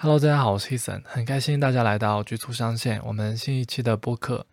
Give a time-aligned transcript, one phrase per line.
[0.00, 4.46] Hello，大家好，我是 Eason，很开心大家来到局促上线，我们新一期的播客。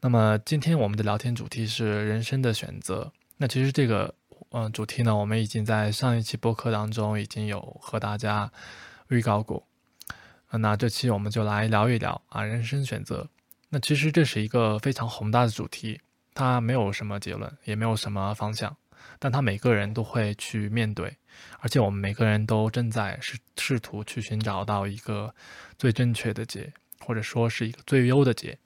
[0.00, 3.12] 那么今天我们的聊天主题是人生的选择。
[3.36, 4.14] 那其实这个
[4.52, 8.50] 嗯主题呢，我们已经在上一期播客当中已经有和大家
[9.10, 9.66] 预告过。
[10.50, 13.28] 那这期我们就来聊一聊啊人生选择。
[13.68, 16.00] 那其实这是一个非常宏大的主题，
[16.32, 18.74] 它没有什么结论，也没有什么方向。
[19.18, 21.16] 但他每个人都会去面对，
[21.60, 25.34] 而且我们每个人都正在试试图去寻找到一个
[25.78, 28.58] 最正确的解，或者说是一个最优的解。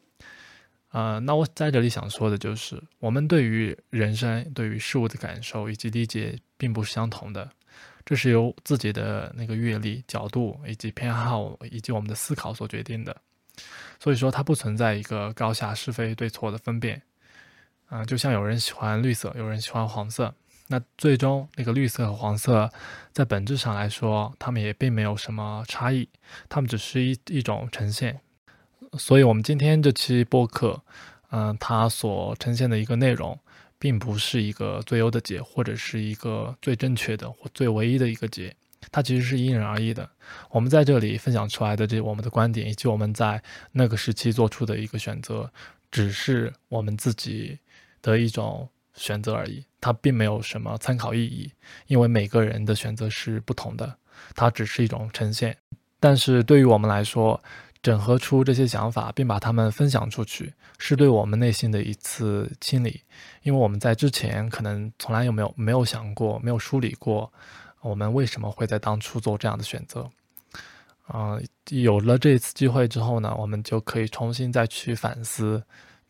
[0.93, 7.49] 呃，那我在这里想说的就是，我们对于人生、对于事物的感受以及理解并不是相同的，
[8.05, 13.17] 这是由自己的那个阅历、角度以及偏好以及我们的思考所决定的。
[14.01, 17.01] 所以说，它不存在一个高下是非对错的分辨。
[17.91, 20.33] 啊，就像有人喜欢绿色，有人喜欢黄色，
[20.69, 22.71] 那最终那个绿色和黄色，
[23.13, 26.09] 在本质上来说，它们也并没有什么差异，
[26.49, 28.21] 它们只是一一种呈现。
[28.97, 30.81] 所以，我们今天这期播客，
[31.31, 33.37] 嗯，它所呈现的一个内容，
[33.77, 38.55] 并不是一个最优的解，或者是一个最正确的或最唯一的一个解，
[38.93, 40.09] 它其实是因人而异的。
[40.51, 45.53] 我们在这里分享出来的这我们的观点，以及我们在那个时期做出的一个选择，
[45.91, 47.59] 只是我们自己。
[48.03, 51.51] 的一种选择而已，它并没有什么参考意义，
[51.87, 53.97] 因为每个人的选择是不同的，
[54.35, 55.57] 它只是一种呈现。
[55.99, 57.43] 但是对于我们来说，
[57.83, 63.03] 整合出这些想法并把它们分享出去，是对我们内心的一次清理，
[63.43, 67.33] 因为我们在之前可能从来有没有没有想过，没有梳理过，
[67.81, 70.11] 我们为什么会在当初做这样的选择。
[71.13, 75.63] 嗯，有了这次机会之后呢，我们就可以重新再去反思，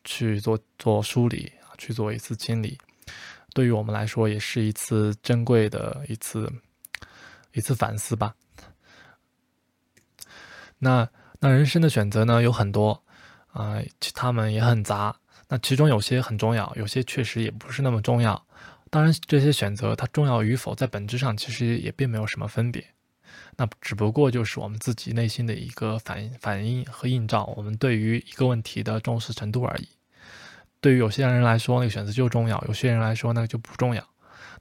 [0.04, 1.52] 去做做梳理。
[1.80, 2.78] 去做一次清理，
[3.54, 6.52] 对于我们来说也是一次珍贵的一次
[7.54, 8.34] 一次反思吧。
[10.78, 11.08] 那
[11.40, 13.02] 那人生的选择呢有很多
[13.48, 13.80] 啊，
[14.14, 15.16] 他们也很杂。
[15.48, 18.46] 那其中有些很重要，有些确实也不是那么重要。
[18.88, 22.84] 当然，这些选择它重要与否，在本质上其实也并没有什么分别。
[23.56, 29.88] 那只不过就是我们自己内心的一个反反应和映照，我们对于一个问题的重视程度而已。
[30.80, 34.02] 对于有些人来说，那个选择就重要；有些人来说，那个就不重要。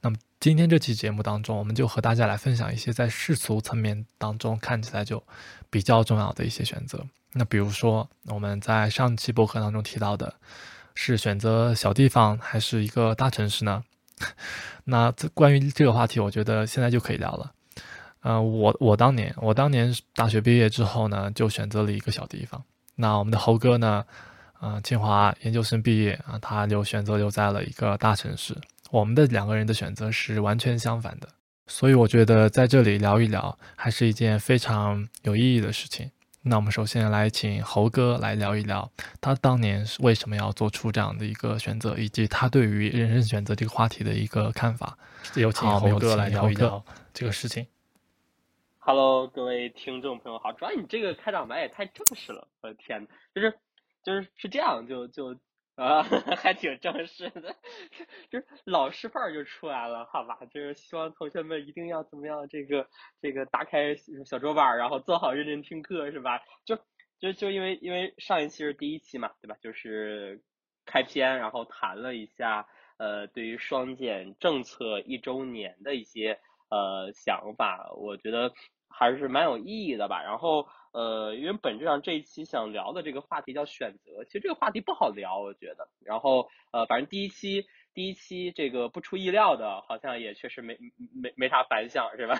[0.01, 5.21] 那么今天这期节目当中，我们就和大家来分享一些在世俗层面当中看起来就
[5.69, 7.05] 比较重要的一些选择。
[7.33, 10.33] 那比如说，我们在上期博客当中提到的，
[10.95, 13.83] 是选择小地方还是一个大城市呢？
[14.85, 17.51] 那这关于这个话题，我觉得现在就可以聊了。
[18.23, 22.61] 嗯，我我当年我当年大学毕业之后呢，就选择了一个小地方。
[22.95, 24.05] 那我们的猴哥呢？
[24.59, 28.53] 啊，清华研究生毕业啊，他就选择留在了一个大城市。
[28.91, 31.29] 我们的两个人的选择是完全相反的，
[31.67, 36.11] 所以我觉得在这里聊一聊，还是一件非常有意义的事情。
[36.41, 44.97] 那我们首先来请猴哥来聊一聊，他当年是为什么要做出这样的一个选择，以及他对于人生选择这个话题的一个看法。
[45.35, 46.83] 有请猴哥来聊一聊
[47.13, 47.65] 这个事情。
[48.79, 53.53] Hello，各位听众朋友好，主要你这个开场白也太正式了，我的天呐，就是。
[54.03, 55.37] 就是是这样，就就
[55.75, 56.03] 啊，
[56.37, 57.55] 还挺正式的，
[58.29, 60.37] 就是老师范儿就出来了，好吧？
[60.51, 62.87] 就是希望同学们一定要怎么样，这个
[63.21, 63.95] 这个打开
[64.25, 66.41] 小桌板，然后做好认真听课，是吧？
[66.65, 66.77] 就
[67.19, 69.55] 就就因为因为上一期是第一期嘛，对吧？
[69.61, 70.41] 就是
[70.85, 72.67] 开篇，然后谈了一下
[72.97, 76.39] 呃，对于双减政策一周年的一些
[76.69, 78.53] 呃想法，我觉得
[78.89, 80.21] 还是蛮有意义的吧。
[80.23, 80.67] 然后。
[80.91, 85.87] 呃，因为本质上这一期想聊的这个话题叫选择，其实这个话题不好聊，我觉得。
[86.03, 90.77] 然后呃，反正第一期第一期这个不出意料的，好像也确实没
[91.21, 92.35] 没没啥反响，是吧？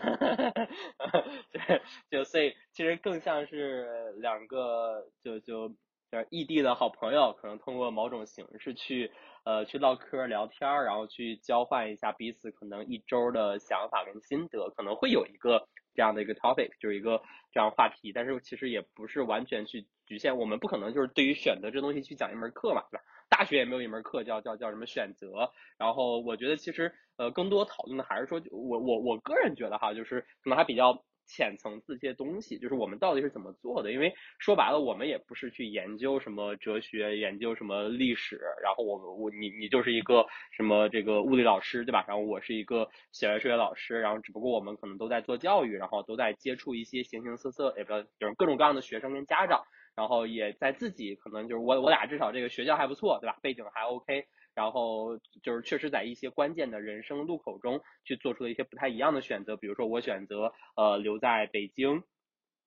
[2.10, 5.70] 就所以其实更像是两个就就
[6.12, 9.12] 就是异地的好朋友，可能通过某种形式去
[9.44, 15.68] 呃去唠嗑聊天，然后去交换一下彼此可能一周的想法跟心得，可能会有一个。
[16.00, 17.22] 这样的一个 topic 就是一个
[17.52, 23.04] 这样话题，但是其实也不是完全去局限，我们不可能就是对于选择这东西去讲一门课嘛，对吧？
[23.28, 31.04] 大学也没有一门课叫叫叫什么选择，然后我觉得其实呃更多讨论的还是说，我我我个人觉得哈，就是可能还比较。
[31.30, 33.92] 浅层次一些东西，就是我们到底是怎么做的？
[33.92, 38.42] 因为说白了，我们也不是去研究什么哲学，研究什么历史。
[38.64, 42.04] 然后我我你你就是一个什么这个物理老师，对吧？
[42.08, 44.02] 然后我是一个小学数学老师。
[44.02, 49.64] 然后只不过我们可能都在做教育，然后都在接触一些形形色色，也不就是各种各样的学生跟家长。
[49.96, 53.38] 然后也在自己可能就是我我俩至少这个学校还不错，对吧？
[53.42, 54.26] 背景还 OK。
[54.56, 62.04] 然后就是确实在一些关键的人生路口中去做出了一些不太一样的选择，比如说我选择呃留在北京，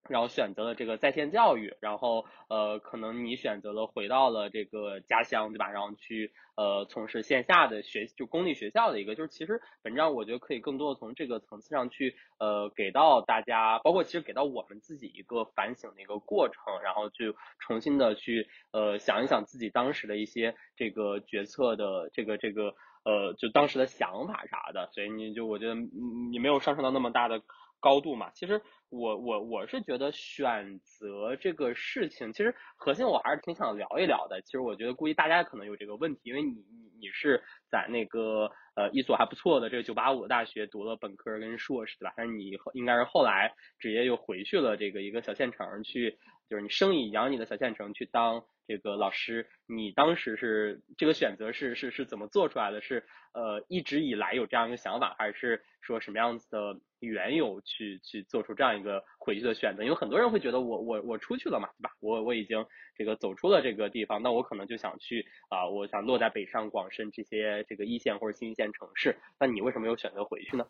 [0.08, 5.70] 然后选择了这个在线教育，然后呃，可能你选择了回到了这个家乡，对吧？
[5.70, 27.40] 然后去呃从事线下的学，就公立学校的一个，就是其实本质上我觉得可以更多的从这个层次上去呃给到大家，包括其实给到我们自己一个反省的一个过程，然后去重新的去呃想一想自己当时的一些这个决策的这个这个呃就当时的想法啥的，所以你就我觉得你没有上升到那么大的。
[27.82, 34.40] 高度嘛，其实我我我是觉得选择这个事情，其实核心我还是挺想聊一聊的。
[34.42, 42.14] 其实我觉得估计大家可能有这个问题，因为你你你是在那个呃一所还不错的这个九八五的大学读了本科跟硕士对吧？
[42.16, 46.16] 但是你应该是后来直接又回去了这个一个小县城去，
[46.48, 49.48] 就是你生你养你的小县城去当这个老师。
[49.66, 52.80] 你当时是这个选择是是是怎么做出来的？
[52.80, 56.76] 是呃一直以来有这样一个想法，还是说什么样子的？
[57.02, 61.90] 缘由去去做出这样一个回去的选择，因为很多人会觉得我我我出去了嘛，对吧？
[61.98, 62.64] 我我已经
[62.96, 69.16] 这个走出了这个地方，那我可能就想去啊，我想落在北上广深这些这个一线或者新一线城市。
[69.36, 70.64] 那你为什么又选择回去呢？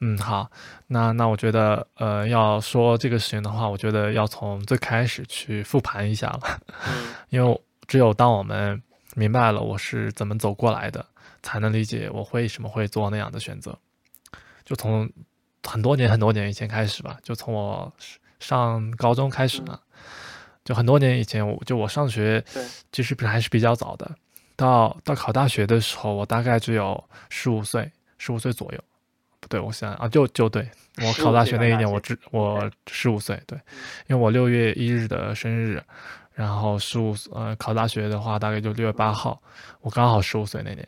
[0.00, 0.48] 嗯，好，
[0.86, 6.60] 那那我觉得呃，要说这个事情的话，我觉得要从最开始去复盘一下了，
[7.30, 8.80] 因为只有当我们
[9.16, 11.04] 明白了我是怎么走过来的，
[11.42, 13.76] 才能理解我为什么会做那样的选择，
[14.64, 15.10] 就从。
[15.66, 17.90] 很多年很多年以前开始吧，就从我
[18.38, 19.80] 上高中开始呢，
[20.62, 22.44] 就很多年以前，我就我上学，
[22.92, 24.14] 其实还是比较早的。
[24.56, 28.84] 到到考大学的时候，我大概只有十五岁，十五岁左右。
[29.40, 30.68] 不对，我想啊，就就对
[30.98, 33.58] 我考大学那一年，我只我十五岁，对，
[34.08, 35.82] 因为我六月一日的生日，
[36.34, 39.40] 然后十五呃考大学的话，大概就六月八号，
[39.80, 40.86] 我刚好十五岁那年。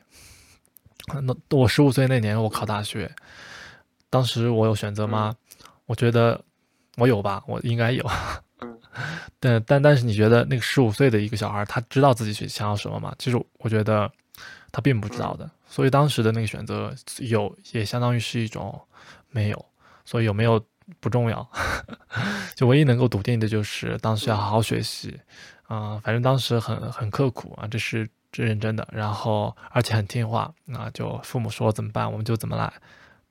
[1.22, 3.10] 那我十五岁那年，我考大学。
[4.16, 5.36] 当时我有选择吗？
[5.84, 6.42] 我觉得
[6.96, 8.02] 我有吧，我应该有。
[9.38, 13.14] 但但但是你觉得那个十五岁的一个小孩，他知道自己去想要什么吗？
[13.18, 14.10] 其实我觉得
[14.72, 15.50] 他并不知道的。
[15.68, 18.80] 所以当时的那个选择有，也相当于是一种
[19.28, 19.66] 没有。
[20.06, 20.58] 所以有没有
[20.98, 21.46] 不重要，
[22.56, 25.20] 就唯一能够笃定的就是当时要好好学习。
[25.64, 28.88] 啊，反正当时很很刻苦啊，这是这认真的。
[28.90, 32.72] 然后而且很听话，那就父母说怎么办，我们就怎么来。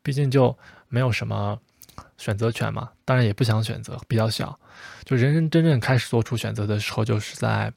[0.03, 0.55] 毕竟就
[0.89, 1.57] 没有什么
[2.17, 4.57] 选择权嘛，当然也不想选择，比较小。
[5.03, 7.71] 就人生真正开始做出选择的时候，就是在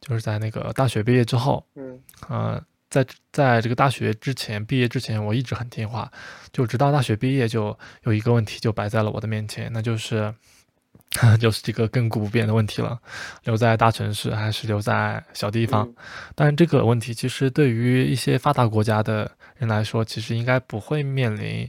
[0.00, 1.64] 就是在那个大学毕业之后。
[1.74, 6.10] 嗯，呃，在在这个大学之前，毕业之前，我一直很听话，
[6.52, 10.32] 就直到大学毕业，就有一个问题就摆在了我的面前，那就是
[11.40, 12.98] 就是这个亘古不变的问题了：
[13.44, 15.92] 留在大城市还是留在小地方？
[16.34, 19.30] 但是这个问题其实对于一些发达国家的。
[19.60, 21.68] 人来说，其实应该不会面临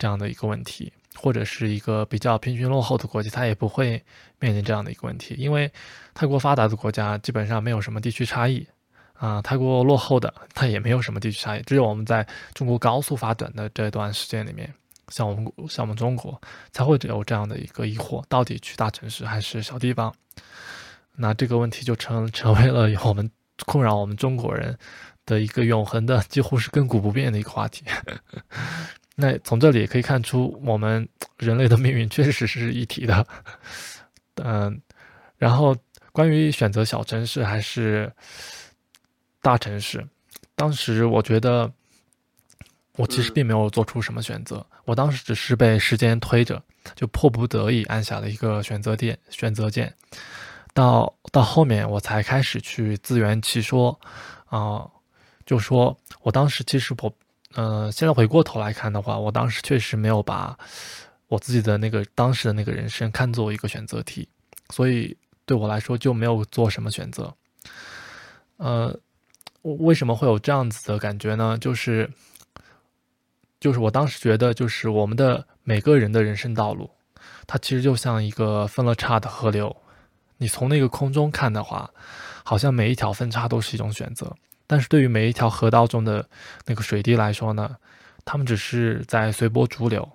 [0.00, 4.02] 这样的一个问题，或者是一个比较贫穷落后的国家，它也不会
[4.38, 5.70] 面临这样的一个问题，因为
[6.14, 8.66] 太过发达的国家基本上没有什么地区差异
[9.12, 14.72] 啊，太过落后的它也没有什么地区差异，只有我们在中国高速发展的这段时间里面，
[15.08, 16.40] 像我们像我们中国
[16.72, 20.14] 才会有这样的一个疑惑，到底去大城市还是小地方？
[21.16, 23.30] 那这个问题就成成为了我们
[23.66, 24.78] 困扰我们中国人。
[25.26, 27.84] 的一个永恒的，几乎是亘古不变的一个话题。
[29.16, 31.08] 那从这里也可以看出，我们
[31.38, 33.26] 人类的命运确实是一体的。
[34.36, 34.80] 嗯，
[35.36, 35.76] 然后
[36.12, 38.10] 关于选择小城市还是
[39.42, 40.06] 大城市，
[40.54, 41.70] 当时我觉得
[42.96, 46.62] 我其实并没有做出什么选择，我当时只是被时间推着，
[46.94, 49.94] 就迫不得已按下了一个选择键，选择键。
[50.72, 54.00] 到到后面我才开始去自圆其说
[54.46, 54.88] 啊。
[55.46, 57.12] 就说，我当时其实我，
[57.54, 60.56] 呃，现在回过头来看的话，我当时确实没有把
[61.26, 64.28] 我自己的那个当时的那个人生看作一个选择题，
[64.70, 67.34] 所以对我来说就没有做什么选择。
[68.56, 68.96] 呃，
[69.62, 71.58] 为什么会有这样子的感觉呢？
[71.60, 72.08] 就是，
[73.58, 76.88] 就是我当时觉得，就是我们的每个人的人生道路，
[77.46, 79.74] 它其实就像一个分了叉的河流，
[80.36, 81.90] 你从那个空中看的话，
[82.44, 84.36] 好像每一条分叉都是一种选择。
[84.70, 86.28] 但是对于每一条河道中的
[86.64, 87.76] 那个水滴来说呢，
[88.24, 90.08] 它们只是在随波逐流，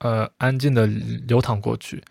[0.00, 2.04] 呃，安静的流淌过去，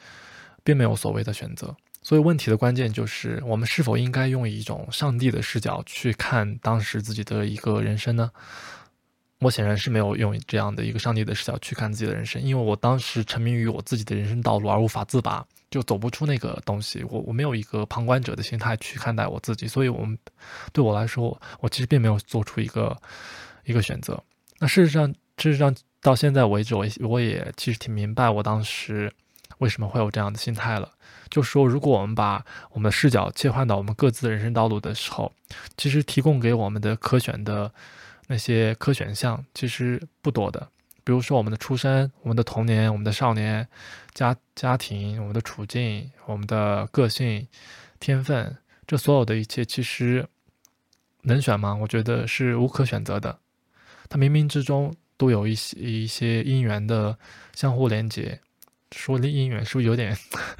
[0.64, 1.76] 并没有所谓的选择。
[2.02, 8.32] 所以问题的关键就是，我们是否应该用一种上帝的视角去看当时自己的一个人生呢？
[9.38, 15.46] 我显然是没有用这样的一个上帝的视角去看自己的人生，因为我当时沉迷于我自己的人生道路而无法自拔。
[15.72, 20.16] 就走不出那个东西，我我没有一个旁观者的心态去看待我自己，所以，我们
[20.74, 22.96] 对我来说，我其实并没有做出一个
[23.64, 24.22] 一个选择。
[24.60, 29.12] 那事实上，事实上到现在为止，我我也其实挺明白，我当时
[29.60, 30.92] 为什么会有这样的心态了。
[31.30, 35.32] 就说如果我们把我们的视角切换到我们各自的人生道路的时候，
[35.78, 37.72] 其实提供给我们的可选的
[38.28, 40.68] 那些可选项其实不多的。
[41.04, 43.68] 比如说我们的出生、我们的童年、我们的少年、
[44.14, 47.48] 家家庭、我们的处境、我们的个性、
[48.00, 48.56] 天分，
[48.86, 50.28] 这所有的一切，其实
[51.24, 51.74] 能选吗？
[51.74, 53.40] 我觉得是无可选择的。
[54.10, 57.18] 它冥冥之中都有一些一些因缘的
[57.56, 58.40] 相互连接。
[58.92, 60.16] 说的因缘是不是有点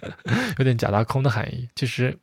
[0.58, 1.70] 有点假大空的含义？
[1.76, 2.18] 其实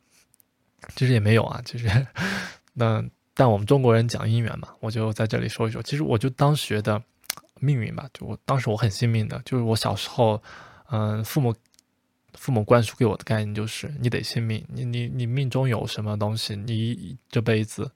[0.95, 1.61] 其实也没有啊。
[1.63, 1.87] 其实
[2.73, 3.01] 那
[3.33, 5.81] 但我们中国人讲因缘嘛，我就在这里说一说。
[5.81, 7.01] 其实我就当时觉得。
[7.61, 10.41] 命运吧，就我当时我很幸运的，就是我小时候，
[10.89, 11.55] 嗯，父母
[12.33, 17.91] 父母灌输给我的概念就是你得信命，你你你命中有什么东西，你这辈子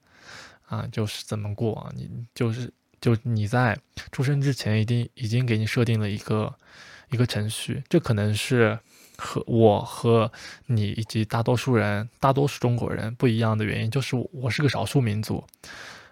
[0.66, 3.78] 啊就是怎么过，你就是就你在
[4.12, 6.54] 出生之前已经已经给你设定了一个
[7.10, 8.78] 一个程序，这可能是
[9.16, 10.30] 和我和
[10.66, 15.44] 你以及大多数人大多数中国人不一样的原因，就是我是个少数民族。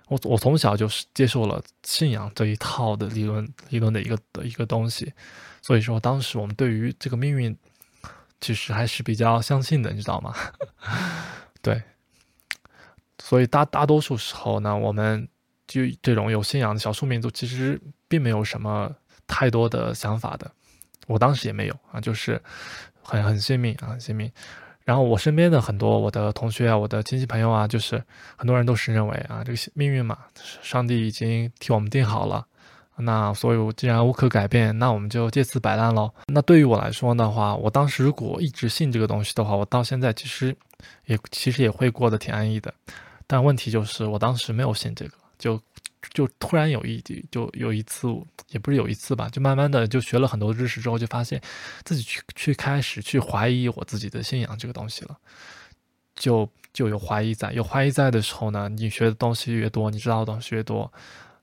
[0.09, 5.13] 我我从小就是接受了信仰这一套的理论理论的一个的一个东西，
[5.63, 7.57] 所以说当时我们对于这个命运
[8.41, 10.35] 其实还是比较相信的，你知道吗？
[11.63, 11.83] 对，
[13.19, 15.27] 所以大大多数时候呢，我们
[15.67, 18.95] 就这种有信仰的少数民族，其实并没有什么
[19.27, 20.51] 太多的想法的。
[21.07, 22.43] 我当时也没有啊，就是
[23.03, 24.31] 很很信命啊，很信命。
[24.85, 28.03] 然后我身边的很多我的同学啊，我的亲戚朋友啊，就是
[28.37, 30.19] 很多人都是认为啊，这个命运嘛，
[30.63, 32.47] 上帝已经替我们定好了，
[32.97, 36.11] 那所以既然无可改变，那我们就借此摆烂喽。
[36.27, 40.57] 那对于我来说的话，我当时如果一直信这个东西的话，我到现在其实
[41.07, 42.73] 也其实也会过得挺安逸的。
[43.27, 45.61] 但问题就是我当时没有信这个，就。
[46.13, 48.09] 就突然有一就有一次，
[48.49, 51.41] 也不是有一次吧，就慢慢的就学了很多知识之后，就发现
[51.85, 55.17] 自己去去开始去怀疑我自己的信仰这个东西了，
[56.15, 60.93] 就就有怀疑在，有怀疑在的时候呢，你学的东西越多，你知道的东西越多，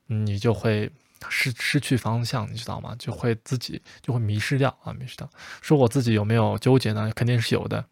[0.06, 0.90] 你就会
[1.28, 2.94] 失失去方向，你知道吗？
[2.98, 5.28] 就会自己就会迷失掉啊，迷失掉。
[5.60, 7.10] 说我自己有没有纠结呢？
[7.14, 7.84] 肯定是有的。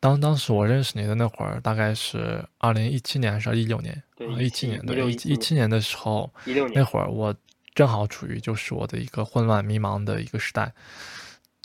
[0.00, 4.02] 当当时我认识你的那会儿，大概是二零一七年还是一六年？
[4.16, 6.32] 对，一七年对，一一七年的时候，
[6.74, 7.34] 那会儿我
[7.74, 10.72] 正好处于就是我的一个混乱迷茫的一个时代。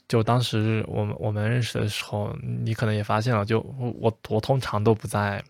[0.07, 3.59] 就当时我们我们认识的时候，你可能也发现了，就
[3.99, 5.43] 我我通常都不在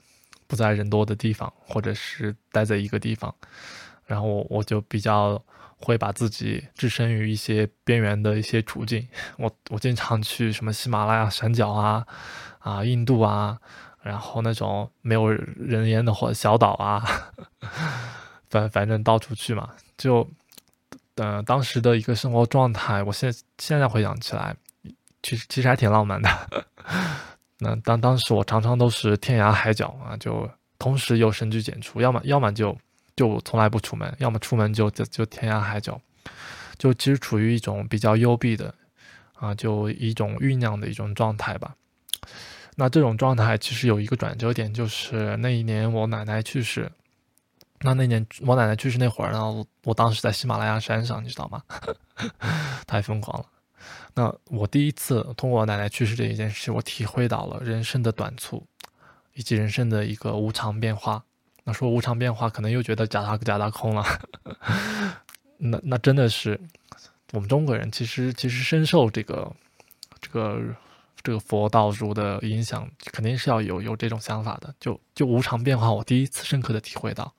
[0.48, 3.34] 不在人多的地方，或者是待在一个地方，
[4.06, 5.42] 然后我我就比较。
[5.82, 9.08] 会把自己置身于一些边缘的一些处境，
[9.38, 12.06] 我我经常去什么喜马拉雅山脚啊，
[12.60, 13.58] 啊印度啊，
[14.04, 17.02] 然后那种没有人烟的或小岛啊，
[18.50, 20.30] 反反正到处去嘛，就，
[21.16, 24.54] 呃当时的一个生活状态，我现现在回想起来，
[25.24, 26.30] 其实其实还挺浪漫的。
[27.60, 32.78] 那当当时我常常都是天涯海角啊，就同时又深居简出，要么要么就。
[33.20, 36.00] 就从来不出门，要么出门就就就天涯海角，
[36.78, 38.74] 就其实处于一种比较幽闭的，
[39.34, 41.76] 啊，就一种酝酿的一种状态吧。
[42.78, 46.90] 那这种状态其实有一个转折点，就是那一年我奶奶去世。
[47.82, 51.62] 那那年我奶奶去世那会儿呢，我当时在喜马拉雅山上，你知道吗？
[52.88, 53.46] 太疯狂了。
[54.14, 58.66] 那我第一次通过我奶奶去世这一件事，我体会到了人生的短促，
[59.34, 61.22] 以及人生的一个无常变化。
[61.74, 64.06] 说无常变化，可能又觉得假大假大空了。
[65.58, 66.60] 那那真的是
[67.32, 69.52] 我们中国人，其实其实深受这个
[70.22, 70.62] 这个
[71.22, 74.74] 这个佛道儒的影响，肯定是要有有这种想法的。
[74.80, 77.34] 就就无常变化，我第一次深刻的体会到，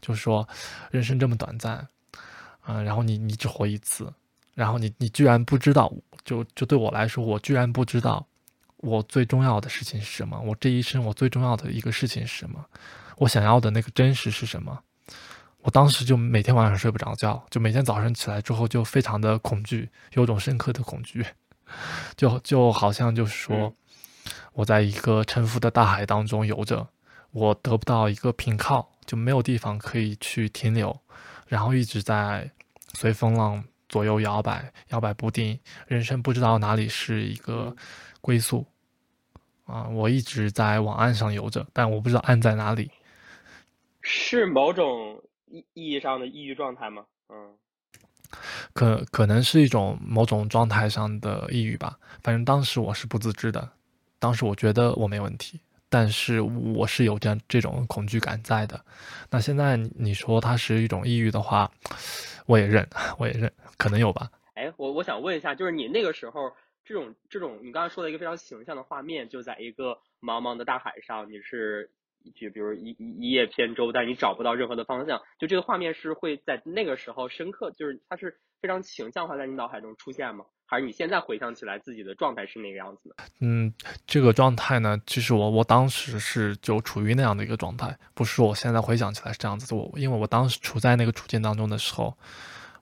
[0.00, 0.48] 就是说
[0.90, 1.86] 人生这么短暂，
[2.66, 4.10] 嗯，然后你你只活一次，
[4.54, 5.92] 然后你你居然不知道，
[6.24, 8.26] 就就对我来说，我居然不知道
[8.78, 12.64] 我最重要的事情是什么，我这一生我最重要的一个事情是什么。
[13.16, 14.78] 我想要的那个真实是什么？
[15.62, 21.26] 我当时就每天晚上睡不着觉，就每天早上起来之后就非常的恐惧，有种深刻的恐惧，
[22.16, 23.74] 就就好像就是说，
[24.52, 26.86] 我在一个沉浮的大海当中游着，
[27.32, 30.96] 我得不到一个平靠，就没有地方可以去停留，
[31.48, 32.48] 然后一直在
[32.94, 35.58] 随风浪左右摇摆，摇摆不定，
[35.88, 37.74] 人生不知道哪里是一个
[38.20, 38.64] 归宿
[39.64, 39.88] 啊！
[39.88, 42.88] 我一直在往岸上游着，但我不知道岸在哪里。
[44.08, 47.04] 是某种意意义上的抑郁状态吗？
[47.28, 47.56] 嗯，
[48.72, 51.98] 可可能是一种某种状态上的抑郁吧。
[52.22, 53.68] 反正当时我是不自知的，
[54.20, 58.80] 当时我觉得我没问题，但是我是有这样这种恐惧感在的。
[59.28, 61.68] 那现在你说它是一种抑郁的话，
[62.46, 64.30] 我也认，我也认，可能有吧。
[64.54, 66.52] 哎，我我想问一下，就是你那个时候
[66.84, 71.90] 这种这种你刚才说的一个非常形象的画面，就在一个茫茫的大海上，你是
[72.34, 80.44] 就比如一一一叶扁舟，但你找不到任何的方向，就这个画面是会在那个时候深刻，就是它是非常形象化在你脑海中出现吗？
[80.68, 83.14] 还是你现在回想起来自己的状态是那个样子的？
[83.40, 83.72] 嗯，
[84.04, 89.76] 这个状态呢，其实我我当时是就处于那样的一个状态，不是我现在回想起来是这样子的。
[89.76, 92.18] 我因为我当时处在那个处境当中的时候，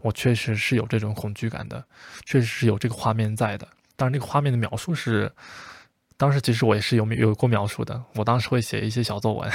[0.00, 1.84] 我确实是有这种恐惧感的，
[2.24, 3.68] 确实是有这个画面在的。
[3.96, 5.30] 但是那个画面的描述是，
[6.24, 8.02] 当时其实我也是有有过描述的。
[8.14, 9.52] 我当时会写一些小作文，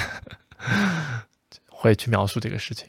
[1.67, 2.87] 会去描述这个事情。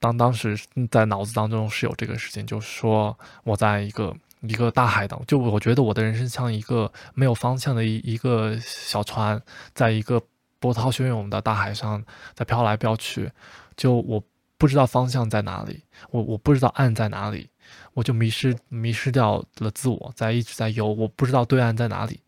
[0.00, 0.58] 当当时
[0.90, 4.16] 在脑子当中是有这个事情，就是说我在一个。
[4.48, 9.40] 一个大海当就我觉得我的人生像一个没有方向的一一个小船，
[9.72, 10.20] 在一个
[10.58, 12.04] 波涛汹涌的大海上
[12.34, 13.30] 在飘来飘去，
[13.76, 14.20] 就我
[14.58, 17.48] 不知道方向在哪里，我我不知道岸在哪里，
[17.94, 22.18] 我就迷失迷失掉了自我，在一直在游，我不知道对岸在哪里，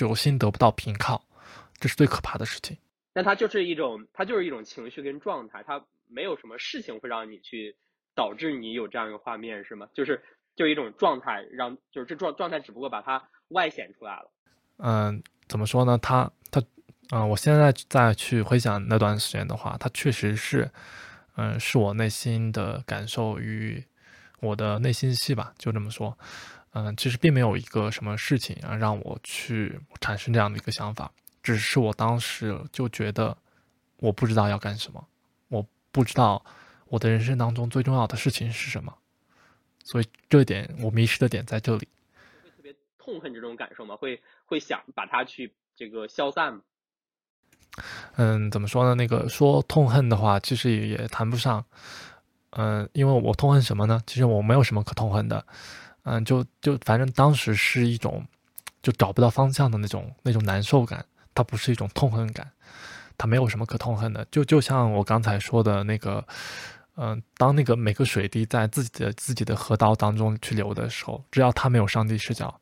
[0.00, 1.22] 就我心得不到平靠，
[1.78, 2.76] 这是最可怕的事情。
[3.12, 7.76] 那它就是一种，它就是一种情绪跟状态，它没有什么事情会让你去
[8.14, 9.88] 导致你有这样一个画面，是吗？
[9.94, 10.22] 就是。
[10.56, 14.30] 就一种状态，让就是这状状态，只不过把它外显出来了。
[14.76, 15.96] 嗯，怎么说呢？
[15.96, 16.60] 他他，
[17.12, 20.70] 嗯，我现在再去回想那段时间的话，它确实是，
[21.36, 23.82] 嗯，是我内心的感受与
[24.40, 26.18] 我的内心戏吧，就这么说。
[26.72, 31.10] 嗯，其实并没有一个什么事情啊让我去产生这样的一个想法，
[31.42, 33.36] 只是我当时就觉得
[33.98, 35.04] 我不知道要干什么，
[35.48, 36.44] 我不知道
[36.86, 38.96] 我的人生当中最重要的事情是什么。
[39.82, 41.88] 所以这点我迷失的点在这里，
[42.44, 43.96] 会特别痛恨这种感受吗？
[43.96, 46.60] 会会想把它去这个消散吗？
[48.16, 48.94] 嗯，怎么说呢？
[48.94, 51.64] 那个说痛恨的话，其实也也谈不上。
[52.50, 54.00] 嗯，因为我痛恨什么呢？
[54.06, 55.44] 其实我没有什么可痛恨的。
[56.04, 58.26] 嗯，就就反正当时是一种
[58.82, 61.04] 就找不到方向的那种那种难受感，
[61.34, 62.50] 它不是一种痛恨感，
[63.16, 64.26] 它没有什么可痛恨的。
[64.30, 66.26] 就就像我刚才说的那个。
[66.96, 72.60] 嗯，当那个每个水滴在自己的自己的河道当中去流的时候，只要他没有上帝视角，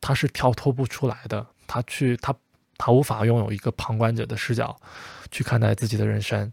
[0.00, 1.46] 他是跳脱不出来的。
[1.68, 2.34] 他去他
[2.76, 4.76] 他无法拥有一个旁观者的视角
[5.30, 6.52] 去看待自己的人生，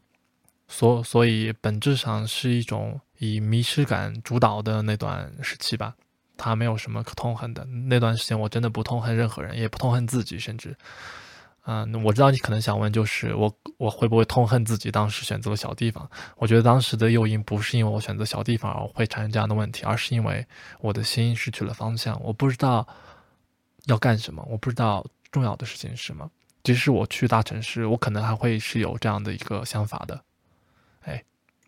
[0.71, 5.93] 所所以本质上是一种以迷失感主导的那段时期吧。
[6.37, 10.75] 他没有什么可痛恨的那段时间，我真的不痛恨任何人，也不痛恨自己，甚至。
[11.65, 16.09] 嗯，我知道你可能想问，就是我我会不会痛恨自己当时选择了小地方？
[16.37, 20.43] 我觉得当时的诱因不是因为我选择小地方而会产生这样的问题，而是因为
[20.79, 22.87] 我的心失去了方向，我不知道
[23.85, 26.27] 要干什么，我不知道重要的事情是什么。
[26.63, 30.19] 即使我去大城市，我可能还会是有这样的一个想法的。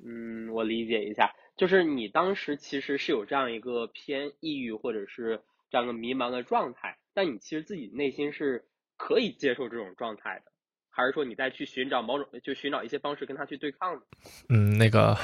[0.05, 8.65] 嗯，我理解一下，就是你当时其实是有这样一个偏抑郁或者是这样的迷茫的状态，但你其实自己内心是。
[8.95, 10.51] 可以接受这种状态的，
[10.89, 14.01] 还是说你再去寻找某种，就寻找一些方式跟他去对抗？
[14.47, 15.17] 嗯，那个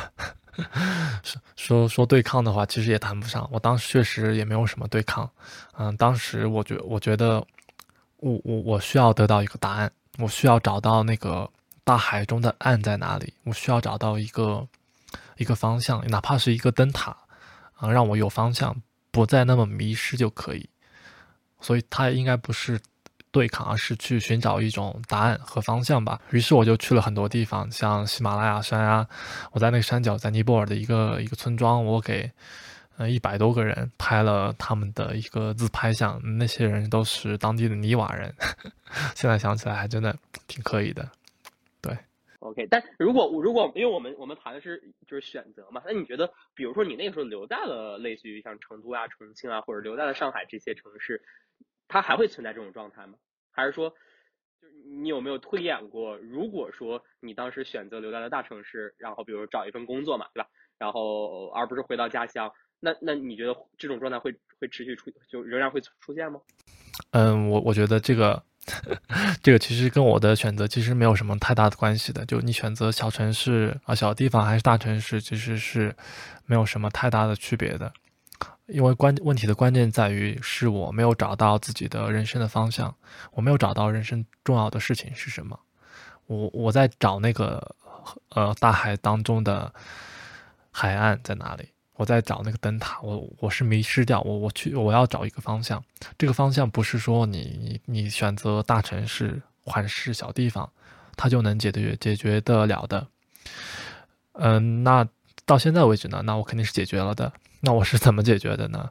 [1.55, 3.47] 说说对抗的话，其实也谈不上。
[3.53, 5.31] 我当时确实也没有什么对抗。
[5.77, 7.45] 嗯，当时我觉我觉得，
[8.17, 11.49] 我我我需要得到一个答案，我需要找到那个
[11.89, 14.67] 大海中的岸在哪里，我需要找到一个
[15.37, 17.17] 一个方向，哪怕是一个灯塔
[17.77, 20.69] 啊，让我有方向，不再那么迷失就可以。
[21.59, 22.79] 所以，它应该不是。
[23.31, 26.19] 对抗，而是去寻找一种答案和方向吧。
[26.31, 29.07] 于是我就去了很多地方，像喜马拉雅山啊，
[29.51, 32.31] 我在那个山脚，在尼泊尔的一个一个村庄，我给
[32.97, 38.33] 呃一百多个人拍了他们的一个自拍像，那些人都是当地的尼瓦人，
[39.13, 40.15] 现在想起来还真的
[40.47, 41.07] 挺可以的。
[42.39, 51.21] ，OK，但如果如果因为我们我们谈的是就是选择嘛，那你觉得，比如说你那个时候留在了类似于像成都啊、重庆啊，或者留在了上海这些城市。
[51.91, 53.15] 它还会存在这种状态吗？
[53.51, 53.89] 还是说，
[54.61, 56.15] 就你有没有推演过？
[56.17, 60.47] 如果说你当时选择留在了大城市，然后比如找一份工作嘛，对吧？
[60.77, 66.39] 然后而不是回到家乡，那那你觉得这种状态会会持续出，就仍然会出现吗？
[67.09, 68.43] 嗯，我我觉得这个
[69.43, 72.25] 这个其实跟我的选择其实没有什么太大的关系的。
[72.25, 75.95] 就你选择小城市啊、小地方还是大城市，其实是
[76.45, 77.91] 没有什么太大的区别的。
[78.67, 82.95] 因为关问题的关键在于是我没有找到自己的人生的方向，
[83.31, 85.59] 我没有找到人生重要的事情是什么。
[86.27, 87.75] 我我在找那个
[88.29, 89.73] 呃大海当中的
[90.69, 91.69] 海岸在哪里？
[91.99, 92.97] 我在找那个灯塔。
[93.01, 94.21] 我我是迷失掉。
[94.21, 95.83] 我我去我要找一个方向。
[96.17, 100.71] 这个方向不是说你你你选择大城市、环市小地方，
[101.17, 103.05] 它就能解决解决得了的。
[104.31, 105.05] 嗯，那
[105.45, 106.21] 到现在为止呢？
[106.23, 107.33] 那我肯定是解决了的。
[107.59, 108.89] 那我是怎么解决的呢？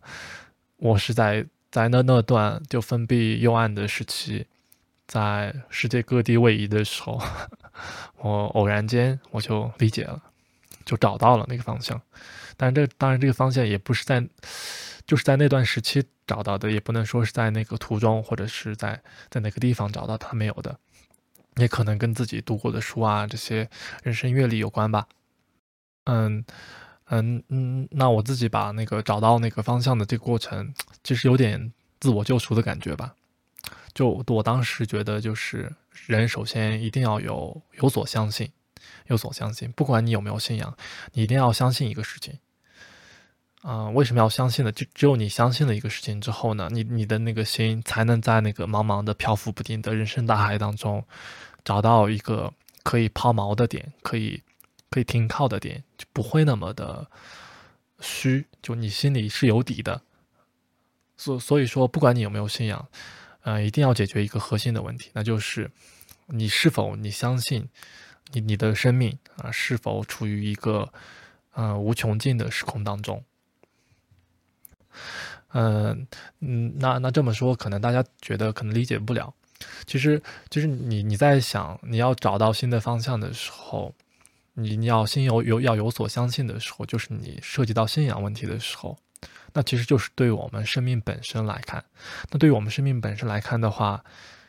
[0.77, 4.47] 我是在在那那段就封闭幽暗的时期，
[5.07, 7.19] 在世界各地位移的时候，
[8.21, 10.23] 我偶然间我就理解了，
[10.85, 11.99] 就找到了那个方向。
[12.59, 14.23] 但这当然这个方向也不是在，
[15.07, 20.79] 就是在那段时期找到的，也不能说是在那个途中或者是在在哪个地方找到它没有的，
[21.57, 23.71] 也可能跟自己读过的书啊这些
[24.03, 25.09] 人生阅历有关吧。
[26.05, 26.45] 嗯。
[27.11, 33.15] 嗯嗯，那我自己把那个找到那个方向的这个过程，其实有点自我救赎的感觉吧。
[33.95, 35.75] 就我当时觉得，就是
[36.07, 38.53] 人首先一定要有有所相信，
[39.07, 40.77] 有所相信，不管你有没有信仰，
[41.15, 42.39] 你一定要相信一个事情。
[43.69, 44.73] 啊，为什么要相信呢？
[44.73, 51.05] 就只有你相信了一个事情之后呢，你你的那个心才能在那个茫茫的漂浮不定的人生大海当中，
[51.65, 52.53] 找到一个
[52.83, 54.43] 可以抛锚的点，可以。
[54.91, 57.07] 可以停靠的点就不会那么的
[58.01, 60.01] 虚，就你心里是有底的。
[61.15, 62.89] 所所以说，不管你有没有信仰，
[63.43, 65.71] 呃，一定要解决一个核心的问题，那就是
[66.29, 67.69] 你是否你相信
[68.33, 70.91] 你你的生命啊是否处于一个
[71.53, 73.23] 呃无穷尽的时空当中？
[75.53, 76.07] 嗯
[76.41, 79.33] 嗯，那那这么说，可能大家觉得可能理解不了。
[79.87, 83.95] 其实，就是你你在想你要找到新的方向的时候。
[84.61, 88.99] 你你要心有有要有所相信的时候，就是你涉及到信仰问题的时候，
[89.53, 91.85] 那其实就是对我们生命本身来看，
[92.33, 94.03] 那对于我们生命本身来看的话，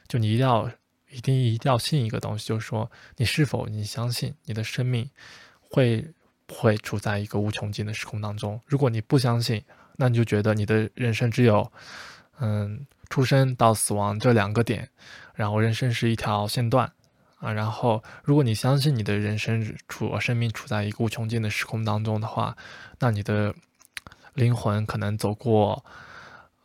[0.07, 0.67] 就你一定要
[1.11, 5.07] 一定一定要信一个东西，就是说你是否你相信你的生命
[5.61, 6.03] 会
[6.47, 8.59] 会处在一个无穷尽的时空当中？
[8.65, 9.63] 如果你不相信，
[9.99, 11.71] 那你就觉得你的人生只有
[12.39, 14.89] 嗯出生到死亡这两个点，
[15.35, 16.91] 然后人生是一条线段。
[17.39, 22.57] 啊，然后如果你相信你的人生处生命处在一个无穷尽的时空当中的话，
[22.99, 23.55] 那你的
[24.33, 25.85] 灵魂可能走过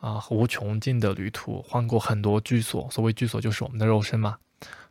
[0.00, 2.90] 啊无穷尽的旅途，换过很多居所。
[2.90, 4.38] 所谓居所，就是我们的肉身嘛。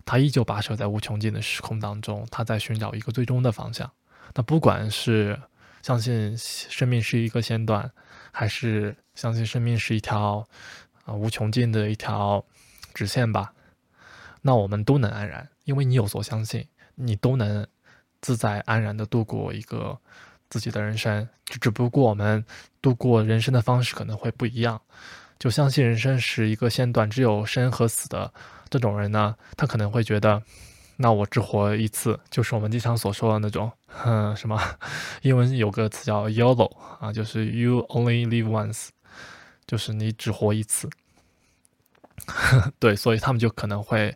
[0.06, 3.92] 他依旧跋涉在无穷尽的时空当中，他在寻找一个最终的方向。
[4.36, 5.38] 那不管是
[5.82, 7.92] 相信生命是一个线段，
[8.34, 10.46] 还是相信生命是一条
[11.06, 12.44] 啊无穷尽的一条
[12.94, 13.54] 直线吧。
[14.42, 17.66] 那我们都能安然，因为你有所相信，你都能
[18.20, 19.98] 自在安然的度过一个
[20.50, 21.30] 自己的人生。
[21.46, 22.44] 就只不过我们
[22.82, 24.82] 度过人生的方式可能会不一样。
[25.40, 28.34] 就相信人生是一个线段，只有生和死的
[28.70, 30.42] 这种人呢，他可能会觉得，
[30.98, 33.72] 那我只活一次，就是我们经常所说的那种，
[34.06, 34.62] 嗯，什么？
[35.24, 38.90] 英文有个词叫 “YOLO” 啊，就是 “You only live once”，
[39.66, 40.90] 就是你只活一次。
[42.80, 44.16] 对，所以他们就可能会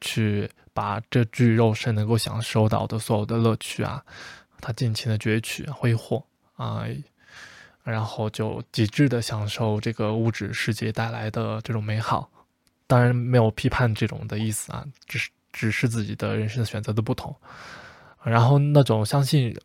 [0.00, 4.04] 去把这具肉身能够享受到的所有的乐趣啊，
[4.60, 6.22] 他尽情的攫取挥霍
[6.56, 6.84] 啊，
[7.84, 12.28] 然后就极致的享受这个物质世界带来的这种美好。
[12.88, 17.34] 当然没有批判这种的意思啊，只是只是自己的人生的选择的不同。
[18.22, 19.56] 然后那种相信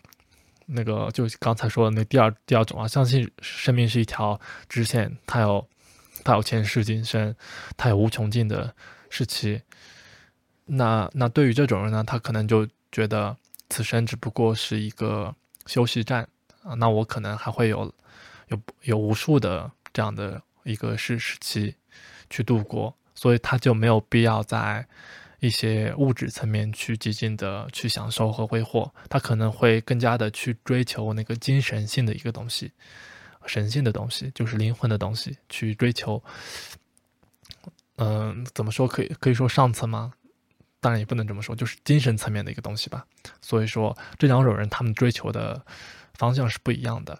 [0.65, 5.67] 那个，就刚才说的那第二第二种啊，相信生命是一条直线，它有。
[6.23, 7.35] 他有前世今生，
[7.75, 8.71] 他有无穷尽的
[9.09, 9.59] 时期。
[10.65, 13.35] 那那对于这种人呢，他可能就觉得
[13.71, 15.33] 此生只不过是一个
[15.65, 16.27] 休息站
[16.61, 16.75] 啊。
[16.75, 17.91] 那我可能还会有
[18.49, 21.73] 有有无数的这样的一个是时期
[22.29, 24.85] 去度过，所以他就没有必要在
[25.41, 28.89] 一些物质层面去极尽的去享受和挥霍。
[29.09, 32.71] 他可能会更加的去追求那个精神性的一个东西。
[33.47, 36.23] 神性的东西，就是灵魂的东西，去追求。
[37.97, 40.13] 嗯，怎么说可以可以说上层吗？
[40.79, 43.05] 当然也不能这么说，就是精神层面的一个东西吧。
[43.41, 45.63] 所以说，这两种人他们追求的
[46.13, 47.19] 方向是不一样的。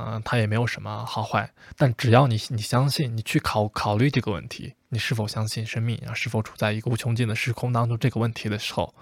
[0.00, 8.94] 嗯，他也没有什么好坏，但只要你你相信，你去考考虑这个问题，你是否相信生命啊，是否处在一个无穷尽的时空当中这个问题的时候，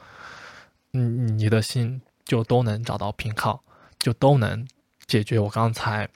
[0.94, 3.62] 嗯，你的心就都能找到平靠，
[3.98, 4.66] 就都能
[5.06, 6.08] 解决我刚才。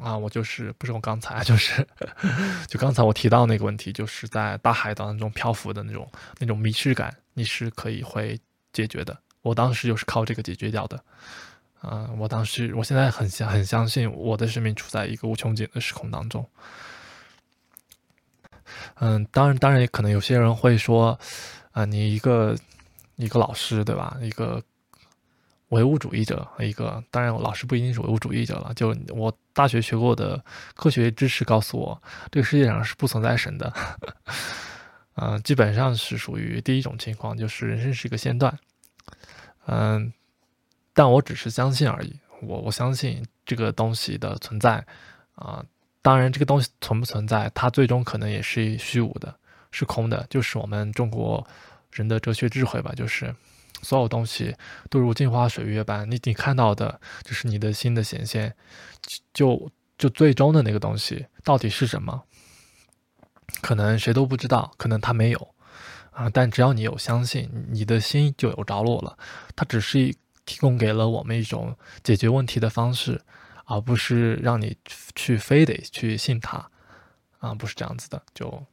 [0.00, 1.86] 啊，我就是不是我刚才就是，
[2.66, 8.40] 就刚才我提到那个问题，就是在大海当中漂浮的那种那种迷失感，你是可以会
[8.72, 9.18] 解决的。
[9.42, 11.04] 我当时就是靠这个解决掉的。
[11.82, 16.46] 嗯，我当时我现在很相很相信我的生命处在一个无穷尽的时空当中。
[18.96, 21.18] 嗯，当然当然也可能有些人会说，
[21.72, 22.56] 啊，你一个
[23.16, 24.16] 一个老师对吧？
[24.20, 24.62] 一个。
[25.70, 28.74] 唯物主义者一个，当然老师不一定是唯物主义者了。
[28.74, 33.72] 就我大学学过的科学知识告诉我，这个世界上是不存在神的。
[35.14, 38.58] 嗯， 基本上是属于第一种情况，就是人生是一个线段。
[39.66, 40.12] 嗯，
[41.00, 42.14] 但我只是相信而已。
[42.42, 44.84] 我我相信这个东西的存在
[45.34, 45.64] 啊，
[46.02, 49.34] 当然，这个东西存不存在，它最终可能也是虚无的，
[49.70, 50.26] 是空的。
[50.28, 51.42] 就是我们中国
[51.90, 53.34] 人的哲学智慧吧，就是
[53.80, 54.54] 所有东西
[54.90, 58.54] 都如镜花水月般，你你看到的就是你的心的显现，
[59.32, 62.22] 就就最终的那个东西到底是什么，
[63.62, 65.54] 可能谁都不知道，可能它没有
[66.10, 66.28] 啊。
[66.28, 69.16] 但只要你有相信，你的心就有着落了。
[69.56, 70.14] 它只是一
[70.50, 73.20] 提供给了我们一种解决问题的方式。
[73.72, 74.76] 而不是让你
[75.14, 76.68] 去非得去信他，
[77.38, 78.66] 啊，不是这样子的，就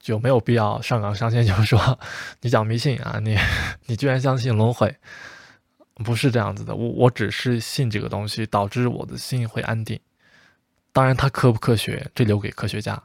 [0.00, 1.96] 就没有必要上纲上线，就是说
[2.40, 3.38] 你讲迷信啊，你
[3.86, 4.92] 你居然相信轮回，
[6.04, 10.00] 不是这样子的，我我只是信这个东西，导致我的心会安定。
[10.92, 13.00] 当然，它科不科学，这留给科学家，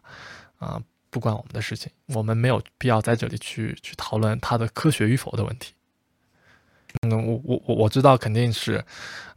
[0.58, 5.76] 啊，不关我们的事情，我们没有必要在这里去去讨论它的科学与否的问题。
[7.02, 8.84] 嗯，我我我我知道肯定是，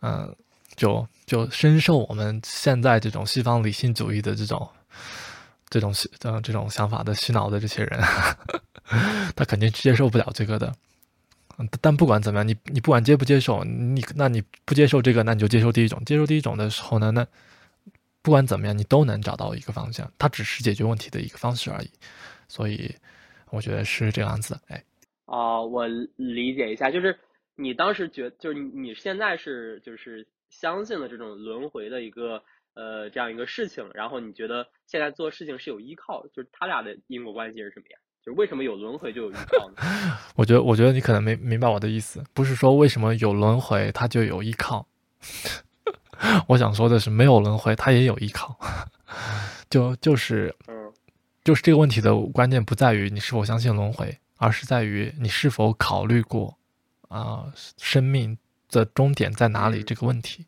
[0.01, 0.35] 嗯。
[0.77, 4.68] 就就深受我们现在这种西方理性主义的这种
[5.68, 5.92] 这种
[6.23, 8.01] 呃这种想法的洗脑的这些人，
[9.35, 10.73] 他肯定接受不了这个的。
[11.81, 16.01] 但不管怎么样，你你不管接不接受，你那你不接受这个，那你就接受第一种。
[16.07, 17.27] 接受第一种的时候呢，那
[18.23, 20.09] 不管怎么样，你都能找到一个方向。
[20.16, 21.90] 它只是解决问题的一个方式而已。
[22.47, 22.94] 所以
[23.51, 24.57] 我觉得是这样子。
[24.68, 24.81] 哎，
[25.25, 27.18] 哦，我理解一下，就是
[27.59, 30.27] 你当时觉，就是你现在是就是。
[30.51, 32.42] 相信了这种轮回的一个
[32.73, 37.99] 呃这样一个事情，然后你觉得现在做事情是有依靠，就是他俩的因果关系是什么呀？
[38.25, 39.77] 就是为什么有轮回就有依靠呢？
[40.37, 44.88] 我觉得，我觉得你可能没明白我的意思，不是说为什么有轮回它就有依靠。
[46.49, 48.59] 我想说的是，没有轮回它也有依靠，
[49.68, 50.90] 就就是嗯
[51.44, 56.58] 就是这个问题的关键不在于你是否相信轮回，而是在于你是否考虑过
[57.09, 58.38] 啊生命。
[58.71, 59.83] 的终点在哪里？
[59.83, 60.44] 这个问题，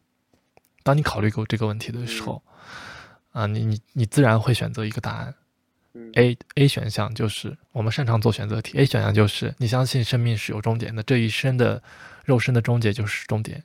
[0.82, 2.42] 当你考虑过这个问题的时候，
[3.32, 5.34] 啊，你你你自然会选择一个答案。
[6.16, 8.76] A A 选项就是我们擅长做选择题。
[8.76, 11.82] A 选项就是你相信生命是有终点的，这一生的
[12.26, 13.64] 肉身的终结就是终点。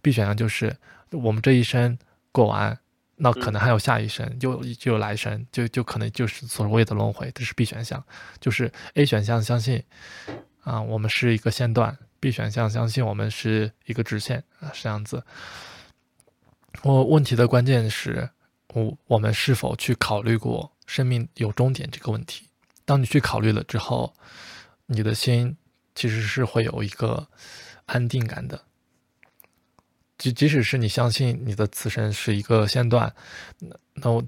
[0.00, 0.76] B 选项就是
[1.10, 1.98] 我们这一生
[2.30, 2.78] 过完，
[3.16, 7.28] 那可能还有下一生，就就有来生，就就可能就是所谓的轮回。
[7.34, 8.04] 这是 B 选项，
[8.38, 9.82] 就是 A 选项相信
[10.62, 11.98] 啊，我们是一个线段。
[12.20, 15.24] B 选项相信我们是一个直线啊，是这样子。
[16.82, 18.28] 我问题的关键是
[18.68, 22.46] 我我们是否去考虑过生命有终点这个问题？
[22.84, 24.14] 当你去考虑了之后，
[24.86, 25.56] 你的心
[25.94, 27.26] 其实是会有一个
[27.86, 28.60] 安定感的。
[30.18, 33.12] 即即使是你相信你的此生是一个线段，
[33.58, 34.22] 那那我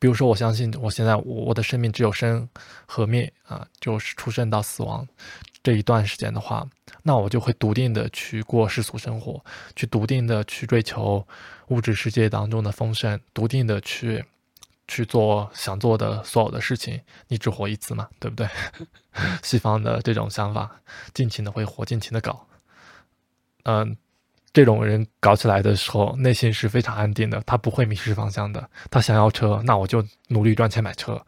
[0.00, 2.48] 比如说我相信我现在我的生命只有生
[2.86, 5.06] 和灭啊，就是出生到死亡。
[5.62, 6.66] 这一段时间的话，
[7.04, 9.44] 那我就会笃定的去过世俗生活，
[9.76, 11.24] 去笃定的去追求
[11.68, 14.24] 物质世界当中的丰盛，笃定的去
[14.88, 17.00] 去做想做的所有的事情。
[17.28, 18.48] 你只活一次嘛，对不对？
[19.44, 20.68] 西方的这种想法，
[21.14, 22.44] 尽情的挥霍，尽情的搞。
[23.62, 23.96] 嗯，
[24.52, 28.68] 这种人搞起来的时候，内心是非常安定的，他不会迷失方向的。
[28.90, 31.24] 他想要车，那我就努力赚钱买车。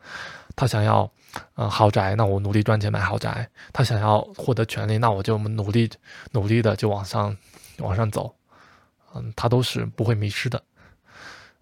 [0.56, 1.08] 他想要。
[1.56, 3.48] 嗯，豪宅，那我努力赚钱买豪宅。
[3.72, 5.90] 他想要获得权利，那我就努力
[6.32, 7.36] 努力的就往上
[7.78, 8.34] 往上走。
[9.14, 10.62] 嗯，他都是不会迷失的。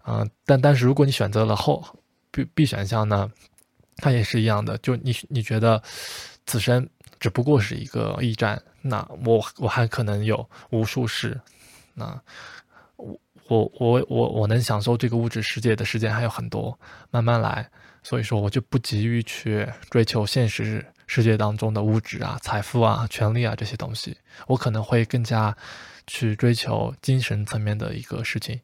[0.05, 1.83] 嗯，但但是如果你选择了后
[2.31, 3.31] B B 选项呢，
[3.97, 4.77] 它也是一样的。
[4.79, 5.81] 就你你觉得
[6.45, 6.87] 此生
[7.19, 11.39] 只不过是一个驿站，那我我还可能有无数世。
[11.93, 12.19] 那
[12.97, 16.77] 我我我我我能享受这个物质世界的时间还有很多，
[17.11, 17.69] 慢慢来。
[18.03, 24.17] 所以说，我就不急于去追求现实世界当中的物质啊、财富啊、权利啊这些东西。
[24.47, 25.55] 我可能会更加
[26.05, 28.59] 去追求精神层面的一个事情，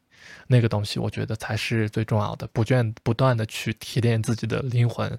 [0.46, 2.46] 那个东西我觉得才是最重要的。
[2.48, 5.18] 不倦不断的去提炼自己的灵魂，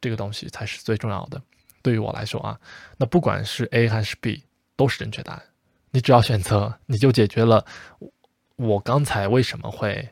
[0.00, 1.40] 这个东西才是最重要的。
[1.80, 2.60] 对于我来说啊，
[2.98, 4.44] 那不管是 A 还是 B，
[4.76, 5.42] 都是正确答案。
[5.92, 7.64] 你只要选择，你就解决了
[8.56, 10.10] 我刚才为什么会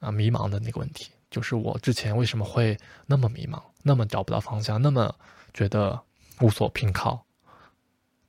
[0.00, 1.10] 啊迷茫的那个问题。
[1.34, 5.12] 就是我之前为什么会那么迷茫，那么找不到方向，那么
[5.52, 6.00] 觉得
[6.40, 7.26] 无所凭靠？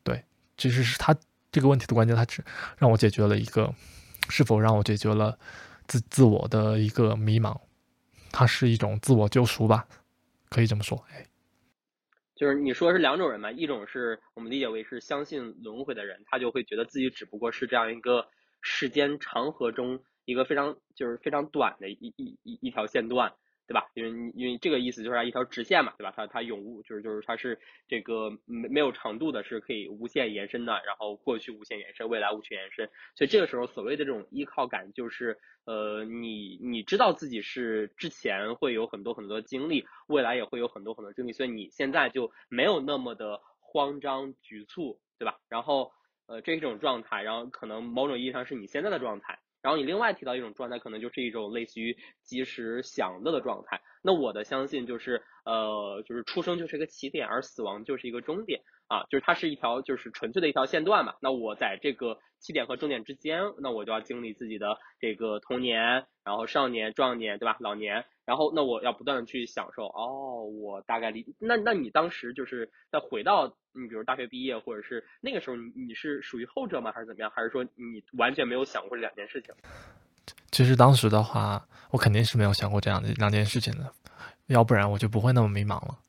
[0.03, 0.25] 对，
[0.57, 1.15] 其实是他
[1.51, 2.43] 这个问题的关键，他只
[2.79, 3.71] 让我解决了一个，
[4.27, 5.37] 是否让我解决了
[5.85, 7.55] 自自我的一个迷茫？
[8.31, 9.87] 它是一种自我救赎吧，
[10.49, 10.97] 可以这么说。
[11.11, 11.23] 哎，
[12.35, 18.25] 就是你说是两种人嘛，一种是我们理解为是相信轮回的人，他就会觉得自己只不过是这样一个
[18.61, 19.99] 时间长河中。
[20.25, 23.33] 一个非常就是非常短的一一一一条线段，
[23.67, 23.89] 对吧？
[23.93, 26.13] 因为因为这个意思就是它一条直线嘛，对吧？
[26.15, 32.89] 它它永无就是就是它是这个没没有长度的，是可以无限延伸的，然后过去无限延伸，未来无限延伸。
[33.15, 45.39] 所以这个时候所谓的这种依靠感，就是呃你你知道自己是之前会有很多很多经历，未来也会有很多很多经历，所以你现在就没有那么的慌张局促，对吧？
[45.49, 45.91] 然后
[46.27, 49.39] 呃这种状态，然后可能某种意义上是你现在的状态。
[49.65, 53.81] 然后你另外提到一种状态，可能就是一种类似于及时享乐的状态。
[54.03, 61.15] 那我的相信就是，呃，就是出生就是一个起点，而死亡就是一个终点啊，就是它是一条就是纯粹的一条线段嘛。
[61.19, 67.57] 那我在这个起点和终点之间，那我就要经历自己的这个童年，然后少年、壮年，对吧？
[67.59, 68.05] 老年。
[68.25, 69.85] 然后，那我要不断的去享受。
[69.85, 71.35] 哦，我大概理。
[71.39, 76.91] 那那你当时就是再回到你，比如大学毕业，或者是那个时候，你你是属于后者吗？
[76.91, 77.31] 还是怎么样？
[77.33, 79.53] 还是说你完全没有想过这两件事情？
[80.51, 83.93] 其实当时的话，我肯定是没有想过这样的两件事情的，
[84.47, 85.99] 要不然我就不会那么迷茫了。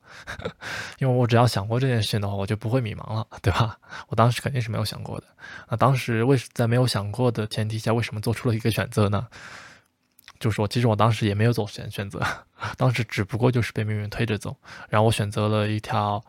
[0.99, 3.77] 因为我只要想过这件事情的话，我就不会迷茫了，对吧？
[4.07, 5.27] 我当时肯定是没有想过的。
[5.69, 9.27] 那当时为在没有想过的前提下，为什么做出了一个选择呢？
[10.39, 12.21] 就是说，其实我当时也没有走选选择，
[12.77, 14.55] 当时只不过就是被命运推着走，
[14.89, 16.23] 然后我选择了一条，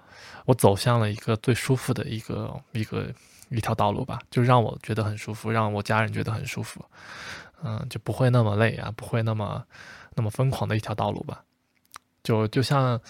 [0.47, 3.07] 我走向了一个最舒服的一个一个
[3.51, 6.85] 一条道路吧，就让我觉得很舒服，让我家人觉得很舒服，
[7.62, 9.64] 嗯，就不会那么累啊，不会那么
[10.14, 11.44] 那么疯狂的一条道路吧，
[12.23, 13.01] 就就像，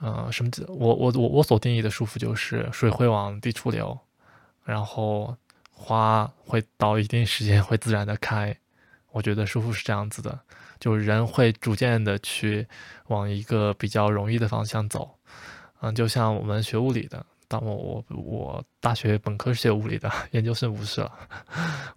[0.00, 0.50] 嗯，什么？
[0.68, 3.98] 我我我我所定义的舒服就是水会往低处流，
[4.64, 5.36] 然后
[5.72, 8.56] 花会到一定时间会自然的开。
[9.10, 10.38] 我觉得舒服是这样子的，
[10.78, 12.66] 就人会逐渐的去
[13.06, 15.18] 往一个比较容易的方向走，
[15.80, 21.10] 嗯，就像我们学物理的，当我我我大学本科是学物理的，研究生不是了，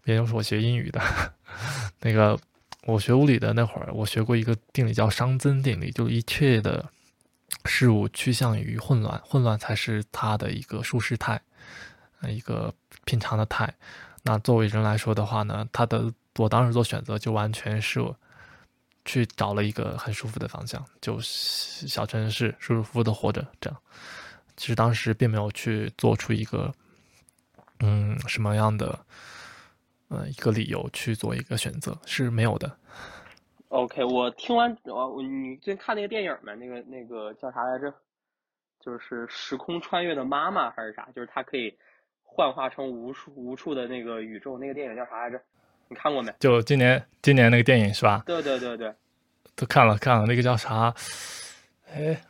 [0.06, 1.02] 研究生我学英语的，
[2.00, 2.40] 那个
[2.86, 6.90] 我学物理的那会儿，我学过一个定理叫熵增定理，就一切的
[7.66, 11.40] 事物趋向于混乱，混乱才是它的一个舒适态，
[12.28, 13.72] 一个平常的态。
[14.24, 18.00] 那作为人来说的话呢，它的我当时做选择就完全是
[19.04, 23.46] 去找了一个很舒服的方向，就小城市舒舒服服的活着。
[23.60, 23.82] 这样，
[24.56, 26.74] 其实当时并没有去做出一个
[27.80, 28.98] 嗯什么样的
[30.08, 32.78] 呃一个理由去做一个选择是没有的。
[33.70, 36.56] OK，我听完我你最近看那个电影没？
[36.56, 37.94] 那个那个叫啥来着？
[38.80, 41.08] 就是时空穿越的妈妈还是啥？
[41.16, 41.78] 就是它可以
[42.24, 44.58] 幻化成无数无数的那个宇宙。
[44.58, 45.42] 那个电影叫啥来着？
[45.92, 46.34] 你看过没？
[46.40, 48.24] 就今年今年那个电影是吧？
[48.26, 48.94] 对对对对，
[49.58, 50.26] 都看了看了。
[50.26, 50.96] 那个叫啥？
[51.94, 52.24] 哎，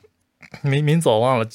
[0.63, 1.45] 名名字我忘了，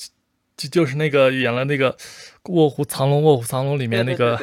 [0.57, 1.93] 就就是那个演了那个
[2.45, 4.37] 《卧虎藏龙》《卧虎藏龙》里面那个，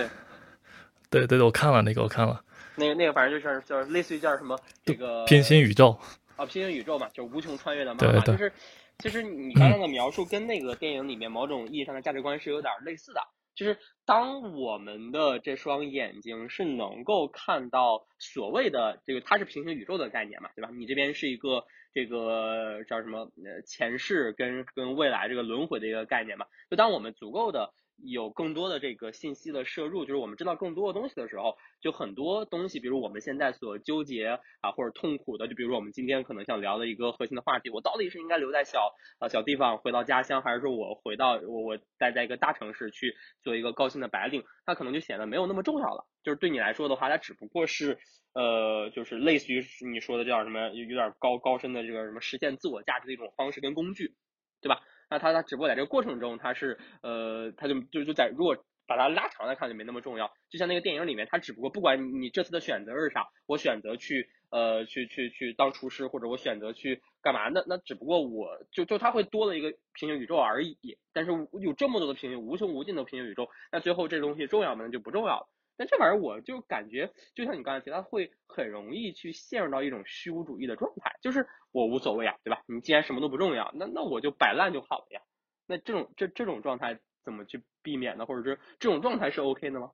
[1.10, 2.44] 对对 对，我看了那个，我看了。
[2.76, 5.98] 那个那个反正就是就是类似于叫什么这个平行宇宙
[6.36, 8.20] 啊，平行宇宙嘛，就无穷穿越的妈妈。
[8.20, 8.52] 就是
[9.00, 13.22] 其实你刚刚的描述跟那个电影里面某种意义上的价值观是有点类似的。
[13.56, 20.70] 就是当我们的这双眼睛是能够看到所谓的这个，它是平行宇宙的概念嘛，对吧？
[20.74, 26.46] 你这边是一个这个叫什么呃前世跟跟未来这个轮回的一个概念嘛？
[26.70, 27.74] 就当我们足够的。
[27.98, 46.06] 有更多的这个信息的摄入，就是我们知道更多的东西的时候，就很多东西，比如我们现在所纠结啊或者痛苦的，就比如说我们今天可能想聊的一个核心的话题，我到底是应该留在小呃小地方回到家乡，还是说我回到我我待在一个大城市去做一个高薪的白领，那可能就显得没有那么重要了。
[46.24, 47.98] 就是对你来说的话，它只不过是
[48.34, 54.16] 呃，就是类似于你说的叫什么，有有点高高深的这个什么实现自我价值的一种方式跟工具，
[54.62, 54.82] 对吧？
[55.14, 60.34] 那他他只不过在这个过程中，他是呃，他就就就在如果把它拉长来看就没那么重要。
[60.50, 70.98] 就像那个电影里面，他只不过不管你这次的选择是啥，我选择去呃去去去当厨师，或者我选择去干嘛，那那只不过我就就他会多了一个平行宇宙而已。
[71.14, 74.84] 但是有这么多的平行无穷无尽的平行宇宙，那最后这东西重要吗？
[74.84, 75.48] 那就不重要了。
[75.76, 82.62] 但这玩意儿我就感觉，就像你刚才提，到会很容易去陷入到一种虚无主义的状态，就是我无所谓啊，对吧？
[82.68, 85.22] 你既然什么都不重要，那那我就摆烂就好了呀。
[85.66, 88.26] 那这种这这种状态怎么去避免呢？
[88.26, 89.90] 或者是这种状态是 OK 的吗？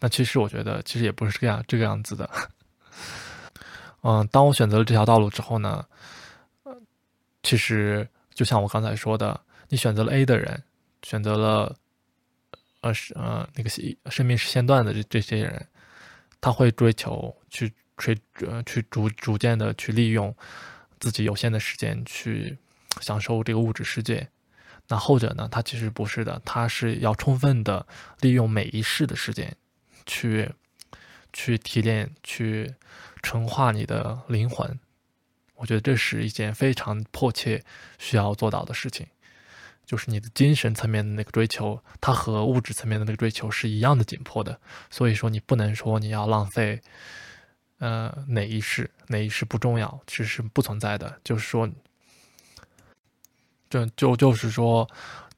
[0.00, 2.28] 那其实我觉得，其实也不是这样这个样子的。
[4.02, 5.86] 嗯，当我选择了这条道路之后呢，
[6.64, 6.76] 呃
[7.42, 10.62] 其实就像我刚才说的，你选择了 A 的人，
[11.02, 11.76] 选择了。
[12.84, 13.70] 呃是呃那个
[14.10, 15.66] 生命是线段的这这些人，
[16.38, 18.14] 他会追求去追
[18.46, 20.34] 呃去逐逐渐的去利用
[21.00, 22.58] 自己有限的时间去
[23.00, 24.28] 享受这个物质世界。
[24.88, 27.86] 那后者呢，他其实不是的，他是要充分的
[28.20, 29.56] 利用每一世的时间
[30.04, 30.50] 去
[31.32, 32.74] 去提炼、去
[33.22, 34.78] 纯化你的灵魂，
[35.54, 37.64] 我觉得这是一件非常迫切
[37.98, 39.06] 需要做到的事情，
[39.86, 44.58] 就是你的精神层面的那个追求，它和物质层面的那个追求是一样的紧迫的。
[44.90, 46.80] 所以说，你不能说你要浪费，
[47.78, 51.20] 呃，哪一世哪一世不重要，其实是不存在的。
[51.22, 51.68] 就是说，
[53.68, 54.88] 就就就是说，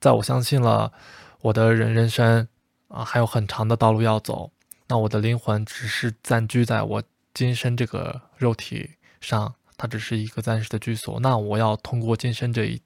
[0.01, 0.93] 在我相信了
[1.41, 2.47] 我的人人生
[2.89, 4.51] 啊，还有很长的道路要走，
[4.87, 7.03] 那我的灵魂只是暂居在我
[7.35, 8.91] 今生这个肉体
[9.21, 9.55] 上。
[9.79, 11.21] 它只是一个暂时的居所。
[11.21, 12.81] 那我要通过今生这一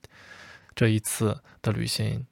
[0.75, 2.27] 这一次的旅行，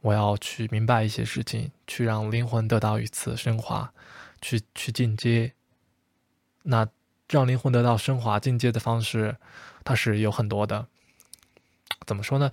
[0.00, 3.92] 我要去明白一些事情，去让灵魂得到一次升华，
[4.40, 5.52] 去去进阶。
[6.64, 6.86] 那
[7.28, 9.36] 让灵魂得到升华进阶的方式，
[9.84, 10.86] 它是有很多的。
[12.06, 12.50] 怎么说呢？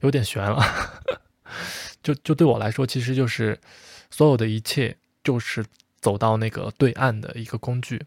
[0.00, 0.62] 有点悬了。
[2.02, 3.58] 就就对我来说，其实就是
[4.10, 5.64] 所有的一切，就是
[6.00, 8.04] 走到那个对岸的一个工具。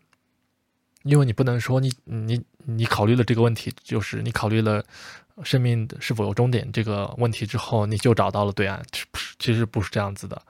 [1.03, 4.84] 因为你不能说你你你考虑了这个问题，就是你考虑了
[5.43, 10.41] 生命是否有终点这个问题之后，你就找到了对岸，不是其实不是这样子的。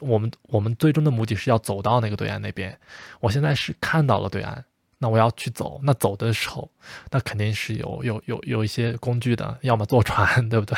[0.00, 2.78] 我们我们最终的目的是要走到那个对岸那边。
[3.20, 4.62] 我现在是看到了对岸，
[4.98, 5.80] 那我要去走。
[5.82, 6.70] 那走的时候，
[7.10, 10.76] 那肯定是有有有有一些工具的， 要么坐船，对不对？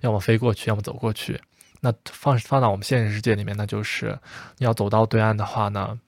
[0.00, 1.40] 要么飞过去，要么走过去。
[1.80, 4.18] 那放放到我们现实世界里面，那就是
[4.56, 5.98] 你要走到对岸的话呢？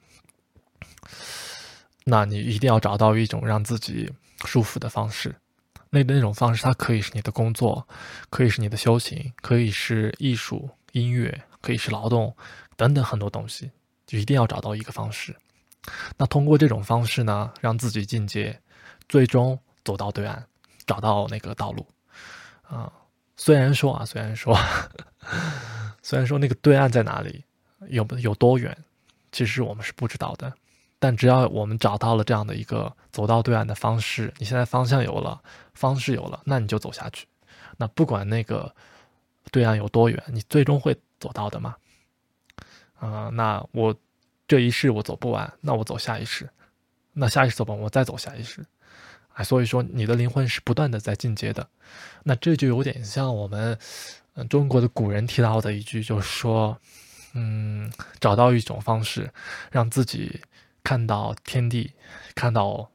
[2.03, 4.11] 那你一定要找到一种让自己
[4.45, 5.33] 舒服的方式，
[5.93, 7.85] 那那种方式它可以是你的工作，
[8.29, 12.33] 可以是你的修行，可以是艺术、音乐，可以是劳动
[12.77, 13.69] 等等很多东西，
[14.07, 15.35] 就一定要找到一个方式。
[16.17, 18.57] 那通过这种方式呢，让自己进阶，
[19.09, 20.41] 最终走到对岸，
[20.85, 21.85] 找到那个道路。
[22.61, 22.89] 啊，
[23.35, 24.57] 虽然说啊，虽然说，
[26.01, 27.43] 虽然说那个对岸在哪里，
[27.89, 28.77] 有有多远，
[29.33, 30.53] 其实我们是不知道的。
[31.03, 35.41] 但只要我们找到了这样的一个走到对岸的方式，你现在方向有了，
[35.73, 37.25] 方式有了，那你就走下去。
[37.75, 38.71] 那不管那个
[39.51, 41.75] 对岸有多远，你最终会走到的嘛。
[42.99, 43.95] 啊，那我
[44.47, 46.47] 这一世我走不完，那我走下一世，
[47.13, 48.63] 那下一世走不完，我再走下一世。
[49.33, 51.67] 哎，所以说你的灵魂是不断的在进阶的。
[52.21, 53.75] 那这就有点像我们
[54.35, 56.79] 嗯中国的古人提到的一句，就是说，
[57.33, 59.27] 嗯，找到一种方式
[59.71, 60.39] 让自己。
[60.83, 61.93] 看到天地，
[62.35, 62.89] 看到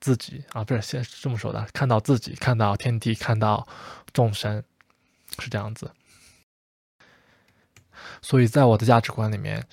[0.00, 3.66] 自己啊，不是先是这么说的，看到自己，看到天地，看到
[4.12, 4.62] 众生，
[5.38, 5.90] 是这样子。
[8.22, 9.66] 所以在我的价值观里面，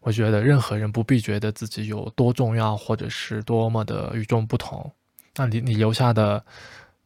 [0.00, 4.92] 我觉得任何人不必觉得自己有多重要，或者是多么的与众不同。
[5.34, 6.44] 那你你留下的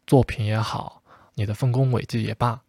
[0.07, 1.03] 作品也好，
[1.35, 2.61] 你的丰功伟绩也罢，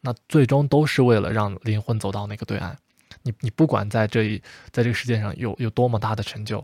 [0.00, 2.78] 那最终都是为了让灵魂走到那个对岸。
[3.26, 4.38] 你你不管在这一
[4.70, 6.58] 在这个世界上有有多么大的成就，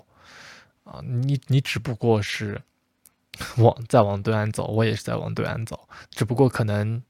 [0.84, 2.60] 啊，你你只不过是
[3.58, 7.02] 往在往对岸走，我也是在往对岸走，只不过可能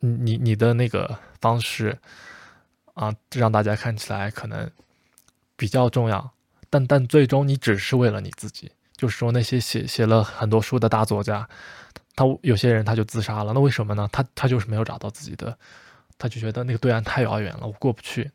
[0.00, 1.98] 你你的那个方式
[2.94, 4.70] 啊，让大家看起来可能
[5.56, 6.32] 比较重要，
[6.68, 8.70] 但但最终你只是为了你自己。
[8.96, 11.48] 就是说那些写写了很多书的大作家，
[12.14, 14.06] 他有些人他就自杀了，那为什么呢？
[14.12, 15.56] 他他就是没有找到自己的，
[16.18, 18.30] 他就觉得那个对岸太遥远了，我过不去。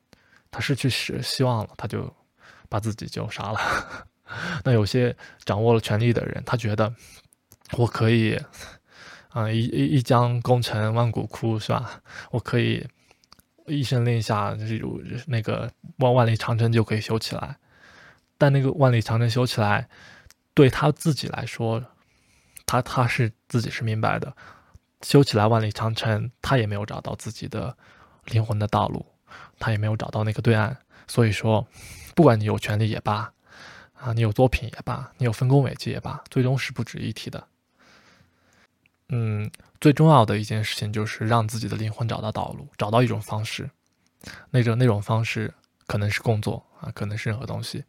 [0.56, 2.10] 他失去希希望了，他就
[2.70, 3.60] 把自己就杀了。
[4.64, 6.96] 那有些掌握了权力的人，他觉得
[7.74, 8.40] 我可以
[9.32, 12.02] 啊一一一将功成万骨枯，是吧？
[12.32, 12.88] 我可以
[13.66, 17.58] 一声令下，例如那个万万里长城就可以修起来。
[18.38, 19.90] 但那个万里长城修起来，
[20.54, 21.84] 对他自己来说，
[22.66, 24.34] 他他是自己是明白的，
[25.02, 27.76] 修起来万里长城，他也没有找到自己的
[28.28, 29.06] 灵魂的道路。
[29.60, 30.76] 他也没有找到那个对岸，
[31.08, 31.66] 所以说，
[32.14, 33.32] 不管你有权利也罢，
[33.94, 37.48] 啊，你有作品也罢，你有丰功伟绩也罢，最终是不值一提的。
[39.10, 43.70] 嗯，最重要的一件事情就是让自己的灵魂找到道路，找到一种方式。
[44.50, 45.54] 那种那种方式
[45.88, 47.84] 可能是工作啊，可能是任何东西。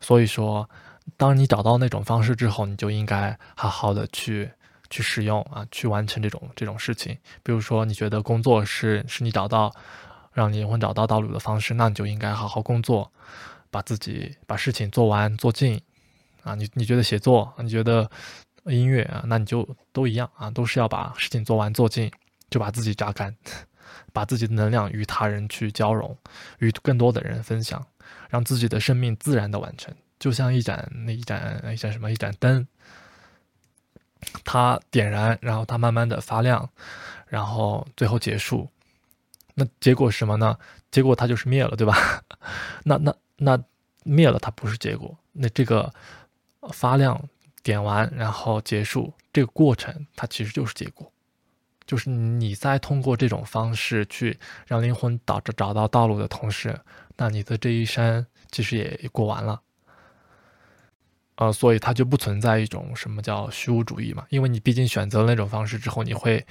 [0.00, 0.68] 所以说，
[1.16, 4.50] 当你找到那种方式之后，你就应该好好的去
[4.90, 7.16] 去使用啊，去完成这种这种事情。
[7.42, 9.74] 比如说，你觉得工作是是你找到。
[10.32, 13.10] 让灵魂找到道路的方式，那你就应该好好工作，
[13.70, 15.80] 把自己把事情做完做尽
[16.42, 16.54] 啊！
[16.54, 18.08] 你你觉得写作，你觉得
[18.64, 22.10] 音乐啊，那你就都一样啊，都是要把事情做完做尽，
[22.48, 23.34] 就把自己榨干，
[24.12, 26.16] 把自己的能量与他人去交融，
[26.58, 27.84] 与更多的人分享，
[28.28, 32.66] 让自己的生命自然的完成，就像一盏那一盏一盏什么一盏灯，
[34.44, 36.70] 它点燃，然后它慢慢的发亮，
[37.26, 38.68] 然后最后结束。
[39.60, 40.56] 那结果是什么呢？
[40.90, 42.22] 结果它就是灭了，对吧？
[42.84, 43.62] 那那那
[44.04, 45.14] 灭了，它不是结果。
[45.32, 45.92] 那这个
[46.72, 47.28] 发亮
[47.62, 51.12] 点完然后结束，这个过程它其实就是结果，
[51.86, 56.80] 就是你在通过这种方式去让灵魂找着找到道路的同时，
[57.16, 59.60] 那你的这一生其实也过完了。
[61.36, 66.46] 呃，所以它就不存在一种什么叫虚无主义嘛，因为你毕竟选择了那种方式之后，你会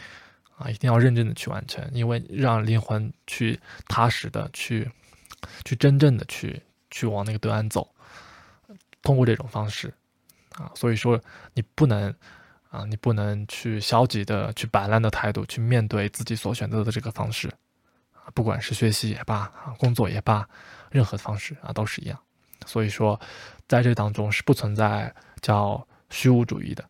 [0.59, 4.91] 啊一定要认真的去完成，因为让灵魂去踏实的去
[5.65, 7.89] 去真正的去去往那个对岸走，
[9.01, 9.91] 通过这种方式
[10.55, 11.19] 啊，所以说
[11.53, 12.13] 你不能
[12.69, 17.47] 啊，你不能去消极的去摆烂的态度去面对自己所选择的这个方式
[18.13, 20.47] 啊，不管是学习也罢啊，工作也罢，
[20.91, 22.19] 任何方式啊都是一样。
[22.65, 23.19] 所以说，
[23.67, 26.83] 在这当中是不存在叫虚无主义的。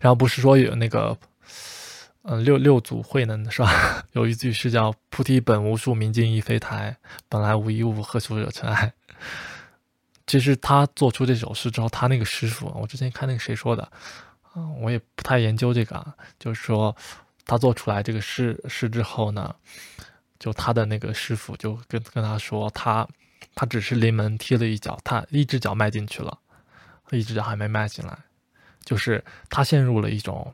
[0.00, 1.16] 然后不是说有那个，
[2.28, 4.04] 嗯，六六祖慧能是吧？
[4.12, 6.96] 有一句是叫“菩提本无树，明镜亦非台，
[7.28, 8.92] 本来无一物，何处惹尘埃。”
[10.26, 13.88] 其实他做出这首诗之后，他那个师傅，我之前看那个谁说的，
[14.56, 16.04] 嗯，我也不太研究这个，
[16.38, 16.94] 就是说
[17.44, 19.54] 他做出来这个诗诗之后呢，
[20.38, 23.06] 就他的那个师傅就跟跟他说他。
[23.54, 26.38] 他只是临门踢了一脚，他一只脚迈进去了，
[27.10, 28.18] 一只脚还没迈进来，
[28.84, 30.52] 就是他陷入了一种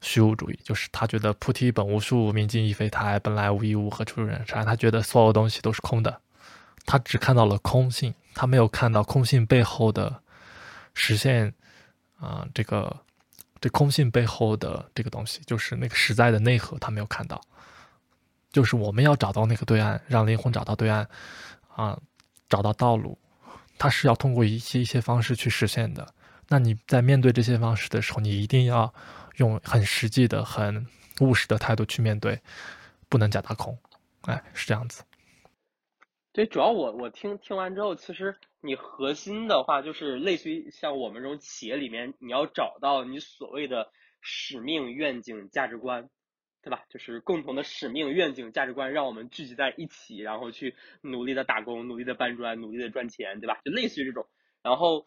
[0.00, 4.64] 虚无主义，就是他觉得菩提本无树，明镜亦非台，本来无一物，何处惹尘埃？
[4.64, 6.20] 他觉得所有东西都是空的，
[6.84, 10.20] 他只看到了空性，他没有看到空性背后的
[10.94, 11.52] 实现
[12.18, 12.96] 啊，这个
[13.60, 17.40] 这空性背后的这个东西，就是那个实在的内核，他没有看到，
[18.52, 21.08] 就是我们要找到那个对岸，让灵魂找到对岸。
[21.76, 21.94] 啊，
[22.48, 23.18] 找到道路，
[23.76, 26.08] 它是要通过一些一些方式去实现的。
[26.48, 28.94] 那你在面对这些方式的时候，你一定要
[29.36, 30.86] 用很实际的、很
[31.20, 32.40] 务实的态度去面对，
[33.08, 33.78] 不能假大空。
[34.22, 35.04] 哎，是这样子。
[36.32, 46.08] 对，主要我我听听完之后，其实你核心的话就是类似于像我们这种企业里面，你要找到你所谓的使命、愿景、价值观。
[46.62, 46.82] 对吧？
[46.90, 53.60] 就是共同的使命、愿景、价值观，让我们聚集在一起，然后去努力的打工、努力的搬砖、努力的赚钱，对吧？
[53.64, 54.26] 就类似于这种。
[54.64, 55.06] 然后，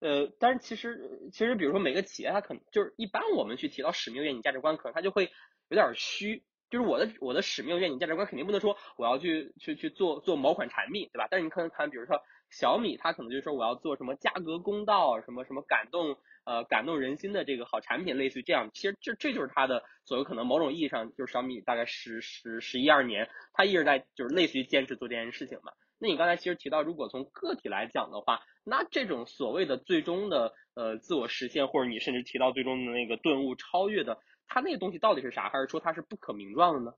[0.00, 5.30] 呃，但是其实，其实，比如说每个企业，它可能就是一般我们去提到使命、愿景、价值观，可能它就会
[5.68, 6.44] 有点虚。
[6.70, 11.26] 就是我的我的使命、愿景、价值观，肯定不能说我要去去去做做某款产品，对吧？
[11.30, 12.20] 但是你可能谈，比如说
[12.50, 16.18] 小米，它可能就是说我要做什么价格公道，什么什么感动。
[16.44, 25.72] 呃，感动人心的这个好产品，类似于这样，其实这这就是它的所谓可能某种意义上就是小米大概十十十一二年，它一直在就是类似于坚持做这件事情嘛。
[25.98, 35.48] 那你刚才其实提到，如果从个体来讲的话，那这种所谓的最终的呃自我实现，或者你甚至提到最终的那个顿悟超越的，它那个东西到底是啥？
[35.48, 36.92] 还是说它是不可名状的呢？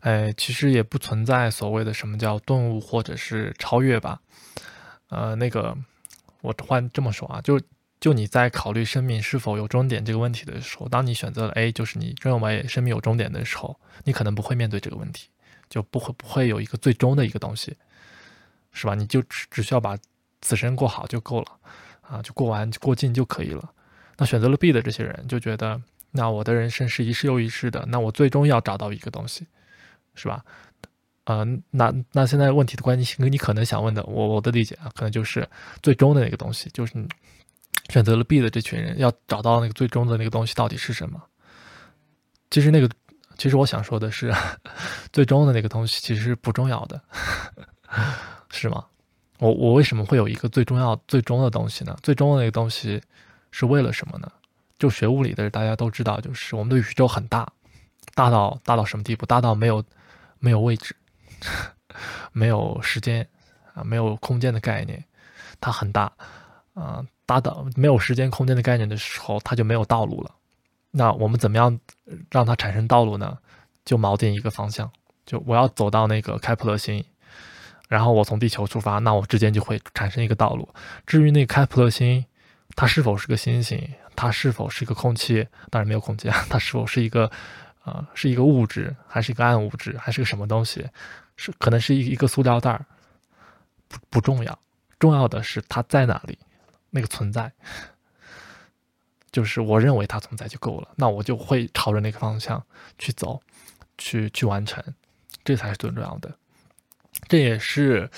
[0.00, 4.20] 哎，其实也不存在所谓的什么叫顿悟或者是超越吧。
[5.08, 5.76] 呃，那个。
[6.40, 7.60] 我换这么说啊，就
[7.98, 15.30] 就你在考虑生命是否有终点这个问题的时候，当你选择了 A，就是你认为生命有终点的时候，你可能不会面对这个问题，
[15.68, 17.76] 就不会不会有一个最终的一个东西，
[18.72, 18.94] 是吧？
[18.94, 19.96] 你就只只需要把
[20.40, 21.58] 此生过好就够了，
[22.02, 23.72] 啊，就过完过尽就可以了。
[24.16, 29.46] 那选择了 B 的这些人就觉得，那我的人生是一世又一世的，那我最终要找到一个东西，
[30.14, 30.44] 是吧？
[31.24, 35.48] 呃，那那现在问题的关键性，你可能想问的，我我的理解啊，可能就是
[35.82, 36.94] 最终的那个东西，就是
[37.90, 41.22] 选择了 B 的这群人要找到那个最终的那个东西到底是什么？
[42.50, 42.88] 其实那个，
[43.38, 44.30] 其实我想说的是，
[45.10, 47.00] 最终的那个东西其实是不重要的，
[48.50, 48.84] 是吗？
[49.38, 51.96] 我我为什么会有一个最重要、最终的东西呢？
[52.02, 53.00] 最终的那个东西
[53.52, 54.30] 是为了什么呢？
[54.78, 57.50] 就学物理的大家都知道，就是我们的宇宙很大，
[58.14, 59.24] 大到大到什么地步？
[59.24, 59.82] 大到没有
[60.40, 60.94] 没有位置。
[62.32, 63.26] 没有时间
[63.74, 65.02] 啊，没有空间的概念，
[65.60, 66.12] 它很大
[66.74, 70.34] 啊，大到没有时间空间的概念的时候，它就没有道路了。
[70.90, 71.78] 那我们怎么样
[72.30, 73.38] 让它产生道路呢？
[73.84, 74.90] 就锚定一个方向，
[75.24, 77.04] 就我要走到那个开普勒星，
[77.88, 80.68] 然后我从地球出发，那我之间就会产生一个道路。
[81.06, 82.24] 至于那开普勒星，
[82.76, 85.46] 它是否是个星星，它是否是一个空气？
[85.70, 87.30] 当然没有空气啊， 它是否是一个？
[87.84, 90.86] 啊，是一个物质，还是一个暗物质，还是个什么东西？
[91.36, 92.84] 是可能是一一个塑料袋儿，
[93.88, 94.58] 不不重要，
[94.98, 96.38] 重要的是它在哪里，
[96.90, 97.50] 那个存在，
[99.30, 102.64] 就是我认为它存在就够了，那我就会朝着那个方向
[102.98, 103.40] 去走，
[103.96, 104.82] 去去完成，
[105.44, 106.34] 这才是最重要的。
[107.28, 108.08] 这也是，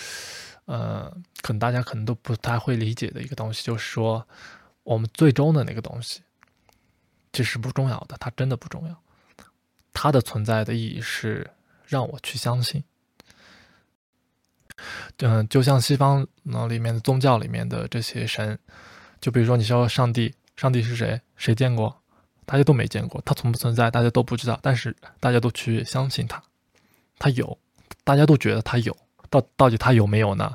[0.67, 1.11] 呃，
[1.43, 4.27] 可能大家可能都不太会理解的一个东西，就是说，
[4.83, 6.21] 我们最终的那个东西，
[7.33, 9.03] 其实不重要的，它真的不重要。
[9.93, 11.51] 它的存在的意义是
[11.87, 12.85] 让我去相信，
[15.19, 18.57] 嗯，就像西方那里面的宗教里面的这些神，
[19.21, 21.19] 就比如说你说上帝，上帝是谁？
[21.37, 22.03] 谁见过？
[22.45, 26.43] 大家都没见过，他存不存在，大家都不知道，但是大家都去相信他，
[27.19, 27.59] 他有，
[28.05, 28.95] 大家都觉得他有，
[29.31, 30.55] 到到底他有没有呢？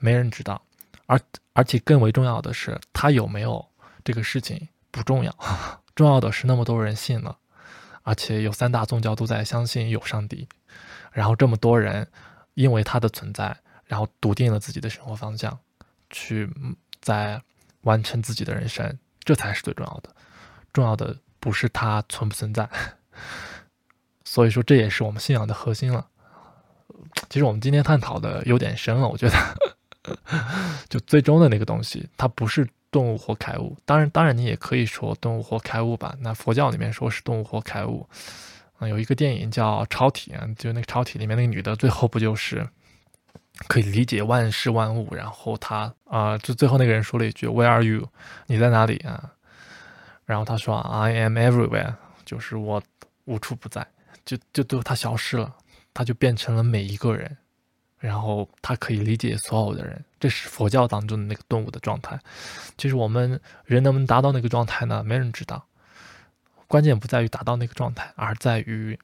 [0.00, 0.60] 没人知道，
[1.06, 1.20] 而
[1.52, 3.64] 而且更为重要的是，他有没有
[4.02, 5.32] 这个事情不重要，
[5.94, 7.38] 重要的是那么多人信了，
[8.02, 10.48] 而且有三大宗教都在相信有上帝，
[11.12, 12.08] 然后这么多人
[12.54, 13.56] 因为他的存在。
[13.86, 15.56] 然后笃定了自己的生活方向，
[16.10, 16.50] 去
[17.00, 17.40] 在
[17.82, 20.08] 完成自己的人生，这才是最重要的。
[20.72, 22.66] 重要的不是它存不存在，
[24.24, 26.06] 所以说这也是我们信仰的核心了。
[27.28, 29.36] 其实我们今天探讨的有点深了，我觉得，
[30.88, 33.76] 就最终的那个东西，它不是动物或开物。
[33.84, 36.14] 当然，当然你也可以说动物或开物吧。
[36.20, 38.08] 那佛教里面说是动物或开物。
[38.78, 42.68] 啊，有一个电影叫《超体》，就那个《超体》里面那个女的，最后不就是？
[43.68, 48.08] 可以理解万事万物，然后他啊，就最后那个人说了一句 “Where are you？”
[48.46, 49.32] 你在哪里啊？
[50.24, 51.94] 然后他说 “I am everywhere”，
[52.24, 52.82] 就是我
[53.24, 53.86] 无处不在，
[54.24, 55.54] 就就都他消失了，
[55.94, 57.36] 他就变成了每一个人，
[57.98, 62.18] 然后他可以理解所有的人，这是佛教当中的那个动物的状态。
[62.76, 65.02] 其实我们人能不能达到那个状态呢？
[65.02, 65.66] 没人知道。
[66.68, 68.98] 关键不在于达到那个状态，而在于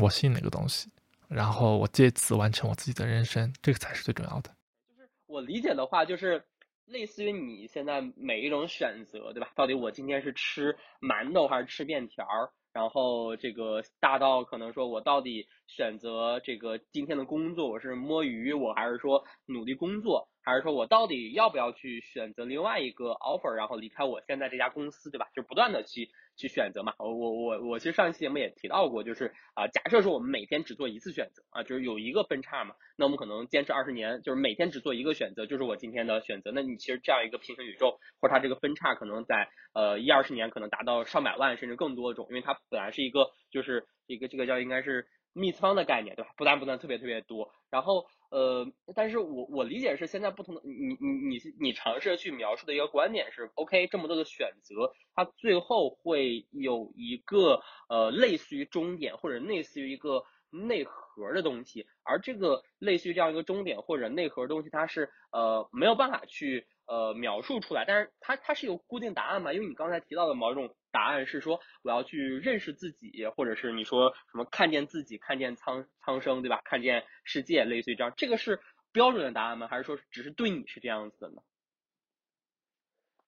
[0.00, 0.88] 我信那个东西。
[1.28, 4.50] 然后我借此完成我自己的人生，这个才是最重要的。
[4.88, 6.42] 就是我理解的话，就是
[6.86, 9.50] 类似于你现在每一种选择，对吧？
[9.54, 12.26] 到底我今天是吃馒头还是吃面条？
[12.72, 20.28] 然后这个大到可能说我到底选择这个今天的工作，我是摸鱼，我还是说努力工作？
[20.48, 25.28] 还是说我到底要不要去选择另外一个 offer，然后离开我现在这家公司，对吧？
[25.34, 26.94] 就不断的去去选择嘛。
[26.98, 36.50] 我我我我其实上一期节目也提到过，就是啊，假设说我们每天只做一次选择啊，就是有一个分叉嘛，那我们可能坚持二十年，就是每天只做一个选择，就是我今天的选择。
[36.54, 46.32] 那你其实这样一个平行宇宙，或者它这个分叉可能在呃一二十年可能达到上百万甚至更多种，因为它本来是一个就是一个这个叫应该是密次方的概念，对吧？
[46.36, 48.06] 不断不断特别特别多，然后。
[48.30, 50.70] 呃，但是我我理解是现在不同的你
[51.00, 66.66] 你你你尝试去描述的一个观点是，OK，这么多的选择，它最后会有一个呃类似于终点或者类似于一个内核的东西，而这个类似于这样一个终点或者内核的东西，它是呃没有办法去。
[66.90, 69.52] 呃，描述出来，但是它它是有固定答案嘛？
[69.52, 76.60] 因为你刚才提到的某种答案是说我要去认识自己，或者是你说什么看见自己，看见苍苍生，对吧？
[76.64, 78.58] 看见世界，类似于这样，这个是
[78.90, 79.68] 标准的答案吗？
[79.68, 81.40] 还是说只是对你是这样子的呢？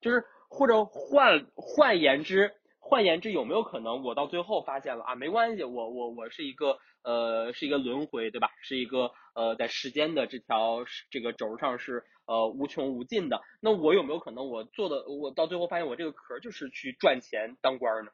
[0.00, 2.52] 就是或者换换言之。
[2.82, 5.14] 换言之，有没有可能我到最后发现了啊？
[5.14, 8.50] 没关系，我我我是一个呃，是一个轮回，对吧？
[8.62, 13.40] 是一个呃，在时间的这条这个轴上是呃无穷无尽的。
[13.60, 18.10] 那我有没有可能我做的我到最后发现我这个壳就是去赚钱当官呢？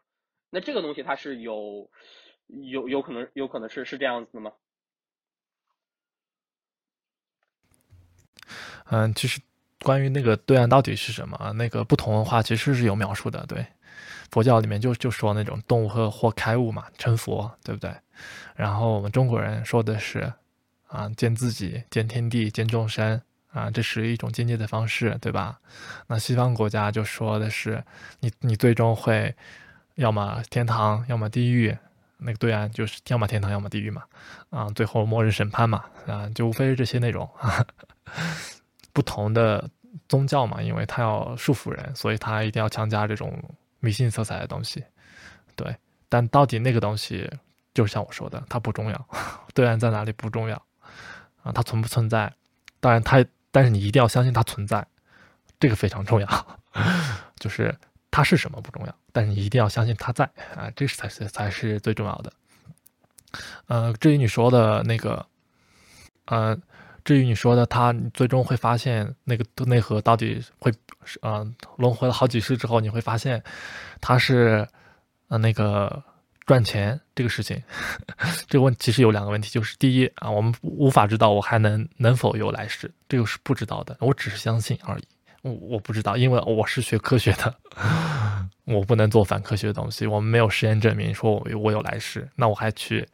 [0.50, 1.90] 那这个东西它是有
[2.46, 4.52] 有有可能有可能是是这样子的吗？
[8.90, 9.40] 嗯，其实
[9.80, 13.66] 关于那个对岸到底是什么，那个不同文化其实是有描述的，对。
[14.30, 17.94] 佛教里面就就说那种动物和或开悟嘛，成佛，对不对？
[18.56, 20.32] 然后我们中国人说的是，
[20.86, 23.20] 啊，见自己，见天地，见众生，
[23.52, 25.58] 啊，这是一种境界的方式，对吧？
[26.06, 27.82] 那西方国家就说的是，
[28.20, 29.34] 你你最终会，
[29.94, 31.76] 要么天堂，要么地狱，
[32.18, 34.02] 那个对岸就是要么天堂，要么地狱嘛，
[34.50, 37.28] 啊，最后末日审判嘛，啊，就无非是这些内容。
[38.92, 39.68] 不同的
[40.08, 43.42] 宗教嘛，因为他要束缚人，所以他一定要强加这种。
[43.80, 44.82] 迷信色彩的东西，
[45.54, 45.76] 对，
[46.08, 47.30] 但到底那个东西，
[47.74, 49.08] 就像我说的，它不重要，
[49.54, 50.60] 对岸在哪里不重要，
[51.46, 52.32] 啊，它存不存在？
[52.80, 54.84] 当然，它，但是你一定要相信它存在，
[55.60, 56.58] 这个非常重要，
[57.38, 57.74] 就是
[58.10, 60.24] 它是什么不重要，但是你一定要相信它在
[60.54, 62.32] 啊，这是才是才是最重要的。
[63.66, 65.24] 呃，至于你说的那个，
[66.26, 66.58] 呃。
[67.04, 70.72] 至于你说的，他最终会发现那个内核到底会，
[71.22, 73.40] 呃，轮回了好几世之后，你会发现，
[74.00, 74.66] 他是，
[75.28, 76.02] 呃，那个
[76.46, 77.60] 赚钱这个事情，
[78.48, 85.04] 这个问其实有两个问题，就是第一啊，我们无法知道我还能能否有来世，这个是不知道的，我只是相信而已，
[85.42, 87.54] 我我不知道，因为我是学科学的，
[88.64, 93.06] 我不能做反科学的东西，我们没有实验证明说我我有来世，那我还去。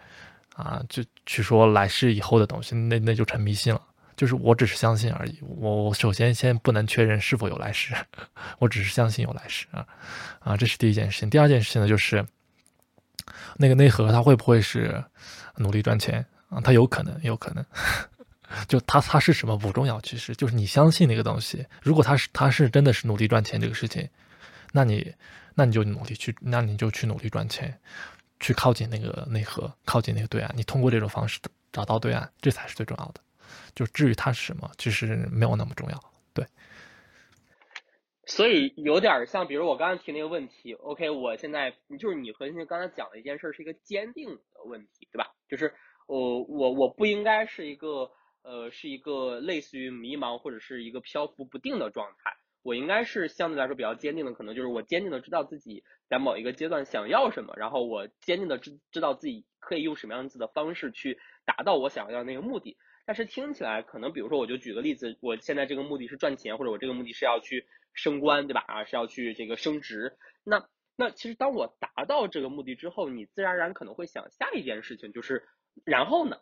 [0.54, 3.80] 啊，就去说来世以后的东西，那那就成迷信了。
[4.14, 5.38] 就是我只是相信而已。
[5.40, 7.94] 我首先先不能确认是否有来世，
[8.60, 9.86] 我只是相信有来世啊
[10.40, 11.30] 啊，这是第一件事情。
[11.30, 12.22] 第二件事情呢，就是
[13.56, 15.02] 那个内核它会不会是
[15.56, 16.60] 努力赚钱啊？
[16.60, 17.64] 它有可能，有可能。
[18.68, 21.66] 就他他是什么不重要，其实就是你相信那个东西。
[21.82, 24.06] 如果他是他是真的是努力赚钱这个事情，
[24.72, 25.10] 那你
[25.54, 27.74] 那你就努力去，那你就去努力赚钱，
[28.40, 30.52] 去靠近那个内核，靠近那个对岸。
[30.54, 31.40] 你通过这种方式
[31.72, 33.22] 找到对岸，这才是最重要的。
[33.74, 36.11] 就至于它是什么，其实没有那么重要。
[38.24, 45.32] 所以有点像，比如我刚刚提那个问题，OK，我现在就是你和现刚才讲的一件事是一个坚定的问题，对吧？
[45.48, 45.74] 就是
[46.06, 48.10] 我我我不应该是一个
[48.42, 62.76] 呃是一个类似于迷茫或者是一个漂浮不定的状态，我应该是相对来说比较坚定的，可能就是我坚定的知道自己在某一个阶段想要什么，然后我坚定的知知道自己可以用什么样子的方式去达到我想要的那个目的。
[63.04, 68.64] 但是听起来可能，比如说我就举个例子，我现在这个目的是赚钱，或者我这个目的是要去升官，对吧？
[68.66, 70.16] 啊，是要去这个升职。
[70.44, 75.44] 那那其实当我达到这个目的之后，你自然而然可能会想下一件事情，就是
[75.84, 76.38] 然后呢，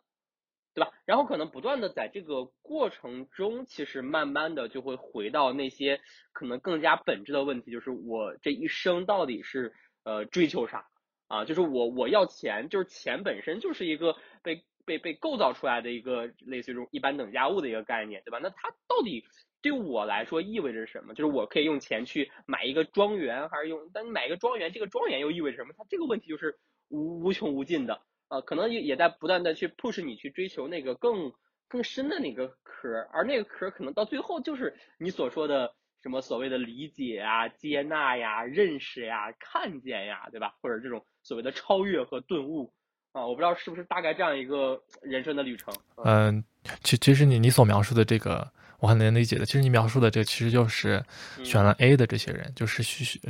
[0.75, 0.93] 对吧？
[1.07, 6.01] 然后可能不断的在这个过程中，其实慢慢的就会回到那些
[6.33, 9.73] 可能更加本质的问题，就是我这一生到底是
[10.05, 10.87] 呃追求啥
[11.29, 11.45] 啊？
[11.45, 14.65] 就是我我要钱，就是钱本身就是一个被。
[14.87, 18.41] 被被构造出来的一个类似于这种一般等价物的一个概念，对吧？
[18.43, 19.25] 那它到底
[19.63, 21.15] 对我来说意味着什么？
[21.15, 23.91] 就是我可以用钱去买一个庄园，还是用？
[23.93, 25.75] 但买一个庄园，这个庄园又意味着什么？
[25.77, 26.59] 它这个问题就是
[26.89, 31.33] 无无穷无尽的啊，可能也也在不断的去 push 你去追求那个更
[31.69, 40.55] 更深的那个壳，而那个壳可能到最后就是你所说的什么所谓的理解啊、接纳呀、认识呀、看见呀，对吧？
[40.63, 42.73] 或者这种所谓的超越和顿悟。
[43.13, 45.75] 啊，我不知道是不是大概这样一个人生的旅程。
[46.05, 46.45] 嗯，
[46.85, 49.47] 其其实你你所描述的这个，我很能理解的。
[49.47, 51.03] 其实你描述的这个，其实就是
[51.45, 52.83] 选了 A 的这些人，就是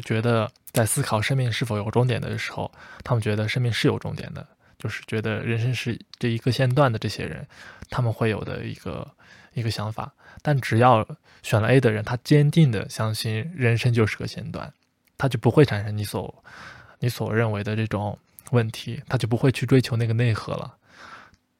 [0.02, 2.72] 觉得在思考生命是否有终点的时候，
[3.04, 4.46] 他们觉得生命是有终点的，
[4.78, 7.46] 就是觉得人生是这一个线段的这些人，
[7.90, 9.06] 他们会有的一个
[9.52, 10.10] 一个想法。
[10.40, 11.06] 但只要
[11.42, 14.72] 选了 A 的人，他坚定的相信人生就是个线段，
[15.18, 16.42] 他就不会产生你所
[16.98, 18.18] 你所认为的这种。
[18.52, 20.74] 问题，他就不会去追求那个内核了。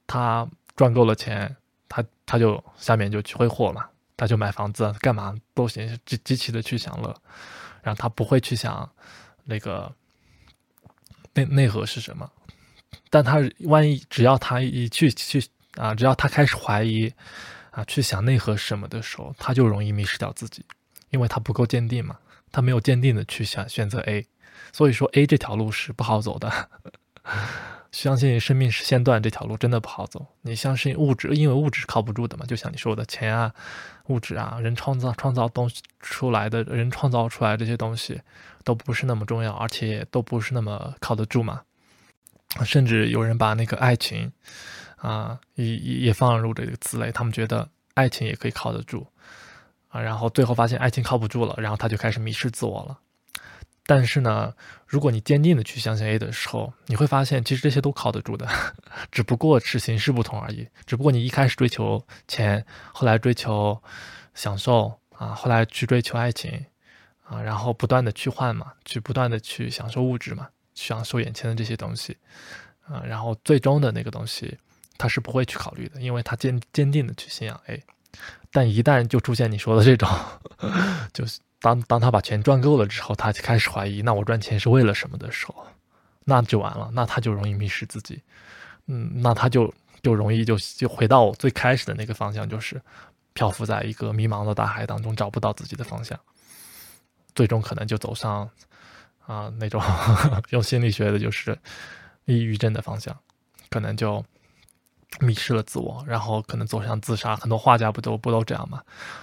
[0.09, 1.55] 他赚够了钱，
[1.91, 3.87] 他他就下面就挥霍嘛，
[4.17, 7.15] 他就买房子，干嘛都行，极极其的去享乐。
[7.83, 8.89] 然后他不会去想
[9.45, 9.93] 那个
[11.35, 12.31] 内内核是什么。
[13.11, 17.13] 但他万一只要他一去去啊，只要他开始怀疑
[17.73, 20.65] 啊，去想内核什么的时候，他就容易迷失掉自己，
[21.11, 22.17] 因为他不够坚定嘛，
[22.53, 24.27] 他没有坚定的去想选择 A。
[24.73, 26.71] 所以说，A 这条路是不好走的。
[27.93, 30.25] 相信生命是线段这条路真的不好走。
[30.43, 32.47] 你相信物质，因为物质是靠不住的嘛。
[32.47, 33.53] 就像你说的，钱啊、
[34.07, 38.21] 物质啊、人创造创造东西出来的人创造出来这些东西
[38.63, 41.63] 都不是那么重要，而且都不是那么靠得住嘛。
[42.65, 44.33] 甚至有人把那个爱情
[44.97, 49.07] 啊也也放入这个词类，他们觉得爱情也可以靠得住
[49.89, 50.01] 啊。
[50.01, 52.99] 然后最后发现爱情靠不住了，然后他就开始迷失自我了。
[53.87, 54.55] 但是呢，
[54.87, 58.47] 如果你坚定的去相信 A 的时候，你会发现其实这些都靠得住的，
[59.11, 60.69] 只不过是形式不同而已。
[60.87, 63.83] 只不过你一开始追求钱，后来追求
[64.35, 66.65] 享受啊，后来去追求爱情
[67.25, 72.17] 啊，然后不断的去换嘛，去不断的去享受物质嘛，享受眼前的这些东西
[72.87, 74.57] 啊，然后最终的那个东西
[74.99, 77.83] 他是不会去考虑的，因为他坚坚定的去信仰 A。
[78.53, 80.09] 但一旦就出现你说的这种，
[81.13, 81.41] 就是。
[81.61, 85.67] 当当他把钱赚够了之后，他就开始怀疑，那我赚钱是为了什么的时候，
[86.25, 88.23] 那就完了，那他就容易迷失自己，
[88.87, 92.81] 嗯，那他就就容易就就回到我最开始的那个方向，就是
[93.35, 96.19] 漂浮在一个迷茫的大海当中，找不到自己的方向，
[97.35, 98.49] 最终可能就走上
[99.27, 99.83] 啊那种
[100.49, 101.59] 用心理学的就是
[102.25, 103.15] 抑郁症的方向，
[103.69, 104.25] 可能就
[105.21, 107.37] 迷失了自我，然后可能走向自杀。
[107.37, 108.81] 很多画家不都不都这样吗？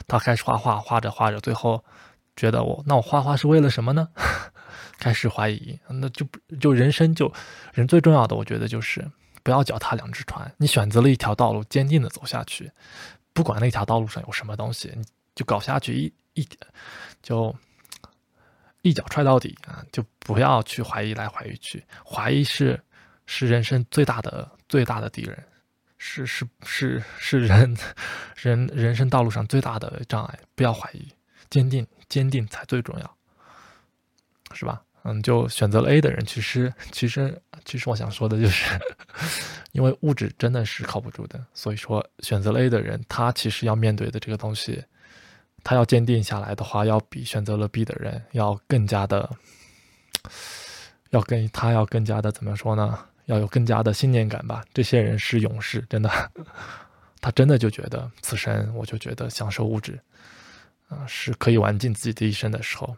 [0.07, 1.83] 他开始画画，画着画着，最后。
[2.37, 4.07] 觉得我那我画画是为了什么呢？
[4.97, 6.25] 开始怀疑，那就
[6.59, 7.31] 就人生就
[7.73, 9.05] 人最重要的，我觉得就是
[9.43, 10.51] 不要脚踏两只船。
[10.57, 12.71] 你选择了一条道路，坚定的走下去，
[13.33, 15.03] 不管那条道路上有什么东西，你
[15.35, 16.59] 就搞下去一一点，
[17.21, 17.55] 就
[18.81, 19.85] 一脚踹到底啊！
[19.91, 22.81] 就不要去怀疑来怀疑去，怀疑是
[23.27, 25.43] 是人生最大的最大的敌人，
[25.99, 27.77] 是是是是人
[28.35, 30.39] 人人生道路上最大的障碍。
[30.55, 31.07] 不要怀疑，
[31.49, 31.85] 坚定。
[32.09, 33.17] 坚定才最重要，
[34.53, 34.81] 是吧？
[35.03, 38.79] 嗯，就选择了 A 的人，其实，其实，其实我想说的就是，
[39.73, 44.81] 因为物质真的是靠不住的，所以说选择了 A 的人，他其实要面对的这个东西，
[45.65, 49.29] 他要坚定下来的话，要比选择了 B 的人要更加的，
[51.09, 52.97] 要更他要更加的怎么说呢？
[53.25, 54.63] 要有更加的信念感吧。
[54.73, 56.09] 这些人是勇士，真的。
[57.19, 59.99] 他真的就觉得此生我就觉得享受物质，
[60.87, 62.95] 啊，是可以玩尽自己的一生的时候，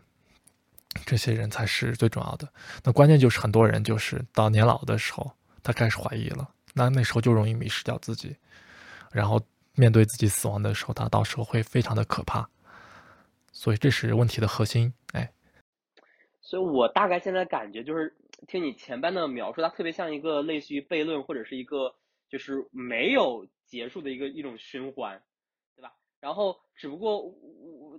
[1.06, 2.48] 这些人才是最重要的。
[2.84, 5.32] 那关键就是很多人就是到年老的时候，
[5.64, 8.36] 他开始怀疑了，那那时候就容易迷失掉自己，
[9.12, 9.42] 然后
[9.76, 12.48] 面对自己死亡的时候，他到时候会非常的可怕。
[13.52, 15.32] 所以这是问题的核心，哎。
[16.42, 18.16] 所以我大概现在感觉就是
[18.48, 21.94] 听你前半的描述，它特别像一个类似于悖论或者是一个
[22.30, 25.22] 就是没有结束的一个一种循环，
[26.22, 27.34] 然后只不过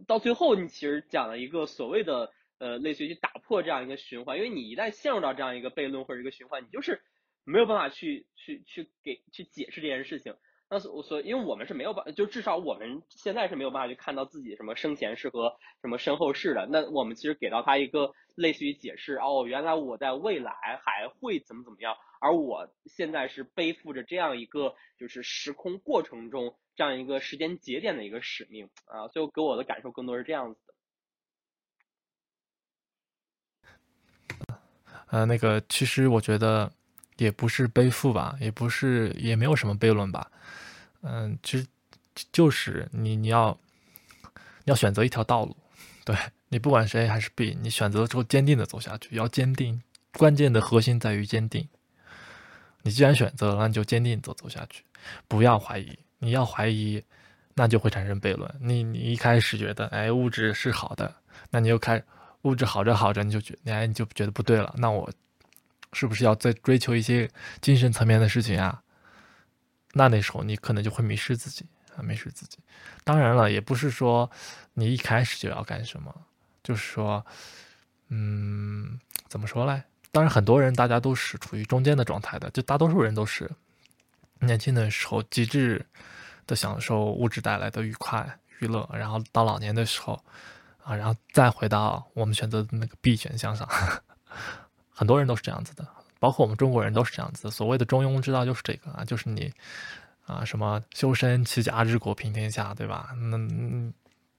[0.07, 7.03] 到最后你其实讲了一个所谓的呃类似于打破这样一个循环，因为你一旦陷入到这样一个悖论或者一个循环，你就是
[7.45, 10.35] 没有办法去去去给去解释这件事情。
[10.73, 16.69] 那所所，因为我们是没有办，就至少我们现在是没有办法去看到自己什么生前世和什么身后事的。
[16.71, 20.53] 那我们其实给到他一个类似于解释，哦，原来我在未来
[20.85, 30.61] 还会怎么怎么样，而我现在是背负着这样一个就是时空过程中这样一个时间节点的一个使命啊，最后给我的感受更多是这样子
[34.47, 34.61] 的。
[35.09, 36.71] 呃，那个其实我觉得。
[37.21, 40.31] 也不是背负吧，也不是，也没有什么悖论吧，
[41.03, 41.67] 嗯，其实
[42.33, 43.57] 就是你你要
[44.65, 45.55] 要选择一条道路，
[46.03, 46.17] 对
[46.49, 49.83] 你不管是 A 还是 B，你选择之后坚定的走下去，要坚定，
[50.15, 51.69] 关键的核心在于坚定。
[52.83, 54.83] 你既然选择了，那就坚定走走下去，
[55.29, 55.99] 不要怀疑。
[56.21, 57.05] 你要怀疑，
[57.53, 58.51] 那就会产生悖论。
[58.59, 61.15] 你你一开始觉得，哎，物质是好的，
[61.51, 62.03] 那你又开
[62.43, 65.11] 物质好着好着，你就觉，哎，你就觉得不对了，那我。
[65.93, 67.31] 是不是要再追求一些
[67.61, 68.83] 精神层面的事情啊？
[69.93, 71.67] 那那时候你可能就会迷失自己
[71.97, 72.59] 啊，迷失自己。
[73.03, 74.31] 当然了，也不是说
[74.75, 76.15] 你一开始就要干什么，
[76.63, 77.27] 就是说，
[78.09, 79.83] 嗯，怎么说嘞？
[80.13, 83.51] 当然，很多人大家都是处于中间的状态的，就大多数人都是
[84.41, 85.85] 年轻的时候极致
[86.47, 90.23] 的享受物质带来的愉快娱乐，然后到老年的时候
[90.85, 93.69] 啊，然后再回到我们选择的那个 B 选项上。
[95.01, 95.89] 很多人都是这样子的，
[96.19, 97.51] 包括我们中国人都是这样子。
[97.51, 99.51] 所谓的中庸之道就是这个啊，就是你
[100.27, 103.09] 啊，什么修身齐家治国平天下，对吧？
[103.17, 103.39] 那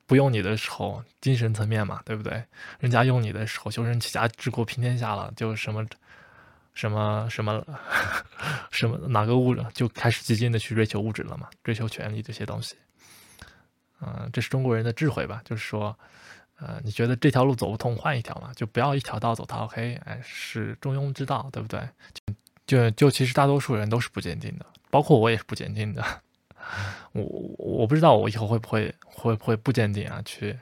[0.06, 2.44] 不用你的时候，精神层面嘛，对不对？
[2.80, 5.84] 人家用你的时候，修身齐家治国平天下了，就什么
[6.76, 7.66] 什么什么
[8.70, 12.76] 什么哪个物质就开始激进的去追求物质了嘛，追求权利这些东西。
[14.00, 15.42] 嗯，这是中国人的智慧吧？
[15.44, 15.98] 就是说。
[16.62, 21.82] 呃，你觉得这条路走不通，换一条嘛，就不要一条道走到黑，哎，是中庸之道，对不对？
[22.68, 26.04] 就就其实大多数人都是不坚定的，包括我也是不坚定的。
[27.14, 27.24] 我
[27.58, 30.22] 我不知道我以后会不会会不会不坚定啊？
[30.24, 30.58] 去，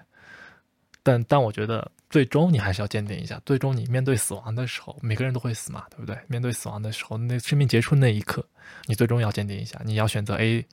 [1.04, 3.40] 但但我觉得最终你还是要坚定一下。
[3.46, 6.18] 最终你面对死亡的时候，每个人都会死嘛，对不对？
[6.28, 8.44] 面对死亡的时候，那生命结束那一刻，
[8.86, 10.66] 你最终要坚定一下，你要选择 A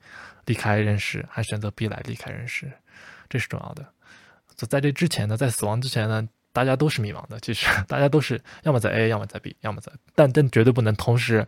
[0.45, 2.71] 离开人世，还是选择 B 来离开人世，
[3.29, 3.85] 这是重要的。
[4.57, 7.39] 就在这之前呢，在死亡之前呢，大家都是迷茫的。
[7.39, 11.47] 其实 大家都是要么在 A，要么在 B，要么在，但但绝对不能同时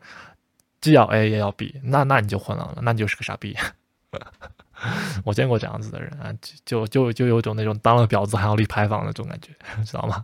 [0.80, 3.58] 既要 A 也要 B，那那你就混乱了，那你就是个傻逼。
[5.26, 6.32] 我见过这样子的人啊，
[6.66, 9.52] 就就就有种那种当了婊子还要立牌坊的那种感觉，
[9.84, 10.24] 知道吗？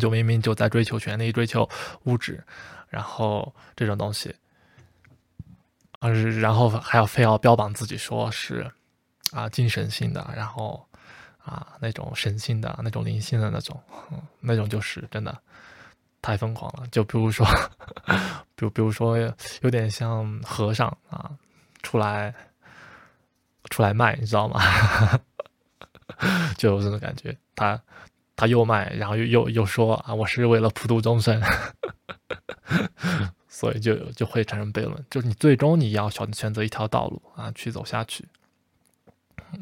[0.00, 1.68] 就明明就在追求权利、追求
[2.04, 2.44] 物质，
[2.88, 4.32] 然后这种东西，
[5.98, 8.70] 啊，然后还要非要标榜自己说是
[9.32, 10.85] 啊精神性的，然后。
[11.46, 13.80] 啊，那种神性的那种灵性的那种，
[14.40, 15.36] 那种就是真的
[16.20, 16.84] 太疯狂了。
[16.88, 17.46] 就比如说，
[18.56, 19.16] 比如比如说，
[19.62, 21.30] 有点像和尚啊，
[21.84, 22.34] 出来
[23.70, 24.60] 出来卖，你知道吗？
[26.58, 27.36] 就有这种感觉。
[27.54, 27.80] 他
[28.34, 31.40] 他又卖，然后又又又说啊，我是为了普度众生，
[33.48, 35.06] 所以就就会产生悖论。
[35.08, 38.26] 就是你最终你要选选择一条道路啊，去走下去，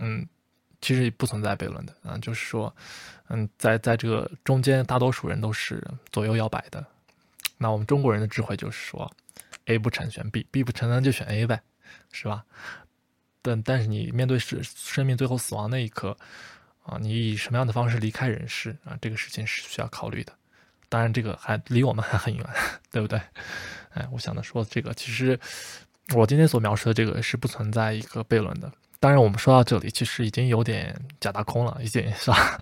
[0.00, 0.26] 嗯。
[0.84, 2.70] 其实不存在悖论的啊，就是说，
[3.28, 5.82] 嗯，在在这个中间，大多数人都是
[6.12, 6.84] 左右摇摆的。
[7.56, 9.10] 那我们中国人的智慧就是说
[9.64, 11.58] ，A 不成选 B，B 不成那就选 A 呗，
[12.12, 12.44] 是吧？
[13.40, 16.14] 但但是你面对是生命最后死亡那一刻
[16.82, 18.94] 啊，你以什么样的方式离开人世啊？
[19.00, 20.34] 这个事情是需要考虑的。
[20.90, 22.46] 当然，这个还离我们还很远，
[22.92, 23.18] 对不对？
[23.94, 25.40] 哎，我想的说，这个其实
[26.14, 28.70] 我今天所描述的这个是不存在一个悖论的。
[29.04, 32.58] 当然，我们说到这里，其实已经有点假大空了，已经是吧？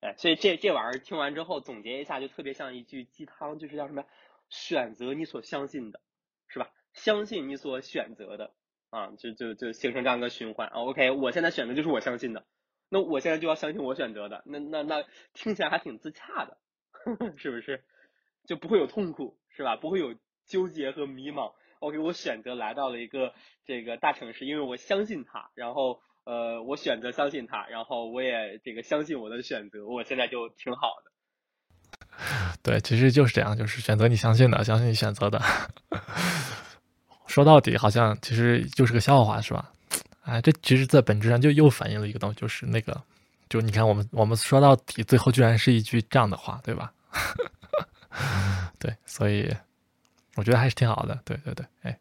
[0.00, 4.02] 哎，所以这这玩意儿听完之后，总结一下，就特别像一句鸡汤，就是叫什么？
[4.48, 6.00] 选择你所相信的，
[6.48, 6.70] 是吧？
[6.94, 8.54] 相信你所选择的，
[8.88, 10.68] 啊，就就就形成这样一个循环。
[10.68, 12.46] OK，我现在选的就是我相信的，
[12.88, 15.04] 那我现在就要相信我选择的，那那那
[15.34, 16.56] 听起来还挺自洽的，
[17.36, 17.84] 是不是？
[18.46, 19.76] 就不会有痛苦，是吧？
[19.76, 20.14] 不会有
[20.46, 21.52] 纠结和迷茫。
[21.82, 23.34] OK，我选择来到了一个
[23.66, 31.10] 这个大城市，因为我相信他，然后呃，我选择相信他，然后我也这个相信我的选择，我现在就挺好的。
[32.62, 35.42] 对，其实就是这样，就是选择你相信的，相信你选择的。
[37.26, 39.72] 说到底，好像其实就是个笑话，是吧？
[40.22, 43.02] 哎，这其实，在本质上就又反映了一个东西，就是那个，
[43.48, 46.92] 就你看，我们我们说到底，最后居然是一句这样的话，对吧？
[48.78, 49.52] 对，所以
[50.36, 51.20] 我觉得还是挺好的。
[51.24, 52.00] 对对对，哎，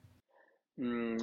[0.78, 1.18] 嗯，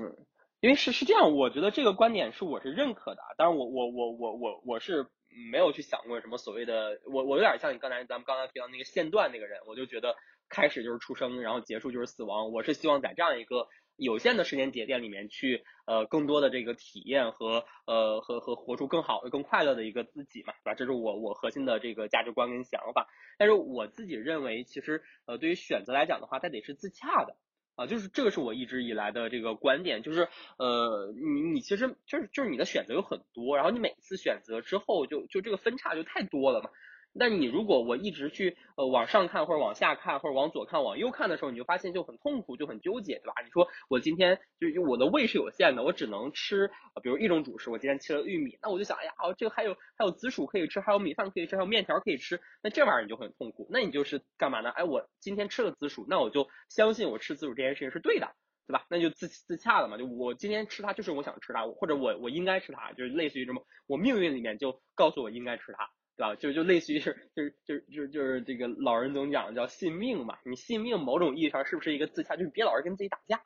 [0.60, 3.22] 因为是是这样，我觉得这个观点是我是认可的。
[3.36, 5.06] 当然，我我我我我我是
[5.50, 10.14] 没有去想过什么所谓的，我我有点像你刚才咱们刚才提到那个线段那个人，我就觉得
[10.48, 12.52] 开始就是出生，然后结束就是死亡。
[12.52, 13.68] 我是希望在这样一个。
[13.98, 20.74] 有限的时间节点里面去，呃，更多的这个体验和呃和和活出更好的、更快乐的一个自己嘛，对吧？
[20.74, 23.08] 这是我我核心的这个价值观跟想法。
[23.38, 27.36] 但是我自己认为，其实呃，对于选择来讲的话，它得是自洽的
[27.74, 30.28] 啊，就是这个是我一直以来的这个观点，就是
[30.58, 36.70] 呃，你你其实就是就是你的选择有很多，然后你每次选择之后，就就这个分叉就太多了嘛。
[37.12, 43.34] 那你如果我一直去呃往上看或者往下看或者往左看往右看的时候，你就发现就很痛苦就很纠结，对吧？
[43.44, 46.70] 你说我今天就就我的胃是有限的，我只能吃
[47.02, 53.66] 比如一种主食，我今天吃了玉米，那我就想，哎呀，哦这个还有还有紫薯可以吃，还有米饭可以吃，还有面条可以吃，那这玩意儿你就很痛苦。
[53.70, 54.70] 那你就是干嘛呢？
[54.70, 58.28] 哎，我今天吃了紫薯，那我就相信我吃紫薯这件事情是对的，
[58.66, 58.86] 对吧？
[58.90, 59.96] 那就自自洽了嘛。
[59.96, 65.88] 就我今天吃它就是我想吃它，或者我我应该吃它，就是类似于什么，我命运里面就告诉我应该吃它。
[66.18, 66.34] 对吧？
[66.34, 70.36] 就就类似于是，就是就是就是就是这个老人总讲叫信命嘛。
[70.44, 72.34] 你信命，某种意义上是不是一个自洽？
[72.34, 73.40] 就是别老是跟自己打架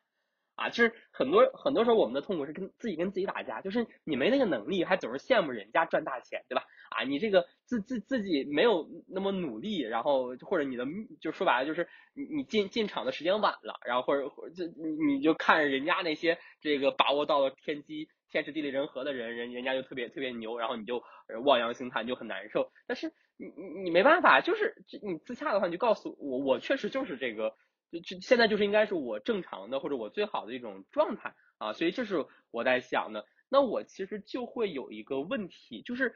[0.54, 0.70] 啊。
[0.70, 6.64] 就是很多很多时候我们的痛苦是跟自己跟自己打架，就是你没那个能力，还总是羡慕人家赚大钱，对吧？
[6.88, 10.86] 啊，你这个自自自己没有那么努力，然后或者你的
[11.20, 14.66] 就说白了就是你你进进场的时间晚了，然后或者或者就
[15.06, 18.08] 你就看人家那些这个把握到了天机。
[18.32, 21.04] 天时地利人和的人，人人家就特别特别牛，然后你就
[21.44, 22.72] 望洋兴叹，就很难受。
[22.86, 27.54] 但是你你你没办法，就是你自洽的话，你就告诉我，我确实就是这个，
[27.90, 31.74] 就现在就是应该是我正常的或者我最好的一种状态啊。
[31.74, 33.26] 所以这是我在想的。
[33.50, 36.14] 那我其实就会有一个问题，就是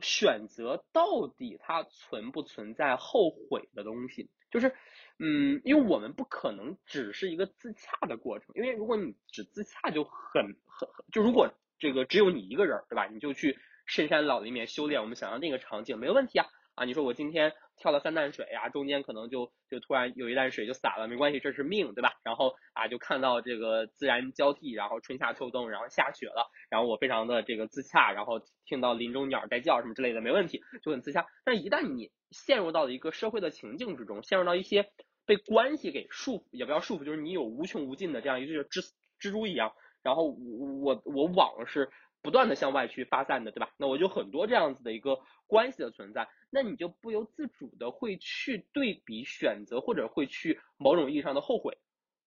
[0.00, 4.30] 选择到底它存不存在后悔的东西？
[4.60, 4.74] 就是。
[5.18, 13.06] 嗯，因为我们不可能只是一个自洽的过程，因为如果你只自洽就很很很，就如果这个只有你一个人，对吧？
[13.06, 16.46] 你就去深山老林里面修炼，我们想象那个场景没问题啊
[16.76, 16.84] 啊！
[16.84, 22.12] 你说我今天跳了三担水啊，中间可能就就突然有一担水就洒了，没关系，这是命，对吧？
[22.22, 31.26] 然后啊，就看到这个自然交替，然后春夏秋冬，然后下雪了，然后我非常的这个自洽，然后听到林中鸟在叫什么之类的，没问题，就很自洽。
[31.44, 34.90] 但一旦你陷入到了一个社会的情境之中，陷入到一些
[35.24, 39.72] 被关系给束缚，也不要束缚，就是你有无穷无尽的这样一个蜘蜘蛛一样，
[40.02, 41.90] 然后我我我网是
[42.22, 43.70] 不断的向外去发散的，对吧？
[43.76, 51.78] 那我就很多这样子的一个关系的存在，那你就不由自主的会去对比选择，或者会去某种意义上的后悔，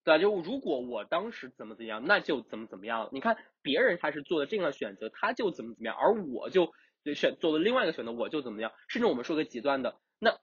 [0.04, 0.18] 对吧？
[0.18, 3.10] 就如果我当时怎么怎么样，那就怎么怎么样。
[3.12, 6.74] 你看别人他是做的这样的选择，他就怎么怎么样，而我就
[7.16, 8.72] 选做了另外一个选择，我就怎么样。
[8.88, 10.40] 甚至我们说个极端的，那。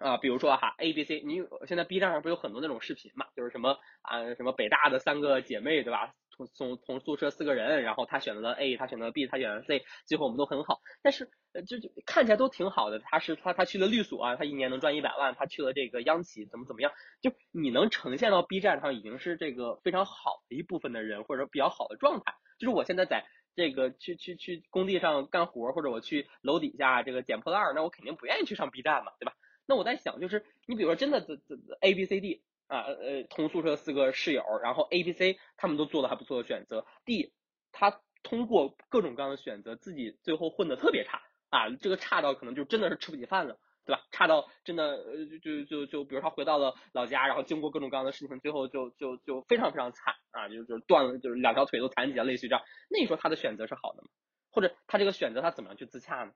[0.00, 3.26] 啊，比如说哈，A、B、C，你现在 B 站上不是有很多那种视频嘛？
[3.36, 6.14] 就是什么啊，什么北大的三个姐妹，对吧？
[6.48, 10.80] 同同同宿舍四个人，然后他选择了 A，他选择了 B，他选择了 C，最后我们都很好。
[11.02, 11.30] 但是
[11.66, 12.98] 就就看起来都挺好的。
[12.98, 15.34] 他是他他去了律所啊，他一年能赚一百万。
[15.34, 16.92] 他去了这个央企，怎么怎么样？
[17.20, 22.34] 就你能呈现到 B 站上，已经是这个非常好的一部分的人，或者说比较好的状态。
[22.58, 29.34] 就是我现在在这个去去去工地上干活，或者我去楼底下这个捡破烂，那我肯定不愿意去上 B 站嘛，对吧？
[29.66, 37.32] 那我在想，就是你比如说，真的这这 A B C D 啊，呃，同宿舍四个室友，然后 A B C 他们都做了还不错的选择，D
[37.72, 44.02] 他通过各种各样的选择，自己最后混的特别差啊，这个差到可能就真的是吃不起饭了，对吧？
[44.12, 52.64] 差到真的呃就就就比如他回到了老家，然后经过各种各样的事情，最后就就就非常非常惨啊，就就断了，就是两条腿都残疾了，类似于这样。
[52.88, 54.08] 那你说他的选择是好的吗？
[54.52, 56.32] 或者他这个选择他怎么样去自洽呢？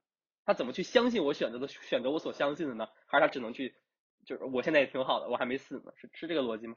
[0.47, 2.89] 他怎么去相信我选择的选择我所相信的呢？
[3.07, 3.77] 还是他只能去，
[4.25, 6.75] 就是我现在也挺好的，我还没死呢，是是这个逻辑吗？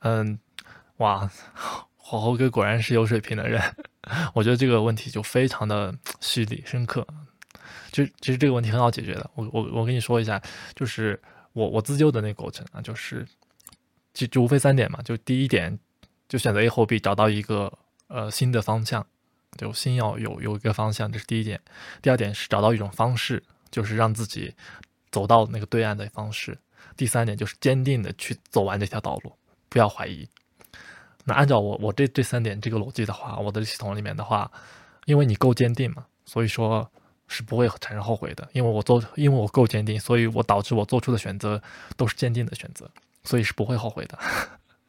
[0.00, 0.38] 嗯，
[0.96, 1.30] 哇，
[1.96, 3.60] 火候哥果然是有水平的人，
[4.34, 7.06] 我觉得这个问题就非常的犀利深刻。
[7.92, 10.40] 就其实这个问题很好解决的，我我我跟你说一下，
[10.74, 11.20] 就是
[11.52, 13.26] 我我自救的那个过程啊，就是
[14.12, 15.78] 就就无非三点嘛，就第一点
[16.28, 17.72] 就选择 A 后 B，找到一个
[18.08, 19.06] 呃新的方向。
[19.56, 21.58] 就心要有有一个方向，这是第一点。
[22.02, 24.54] 第二点是找到一种方式，就是让自己
[25.16, 26.58] 走到那个对岸的方式。
[26.94, 29.32] 第三点就是坚定的去走完这条道路，
[29.70, 30.28] 不要怀疑。
[31.24, 34.50] 那按照我我这这三点这个逻辑的话，我的系统里面的话，
[35.06, 36.86] 因为你够坚定嘛，所以说
[37.28, 38.46] 是不会产生后悔的。
[38.52, 41.60] 因为我做，因为我够坚定，所以我导致我做出的选择
[41.96, 42.86] 都是坚定的选择，
[43.24, 44.18] 所以是不会后悔的。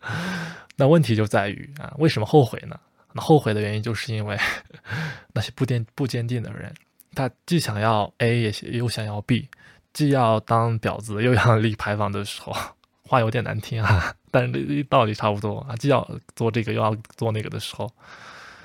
[0.75, 2.77] 那问题就在于啊，为什么后悔呢？
[3.13, 4.37] 那后悔的原因就是因为
[5.33, 6.73] 那些不坚不坚定的人，
[7.15, 9.49] 他既想要 A 也又想要 B，
[9.97, 12.53] 既要当婊子又要立牌坊的时候，
[13.01, 17.91] 话有点难听啊，但是道理差不多啊，既要做这个又要做那个的时候，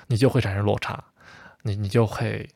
[0.08, 1.02] 你就会产生落差，
[1.62, 2.46] 你你就会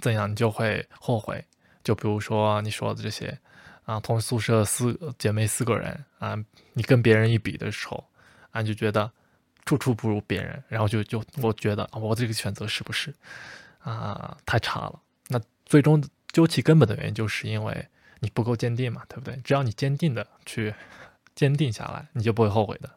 [0.00, 0.28] 怎样？
[0.28, 1.44] 你就会后悔。
[1.84, 3.38] 就比如说你说的这些
[3.84, 6.36] 啊，同宿舍四姐妹四个人啊，
[6.72, 8.04] 你跟别人一比的时候
[8.50, 9.08] 啊，就觉得。
[9.66, 13.14] 处处不如别人，然后就就我觉得我这个选择是不是
[13.78, 15.00] 啊太差了？
[15.28, 16.02] 那最终
[16.32, 17.88] 究其根本的原因，就是因为
[18.20, 19.36] 你不够坚定嘛，对不对？
[19.44, 20.74] 只要你坚定的去
[21.34, 22.90] 坚定下来，你就不会后悔的。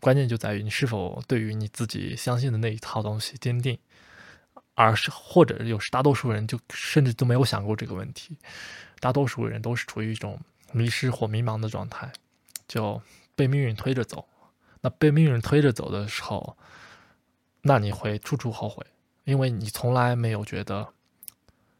[0.00, 3.78] 关键就在于你是否对于你自己相信的那一套东西坚定，
[4.74, 8.36] 而是或者有时大多数人就甚至都没有想过这个问题，
[9.00, 10.40] 大多数人都是处于一种
[10.72, 12.12] 迷失或迷茫的状态，
[12.68, 13.02] 就
[13.34, 14.26] 被命运推着走。
[14.80, 16.56] 那被命运推着走的时候，
[17.62, 18.86] 那你会处处后悔，
[19.24, 20.94] 因为你从来没有觉得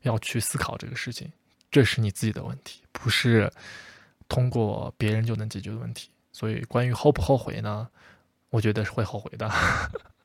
[0.02, 1.30] 要去思考这个事情，
[1.70, 3.50] 这是你自己的问题，不是
[4.28, 6.10] 通过别人就能解决的问题。
[6.32, 7.88] 所以，关于后不后悔呢？
[8.50, 9.50] 我觉得是会后悔的。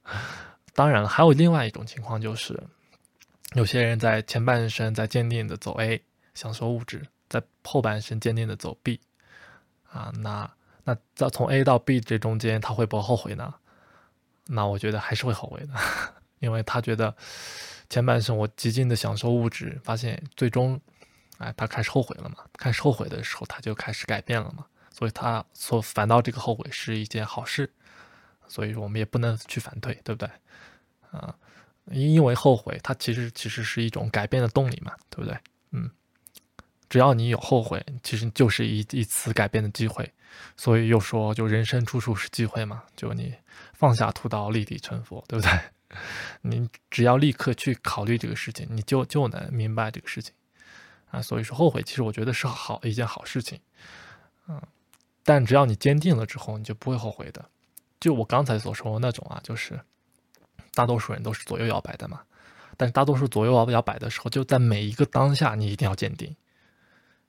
[0.74, 2.62] 当然了，还有另外一种情况，就是
[3.54, 6.02] 有些人在前半生在坚定的走 A，
[6.34, 9.00] 享受物质，在后半生坚定的走 B，
[9.90, 10.50] 啊，那。
[10.86, 13.54] 那在从 A 到 B 这中间，他会不会后悔呢？
[14.48, 15.74] 那我觉得还是会后悔的，
[16.40, 17.16] 因为他觉得
[17.94, 20.82] 前半生我极尽的享受物质，发现最终，
[21.38, 22.38] 哎，他开始后悔了嘛。
[22.58, 24.66] 开始后悔的时候，他就开始改变了嘛。
[24.90, 27.72] 所以他所反倒这个后悔是一件好事，
[28.48, 30.28] 所以我们也不能去反对，对不对？
[31.12, 31.36] 啊，
[31.92, 35.38] 因为后悔，它其实其实是一种改变的动力嘛，对不对？
[35.70, 35.88] 嗯。
[36.90, 40.12] 只要你有后悔，其实就是一一次改变的机会。
[40.58, 42.82] 所以又说，就人生处处是机会嘛。
[42.96, 43.36] 就你
[43.76, 45.52] 放下屠刀，立地成佛，对不对？
[46.42, 50.34] 你只要立刻去考虑这个事情，你就就能明白这个事情
[51.10, 51.22] 啊。
[51.22, 53.60] 所以说，后悔其实我觉得是好一件好事情，
[54.48, 54.62] 嗯。
[55.26, 57.46] 但只要你坚定了之后，你就不会后悔的。
[58.02, 59.80] 就我刚才所说的那种啊，就是
[60.74, 62.22] 大多数人都是左右摇摆的嘛。
[62.76, 66.36] 但是大多数左右摇摇摆的时候，就在每一个当下，你一定要坚定。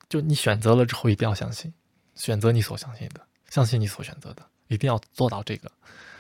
[0.09, 1.73] 就你选择了之后，一定要相信，
[2.17, 5.71] 选择你所相信的，相信你所选择的，一定要做到这个。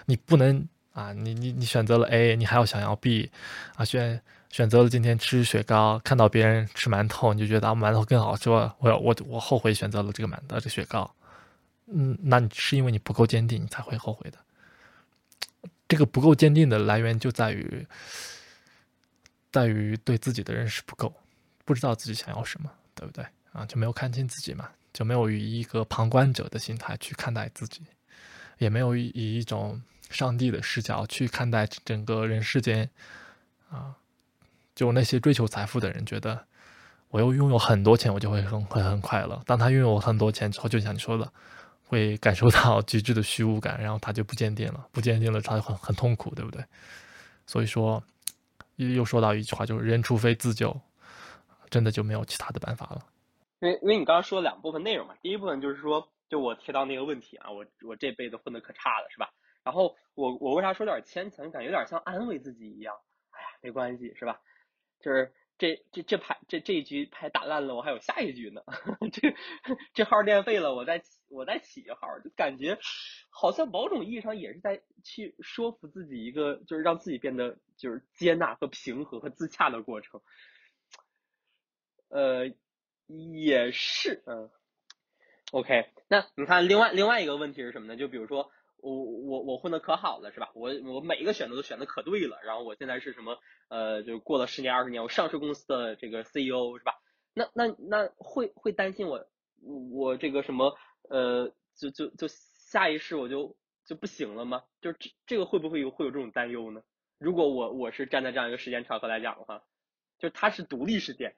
[0.06, 3.30] 你不能啊，你你你选择了 A，你还要想要 B，
[3.74, 4.18] 啊选
[4.48, 11.12] 选择了今天吃雪糕，看到别人吃馒头，你就觉得啊馒头更好吃，我我我后悔选择了这个馒头这雪糕。
[11.86, 14.38] 嗯，那你是因为你不够坚定，你才会后悔的。
[15.88, 17.86] 这个不够坚定的来源就在于，
[19.52, 21.12] 在于对自己的认识不够，
[21.64, 23.24] 不知道自己想要什么，对不对？
[23.52, 27.82] 啊，就没有看清自己嘛，就没有以一个旁观者的心态去看待自己，
[28.58, 29.80] 也没有以以一种
[30.14, 32.88] 上帝的视角去看待整个人世间。
[33.70, 33.96] 啊，
[34.74, 36.46] 就那些追求财富的人，觉得
[37.08, 39.42] 我又拥有很多钱，我就会很会很快乐。
[39.46, 41.32] 当他拥有很多钱之后，就像你说的，
[41.82, 46.64] 会感受到 极致的虚无感，然后他就不坚定了，不坚定了，他就很很痛苦，对不对？
[47.46, 48.00] 所以说，
[48.76, 50.80] 又又说到一句话，就是人除非自救，
[51.68, 53.04] 真的就没有其他的办法了。
[53.60, 59.28] 因为因为你刚刚说了两部分内容嘛，第一部分就是说，就我提到那个问题啊，我我这辈子混的可差了，是吧？
[59.64, 62.94] 然后我我为啥说点牵强，感觉有点像安慰自己一样？
[63.30, 64.40] 哎呀，没关系，是吧？
[65.00, 68.62] 就是这这这牌这这一局牌打烂了，我还有下一局呢。
[69.12, 69.34] 这
[69.94, 72.78] 这号练废了，我再我再起一号，就感觉
[73.30, 80.20] 好像某种意义上也是在去说服自己一个，就是让自己变得就是接纳和平和和自洽的过程。
[82.08, 82.52] 呃。
[83.06, 84.50] 也是，嗯
[85.52, 87.98] ，OK，那你看，另外另外一个问题是什么呢？
[87.98, 88.50] 就比如说，
[88.92, 90.50] 我我我混的可好了，是吧？
[90.54, 93.38] 我我每一个选择都选的可对了，然后我现在是什么？
[93.68, 96.92] 呃，就过了十年二十年，我上市公司的这个 CEO 是吧？
[97.32, 99.26] 那那那会会担心我
[99.90, 100.76] 我这个什么？
[101.08, 104.62] 呃，就就就下一世我就就不行了吗？
[104.80, 106.82] 就这这个会不会有会有这种担忧呢？
[107.18, 109.62] 如果我我是站在这样一个时间长河来讲的话，
[110.18, 111.36] 就它是独立事件。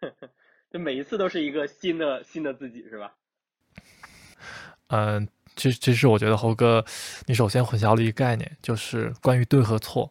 [0.70, 3.16] 就每一次都是一个新的新的自己，是吧？
[4.86, 6.84] 嗯，其实其实我觉得猴哥，
[7.26, 10.10] 你首先混淆了一个概念，就是关于对和错。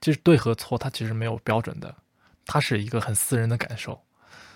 [0.00, 1.94] 其实对和错它其实没有标准的，
[2.46, 4.00] 它是一个很私人的感受。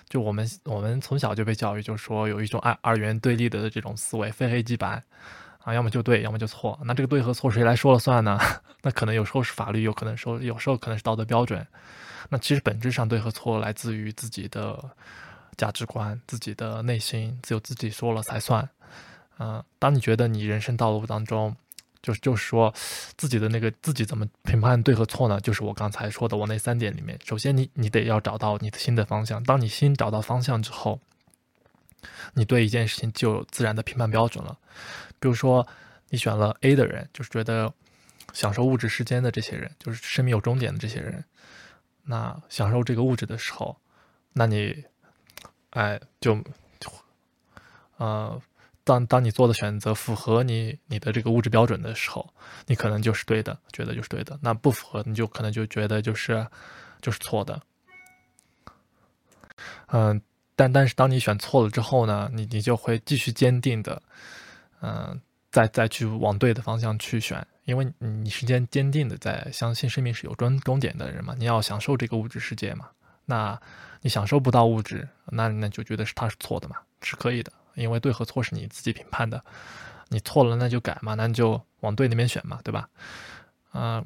[0.08, 5.02] 就我们我们从小就被教育，就是说有一种二二元对立的这种思维，非黑即白
[5.60, 6.78] 啊，要么就对，要么就错。
[6.84, 8.38] 那这个对和错谁来说了算呢？
[8.82, 11.66] 那可能有时候是法律，有可能说有时候可能是道德标准。
[12.28, 14.82] 那其实本质上对和错来自于自己的
[15.56, 18.66] 价值观、自己的内心，只有自己说了才算。
[19.38, 21.56] 嗯，当你觉得你人生道路当中，
[22.02, 22.72] 就是就是说
[23.16, 25.40] 自己的那个自己怎么评判对和错呢？
[25.40, 29.42] 就是我刚才说的我那三点里面，首先你你得要找到你的新的方向。
[29.42, 31.00] 当你新找到方向之后，
[32.34, 34.58] 你对一件事情就有自然的评判标准了。
[35.18, 35.66] 比如说，
[36.10, 37.72] 你选了 A 的人，就是觉得
[38.32, 41.24] 享受物质世间的这些人，就是生命有终点的这些人，
[42.04, 43.76] 那享受这个物质的时候，
[44.34, 44.84] 那你，
[45.70, 46.38] 哎，就，
[47.96, 48.40] 呃，
[48.84, 52.32] 当当你做的选择符合你你的这个物质标准的时候，
[52.66, 54.38] 你可能就是对的，觉得就是对的。
[54.40, 56.46] 那不符合，你就可能就觉得就是
[57.00, 57.60] 就是错的。
[59.86, 60.20] 嗯。
[60.56, 64.00] 但但是当你选错了之后呢，你你就会继续坚定的，
[64.80, 65.20] 嗯，
[65.50, 72.88] 再再去往对的方向去选，因为你是坚坚定的在相信生命是有终终点的人嘛，你要享受这个物质世界嘛，
[73.24, 73.60] 那
[74.00, 79.44] 你享受不到物质，那那就觉得是他是错的嘛，是可以的，因为对和错是你自己评判的，
[80.08, 82.88] 你错了那就改嘛，那你就往对那边选嘛，对吧？
[83.72, 84.04] 嗯。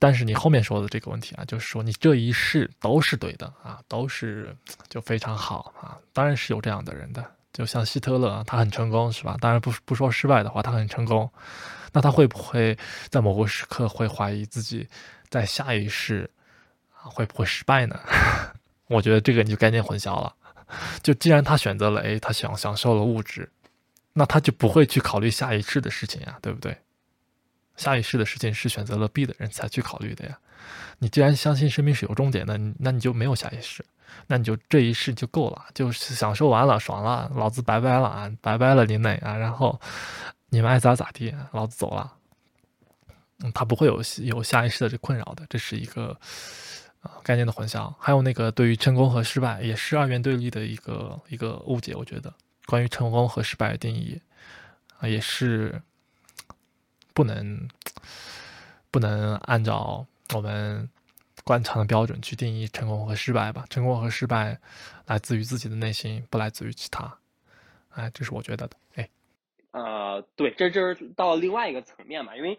[0.00, 4.56] 但是你后面说的这个问题啊，就是说你这一世都是对的啊，都是
[4.88, 5.98] 就非常好啊。
[6.12, 9.36] 当然是有这样的人的，就像希特勒，他很成功是吧？
[9.40, 11.28] 当然不不说失败的话，他很成功。
[11.92, 12.78] 那他会不会
[13.08, 14.88] 在某个时刻会怀疑自己
[15.30, 16.30] 在下一世
[16.94, 17.98] 啊会不会失败呢？
[18.86, 20.32] 我觉得这个你就概念混淆了。
[21.02, 23.50] 就既然他选择了 A，他想享受了物质，
[24.12, 26.76] 那他就不会去考虑下一世的事情呀，对不对？
[27.76, 30.38] 下一世的事情是选择了 B 的人才去考虑的呀。
[30.98, 33.84] 你既然相信生命是有终点的，那你就没有下一世，
[34.26, 39.80] 那你就这一世就够了，就是享受完了，爽了，老子拜拜了啊，拜拜了林磊啊，然后
[40.48, 42.12] 你们爱咋咋地，老子走了。
[43.44, 46.18] 嗯，他不会有有下一世的这困扰的，这是一个
[47.00, 47.92] 啊概念的混淆。
[47.98, 52.32] 还有那个对于成功和失败也是二元对立的一个一个误解，我觉得
[52.66, 54.20] 关于成功和失败的定义
[54.98, 55.80] 啊也是。
[57.14, 57.68] 不能
[58.92, 60.88] 不能按照我们
[61.42, 63.64] 惯常的标准去定义成功和失败吧？
[63.68, 64.56] 成功和失败
[65.04, 67.12] 来自于自己的内心，不来自于其他。
[67.90, 68.76] 哎，这是我觉得的。
[68.94, 69.08] 哎，
[69.72, 72.36] 呃，对，这就是到另外一个层面嘛。
[72.36, 72.56] 因为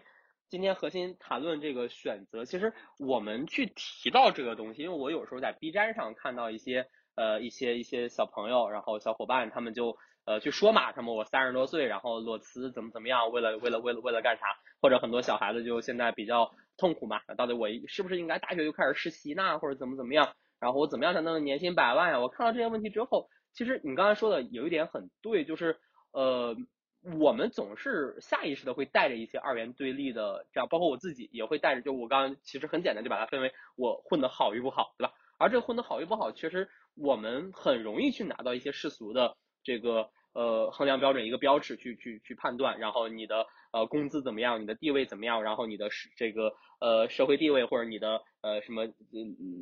[0.50, 9.96] 今天核心谈论这个选择，其实我们去提到这个东西，因为我有时候在 B 站上看到一些呃一些一些小朋友，然后小伙伴他们就。
[10.26, 14.44] 呃，去说嘛，什么我三十多岁，然后裸辞怎么怎么样，为了为了为了为了干啥？
[14.80, 19.58] 或者很多小孩子就现在比较痛苦嘛，到底我是不是应该大学就开始实习呢？
[19.58, 20.34] 或者怎么怎么样？
[20.60, 22.20] 然后我怎么样才能年薪百万呀？
[22.20, 25.80] 我看到这些问题之后，其实你刚才说的有一点很对，就是
[26.12, 26.54] 呃，
[27.02, 35.12] 我们总是下意识的会带着一些二元对立的，这样包括我自己也会带着，就我刚刚其实很简单就把它分为我混得好与不好，对吧？
[35.38, 40.10] 而这混得好与不好，其实我们很容易去拿到一些世俗的这个。
[40.32, 48.86] 呃，衡量标准一个标尺去去去判断，然后你的呃工资怎么样，你的地位怎么样，然后你的这个呃社会地位或者你的呃什么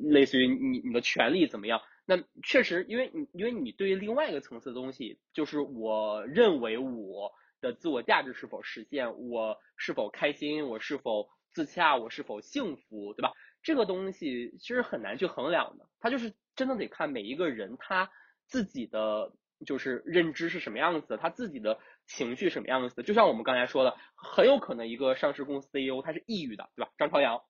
[0.05, 1.81] 类似于你你的权利怎么样？
[2.09, 7.31] 那确实，因为你因为你对于另外一个层次的东西，就是我认为我
[7.61, 13.33] 的自我价值是否实现，我是否开心，我是否自洽，我是否幸福，对吧？
[13.63, 18.11] 这个东西其实很难去衡量的，它就是真的得看每一个人他
[18.47, 19.33] 自己的。
[19.67, 26.93] 就是认知是什么样子，他自己的情绪什么样子的，就像我们刚才说的，很有可能一个上市公司 CEO 他是抑郁的，对吧？
[26.97, 27.43] 张朝阳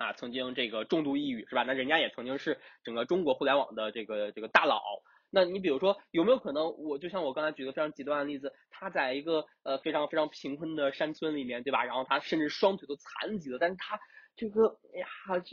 [0.00, 1.62] 啊，曾经这个重度抑郁是吧？
[1.62, 4.80] 那人家也曾经是整个中国互联网的这个这个大佬。
[5.28, 11.84] 那你比如说有没有可能，我就像我刚才举的非常极端的例子，他在一个呃非常非常贫困的山村里面，对吧？
[11.84, 14.00] 然后他甚至双腿都残疾了，但是他。
[14.36, 15.06] 这个哎呀，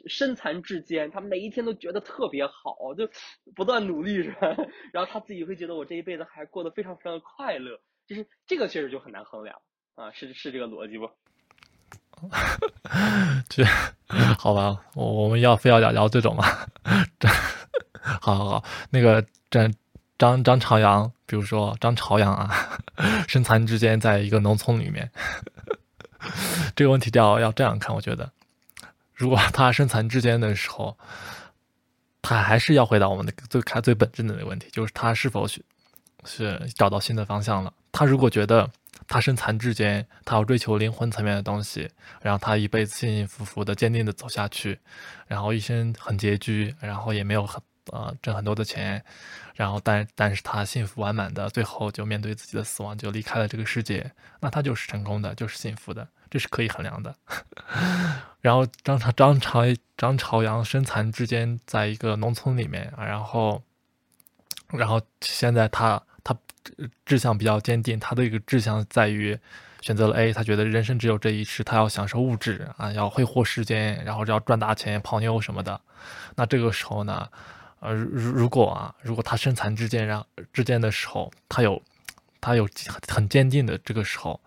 [0.08, 3.10] 身残志坚，他每一天都觉得特别好，就
[3.54, 4.56] 不断努力是吧？
[4.94, 9.62] 然后他自己会觉得我这一辈子还过得非常非常的快乐，就是这个其实就很难衡量
[9.96, 11.10] 啊，是是这个逻辑不？
[13.50, 13.64] 这
[14.38, 16.46] 好吧，我我们要非要聊聊这种吗？
[18.02, 19.74] 好好好，那个张
[20.18, 22.80] 张张朝阳，比如说张朝阳啊，
[23.28, 25.12] 身残志坚，在一个农村里面，
[26.76, 28.32] 这个问题要要这样看，我觉得。
[29.14, 30.96] 如果他身残志坚的时候，
[32.22, 35.60] 他还是要回答我们的最开最本质的那个问题，就是他是否是
[36.24, 37.74] 是找到新的方向了。
[37.92, 38.70] 他如果觉得
[39.08, 41.90] 他身残志坚，他要追求灵魂层面的东西，
[42.22, 44.80] 然后他一辈子幸幸福福的、坚定的走下去，
[45.28, 47.62] 然后一生很拮据，然后也没有很
[47.92, 49.04] 呃挣很多的钱，
[49.56, 54.12] 然后但但是他幸福完满的，最后就面对自己的死亡就离开了这个世界，
[54.42, 57.16] 那他就是成功的，就是幸福的，这是可以衡量的。
[58.42, 59.64] 然后张朝张朝
[59.98, 63.64] 张朝阳身残志坚，在一个农村里面，然后
[64.70, 66.02] 然后现在他
[67.06, 69.38] 志向比较坚定，他的一个志向在于。
[69.80, 75.80] 选择了 A，他觉得人生只有这一世，他要享受物质啊，要挥霍时间，然后要赚大钱、泡妞什么的。
[76.36, 77.30] 那这个时候呢，
[77.80, 81.82] 呃，如如果啊，如果他身残志坚，让之间的时候，他有
[82.42, 82.68] 他有
[83.08, 84.42] 很坚定的这个时候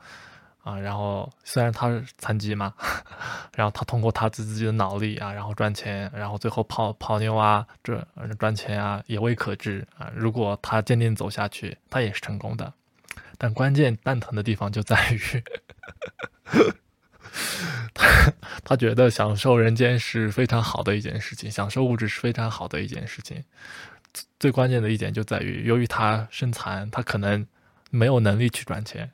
[0.63, 2.73] 啊，然后虽然他是残疾嘛，
[3.57, 8.07] 然后他通过他自自己的脑力啊，然后赚钱，然后最后泡泡妞啊，这
[8.39, 10.11] 赚钱啊，也未可知啊。
[10.15, 12.73] 如果他坚定走下去，他也是成功的。
[13.39, 15.43] 但关键蛋疼的地方就在于，
[17.95, 18.33] 他
[18.63, 23.43] 他觉得享受人间是非常好的一件事情，享受物质是非常好的一件事情。
[24.39, 27.47] 最关键的一点就在于，由于他身残，他可能
[27.91, 29.11] 没有能力去赚钱，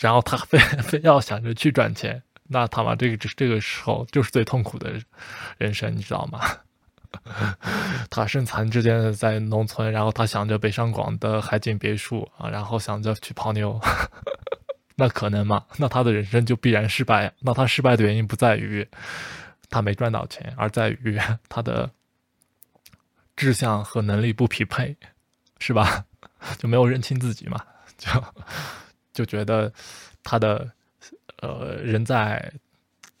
[0.00, 4.92] 然后他非 非要想着去赚钱，那他妈这个这个时候就是最痛苦的
[5.58, 6.40] 人生，你知道吗？
[8.08, 13.80] 他身残志坚的在农村，然后他想着北上广的海景别墅啊，然后想着去泡妞，
[14.94, 15.64] 那可能吗？
[15.76, 17.32] 那他的人生就必然失败。
[17.40, 18.86] 那他失败的原因不在于
[19.68, 21.90] 他没赚到钱，而在于他的
[23.34, 24.96] 志向和能力不匹配，
[25.58, 26.04] 是吧？
[26.58, 27.60] 就没有认清自己嘛，
[27.98, 28.08] 就
[29.12, 29.72] 就觉得
[30.22, 30.70] 他的
[31.40, 32.52] 呃人在。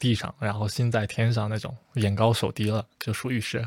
[0.00, 3.62] 地上，然后心在天上那种，眼高手低了，就属于是，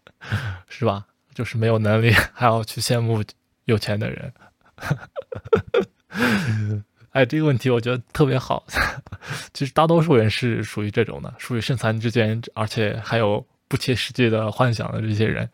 [0.68, 1.06] 是吧？
[1.34, 3.24] 就是没有能力，还要去羡慕
[3.64, 4.30] 有钱的人。
[7.12, 8.66] 哎，这个问题我觉得特别好。
[9.54, 15.48] 其实大多数人是属于这种的，属于身残志坚，而且还有不切实际的幻想的这些人。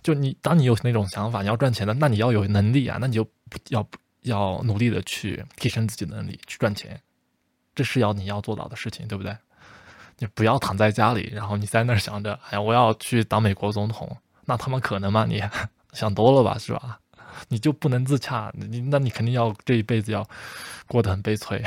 [0.00, 3.28] 就你，当你有那种想法，你要赚钱的，那你要有能力啊，那你就
[3.70, 3.84] 要
[4.24, 7.00] 要努力的去提升自己能力，去赚钱。
[7.74, 9.36] 这是要你要做到的事情，对不对？
[10.18, 15.26] 你不要躺在家里，然后你在那儿想着， 哎呀，我要去当美国总统，那他妈可能吗？
[15.28, 15.42] 你
[15.92, 17.00] 想多了吧，是吧？
[17.48, 20.24] 你就不能自洽，你那你肯定要这一辈子要
[20.86, 21.60] 过得很悲催。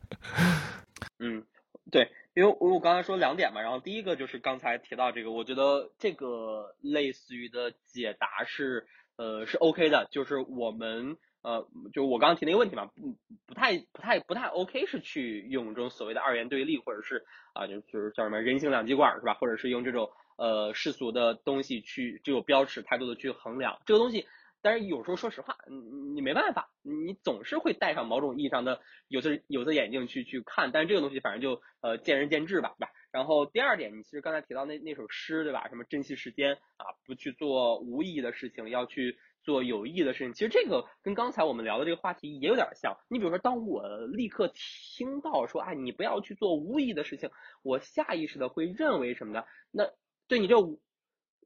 [1.18, 1.42] 嗯，
[1.90, 8.86] 对，因为我刚才说两点嘛，然后第一个就是刚才提到这个，我觉得这个类似于的解答是
[9.16, 11.16] 呃是 OK 的，就是我们。
[11.42, 13.16] 呃，就我刚刚提那个问题嘛，不
[13.46, 19.34] 不太不太不太 OK，是去用这种所谓的二元对立，或者是啊，就就是叫什么人性两极管是吧？
[19.34, 20.08] 或者是用这种
[20.38, 24.26] 呃世俗的东西去这种标尺态度的去衡量这个东西。
[24.64, 25.76] 但是有时候说实话，你
[26.14, 30.70] 你没办法，你总是会戴上某种意义上的有色有色眼镜去去看。
[30.70, 32.92] 但是这个东西反正就呃见仁见智吧，对吧？
[33.10, 35.66] 然后第二点，你其实刚才提到那那首诗对吧？
[35.68, 39.18] 什么珍惜时间啊，不去做无意义的事情，要去。
[39.42, 42.96] 做有意义的事情，其实这个跟刚才我们聊的这个话题也有点像。
[43.08, 47.30] 你比如说，当我立刻听到说，哎，你不要去做无意义的事情，
[47.62, 49.44] 我下意识的会认为什么呢？
[49.70, 49.90] 那
[50.28, 50.56] 对你这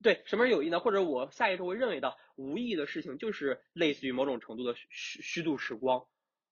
[0.03, 0.79] 对什么是有意呢？
[0.79, 6.05] 或者我下意识会认为到无意义的事情就是类似于某种程度的虚虚度时光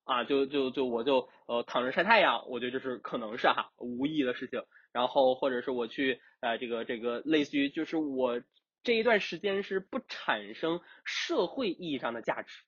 [0.05, 4.65] 啊，就就就我就呃躺着晒太阳，我觉得这是可能是哈无意义的事情。
[4.93, 8.41] 然后或者是我去呃这个这个类似于就是我。
[8.85, 12.63] 这一段时间是不产生社会意义上的价值，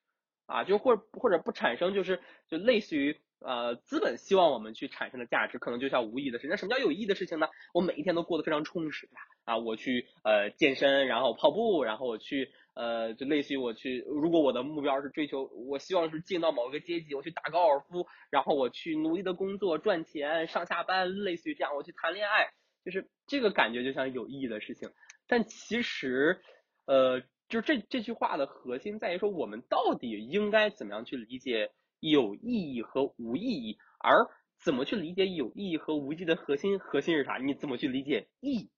[0.47, 6.49] 啊，就或或者不产生就是就类似于呃资本希望我们去产生的价值，可能就像无意义的事。
[6.49, 7.49] 那什么叫有意义的事情呢？
[7.75, 22.49] 我每一天都过得非常充实呀，啊，我去呃健身，然后跑步，然后我去呃就类似于我去，如果我的目标是追求，我希望是进到某个阶级，我去打高尔夫，然后我去努力的工作赚钱上下班，类似于这样，我去谈恋爱，
[22.85, 24.89] 就是这个感觉就像有意义的事情。
[25.27, 26.41] 但其实，
[26.87, 33.79] 呃，就这这句话的核心在于说，我们到底应该怎么样去理解有意义和无意义？
[33.99, 34.27] 而
[34.63, 37.39] 怎么去理解有意义和无意义的核心核心是啥？
[37.39, 38.71] 你怎么去理解意义？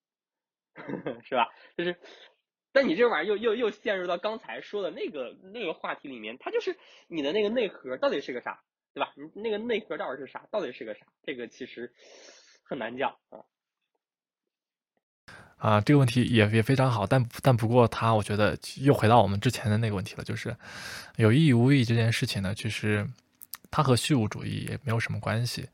[1.24, 1.48] 是吧？
[1.76, 1.96] 就是，
[2.72, 6.76] 但你这玩意儿又又又陷入到刚才说的那个那个话题里面，它就是
[7.08, 8.62] 你的那个内核到底是个啥？
[8.94, 9.12] 对吧？
[9.16, 10.46] 你那个内核到底是啥？
[10.50, 11.06] 到底是个啥？
[11.22, 11.92] 这个其实
[12.64, 13.44] 很难讲啊。
[15.58, 20.56] 啊，这个问题也也非常好，但但不过他，我觉得又回到我们之前的那个问题了，就是
[21.16, 23.04] 有意义无意义这件事情呢，其实
[23.70, 25.68] 它和虚无主义也没有什么关系。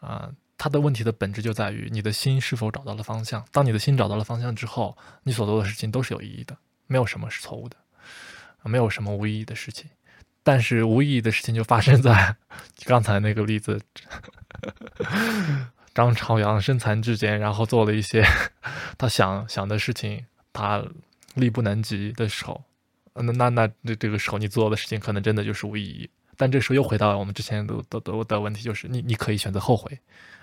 [0.00, 3.44] 啊，它的问题的本质就在于你的心是否找到了方向。
[3.50, 7.76] 当你的心找到了方向之后，你所做的事情都是有意义的，没有什么是错误的，
[8.62, 9.90] 没有什么无意义的事情。
[10.42, 12.36] 但是无意义的事情就发生在
[12.86, 13.80] 刚才那个例子。
[15.96, 18.22] 张朝阳身残志坚，然后做了一些
[18.98, 20.84] 他想想的事情，他
[21.34, 22.62] 力不能及的时候，
[23.14, 26.10] 那那那这这个时候你做的事情可能真的就是无意义。
[26.36, 29.98] 但这时候又回到我们之前的的的的问题，就是你你可以选择后悔，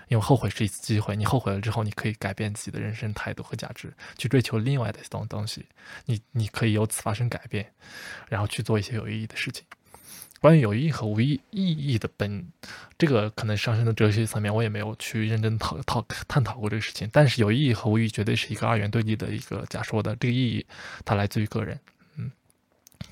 [0.08, 1.14] 因为后悔是一次机会。
[1.14, 5.64] 你后悔了之后，你可以改变自己的人生态度和价值，去追求另外的东东西。
[6.06, 7.72] 你你可以由此发生改变，
[8.28, 9.64] 然后去做一些有意义的事情。
[10.44, 12.46] 关于有意义和无意意义的本，
[12.98, 17.08] 这个可能上升的哲学层面，我也没有去认真讨讨探讨过这个事情。
[17.10, 20.14] 但是有意义和无意义绝对是一个二元对立的一个假说的。
[20.16, 20.66] 这个意义
[21.02, 21.80] 它来自于个人，
[22.18, 22.30] 嗯，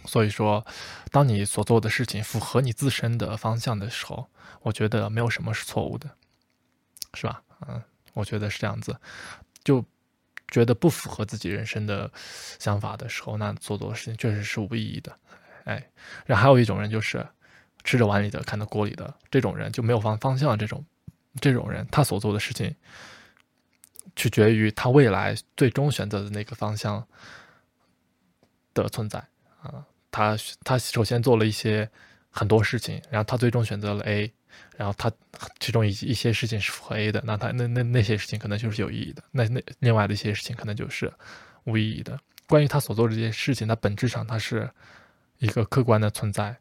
[0.05, 0.63] 所以说，
[1.11, 4.29] 当你所做的事情符合你自身的方向的时候，
[4.61, 6.11] 我觉得没有什么是错误的，
[7.15, 7.43] 是吧？
[7.67, 7.83] 嗯，
[8.13, 8.95] 我觉得是这样子。
[9.65, 9.83] 就
[10.49, 12.13] 觉得不符合自己人生的
[12.59, 15.19] 想法的时候，那做做的事情确实是无意义的。
[15.65, 15.91] 哎，
[16.27, 17.25] 然后还有一种人就是
[17.85, 20.57] 吃着碗里的看着锅里的这种人就没有方方向。
[20.59, 20.85] 这种
[21.41, 22.75] 这种人，他所做的事情
[24.17, 27.07] 取决于他未来最终选择的那个方向
[28.75, 29.19] 的存在
[29.63, 29.85] 啊。
[30.11, 31.89] 他他首先做了一些
[32.31, 34.33] 很多事情，然后他最终选择了 A，
[34.77, 35.11] 然后他
[35.59, 39.23] 其中一一些事情是符合 A 的，那他那那那些事情可能就是有意义的。
[39.31, 41.13] 那那另外的一些事情可能就是
[41.65, 42.19] 无意义的。
[42.47, 44.71] 关于他所做这些事情，它本质上它是。
[45.43, 46.57] 一个客观的存在，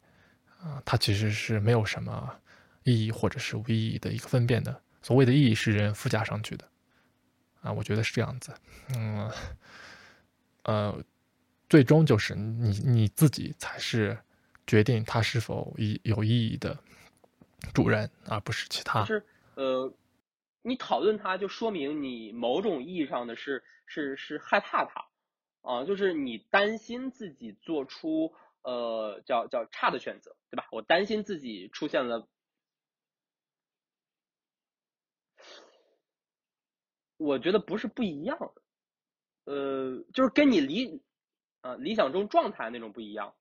[0.60, 2.36] 啊，它其实是没有什么
[2.82, 4.82] 意义或者是无意义的一个分辨的。
[5.04, 6.68] 所谓的意义是人附加上去的，
[7.62, 8.52] 啊，我觉得是这样子。
[8.96, 9.32] 嗯，
[10.64, 11.04] 呃，
[11.70, 14.18] 最终就是你你自己才是
[14.66, 16.76] 决定它是否意有意义的
[17.76, 19.06] 主人，而不是其他。
[19.06, 19.94] 是呃，
[20.64, 25.06] 你讨论它，就说明你某种意义上的是是是害怕它，
[25.62, 28.34] 啊，就是你担心自己做出。
[28.64, 30.68] 呃，叫叫差的选择，对吧？
[30.72, 32.28] 我担心自己出现了，
[37.18, 38.38] 我觉得不是不一样，
[39.46, 41.02] 呃，就是跟你理
[41.62, 43.34] 啊理想中状态那种不一样，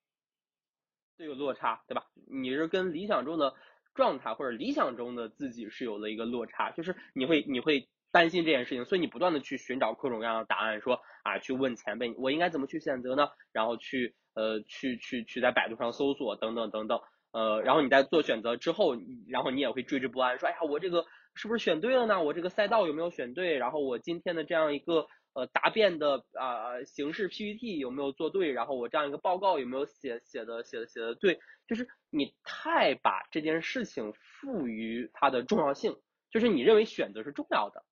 [1.19, 2.07] 这个落差，对吧？
[2.15, 3.55] 你是跟理想中的
[3.93, 13.29] 状态或者理想中的自己是有了一个落差，就是你会你会担心这件事情，所以你不断的去寻找各种各样的答案，说啊，去问前辈，我应该怎么去选择呢？
[13.53, 14.17] 然后去。
[14.35, 17.01] 呃，去去去在百度上搜索等等等等，
[17.33, 18.97] 呃，然后你在做选择之后，
[19.29, 21.05] 然后你也会惴惴不安，说，哎呀，我这个
[21.35, 22.23] 是不是选对了呢？
[22.23, 23.57] 我这个赛道有没有选对？
[23.59, 28.53] 然后我今天的这样一个呃答辩的啊形式 PPT 有没有做对？
[28.53, 31.41] 然后我这样一个报告有没有写写的写的写的对？
[31.67, 35.97] 就是你太把这件事情赋予它的重要性，
[36.31, 37.85] 就是你认为选择是重要的，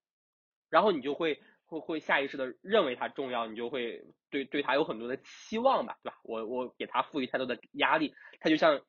[0.70, 1.40] 然后你就会。
[1.69, 6.16] 会会下意识的认为它重要，你就会对对它有很多的期望吧，对吧？
[6.24, 8.81] 我我给它赋予太多的压力，它就像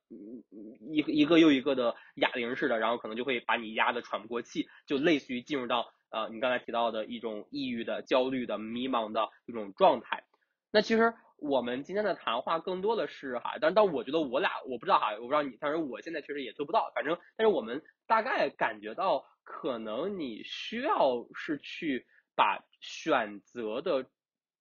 [0.89, 10.23] 一一个又一个的哑铃似的，然后可能就会把你压得喘不过气，就类似于进入到呃你刚才提到的一种抑郁的、焦虑的、迷茫的一种状态。
[10.71, 22.05] 那其实我们今天的谈话更多的是哈，但但我觉得我俩我不知道哈，我不知道你，但是我现在确实也做不到，反正但是我们大概感觉到可能你需要是去。
[22.39, 24.09] 把选择的，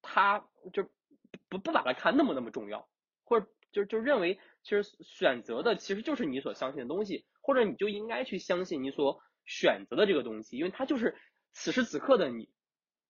[0.03, 0.91] 他就
[1.49, 2.89] 不不把它看那么那么重要，
[3.23, 11.17] 或者就就认为其实选择的其实就是你所相信的东西，或者你就应该去相信你所选择的这个东西，因为它就是
[11.53, 12.49] 此时此刻的你，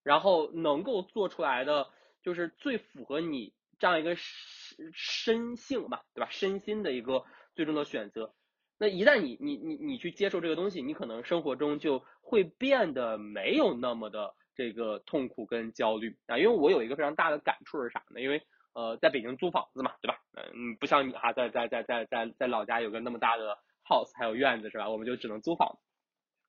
[0.03, 1.89] 然后能够做出来的
[2.23, 6.29] 就是最符合你这样一个身身性吧，对吧？
[6.31, 7.25] 身心的一个
[7.55, 8.35] 最终的选择。
[8.77, 14.35] 那一旦你你你你去接受这个东西，你可能生活中就会变得没有那么的。
[14.59, 18.21] 这个痛苦跟焦虑啊，因为我有一个非常大的感触是啥呢？
[18.21, 18.43] 因为
[18.75, 20.19] 呃，在北京租房子嘛，对吧？
[20.35, 23.57] 嗯，不像你哈，在在在在在在老家有个那么大的
[23.87, 24.91] house 还有院子是吧？
[24.91, 25.79] 我们就只能租房。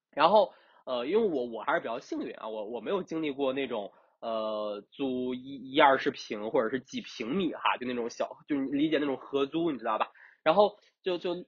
[0.10, 0.52] 然后
[0.86, 10.10] 呃，因为我我还是比较幸运啊，我我没有经历过那种呃租一一二十平或者是几平米哈，就那种小，就理解那种合租，你知道吧？
[10.44, 11.46] 然后就就。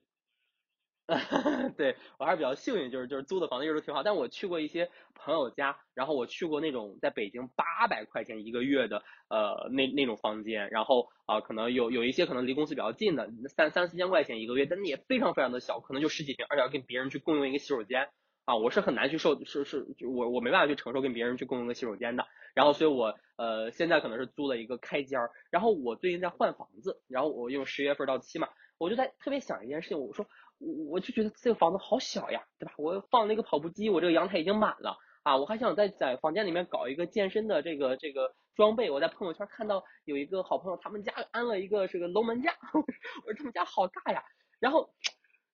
[1.76, 4.02] 对我还是比较幸运，就是就是租的房子一直都挺好。
[4.02, 18.08] 但我去过一些朋友家，然后我去过那种在北京八百块钱一个月的呃那那种房间，然后啊可能有有一些可能离公司比较近的三三四千块钱一个月，但也非常非常的小，可能就十几平，而且要跟别人去共用一个洗手间
[18.44, 22.24] 啊，我是很难去受是是我我没办法去承受跟别人去共用个洗手间的。
[22.54, 28.48] 然后所以我呃现在可能是租了一个开间儿，然后我最近在换房子，然后我用十月份到期嘛，
[28.78, 30.26] 我就在特别想一件事情，我说。
[30.88, 32.74] 我就觉得这个房子好小呀，对吧？
[32.78, 35.36] 我放那个跑步机，我这个阳台已经满了啊！
[35.36, 38.90] 我还想在在房间里面搞一个健身的这个这个装备。
[38.90, 44.22] 我在朋友圈看到有一个好朋友，他们家安了一个这个龙门架， 我说他们家好大呀。
[44.60, 44.94] 然后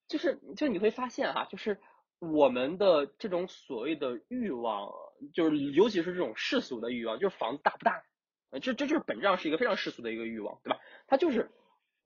[0.06, 1.80] 就是就你会发现哈，就是
[2.18, 4.90] 我们的这种所谓的欲望，
[5.32, 8.02] 就是尤其是这种世俗的欲望，就是房子大不大，
[8.50, 10.78] 呃，这这就是本质上是一个非常世俗的一个欲望，对吧？
[11.06, 11.50] 它就是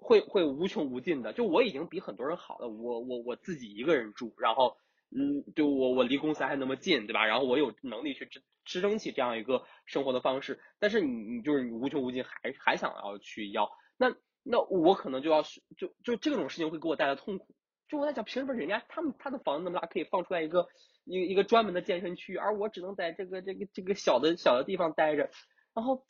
[0.03, 1.33] 会会无穷无尽的。
[1.33, 4.77] 就我已经比很多人好了，我我我自己一个人住，然后
[5.11, 7.25] 嗯，就我我离公司还那么近，对吧？
[7.25, 15.43] 然后我有能力去支支撑起这样一个生活的方式，但是你你就是你无穷无尽，还还想要去要，那那我可能就要
[15.77, 17.55] 就就这种事情会给我带来痛苦。
[17.89, 20.67] 就我在想，凭什么人家他们他的房子那么大，可以放出来一个
[21.05, 25.31] 一一个专门的健身区，而我只能在这个这个这个小的小的地方待着，
[25.75, 26.05] 然后。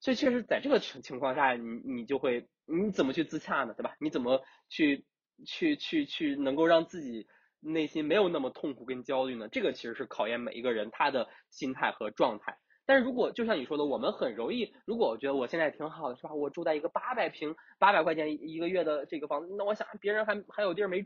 [0.00, 3.74] 所以确实，在这个情情况下，你你就会你怎么去自洽呢？
[3.74, 3.94] 对吧？
[4.00, 5.04] 你怎么去
[5.46, 7.26] 去去去能够让自己
[7.60, 9.48] 内心没有那么痛苦跟焦虑呢？
[9.48, 12.58] 这个其实是考验每一个人他的心态和状态。
[12.86, 16.34] 但是如果就像你说的，我们很容易，如果我觉得我现在挺好的，是吧？
[16.34, 20.98] 我住在一个八百平、八百块钱一个月的这个房子，那我想别人还还有地儿没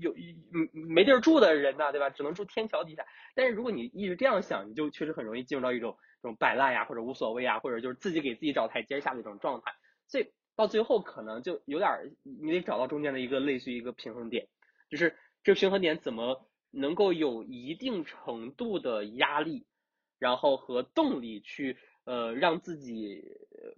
[0.00, 0.12] 有
[0.52, 2.10] 嗯没地儿住的人呢，对吧？
[2.10, 3.04] 只能住天桥底下。
[3.34, 5.96] 但是如果你一直这样想，你就确实很容易进入到一种。
[6.20, 9.72] 这种摆烂呀，或者无所谓啊，或者就是自己给自己找台阶下的一种状态，
[10.08, 11.88] 所以到最后可能就有点，
[12.24, 14.48] 你得找到中间的一个类似于一个平衡点，
[14.90, 19.68] 就是这平衡点怎么能够有一定程度的压力，
[20.18, 23.22] 然后和动力去呃让自己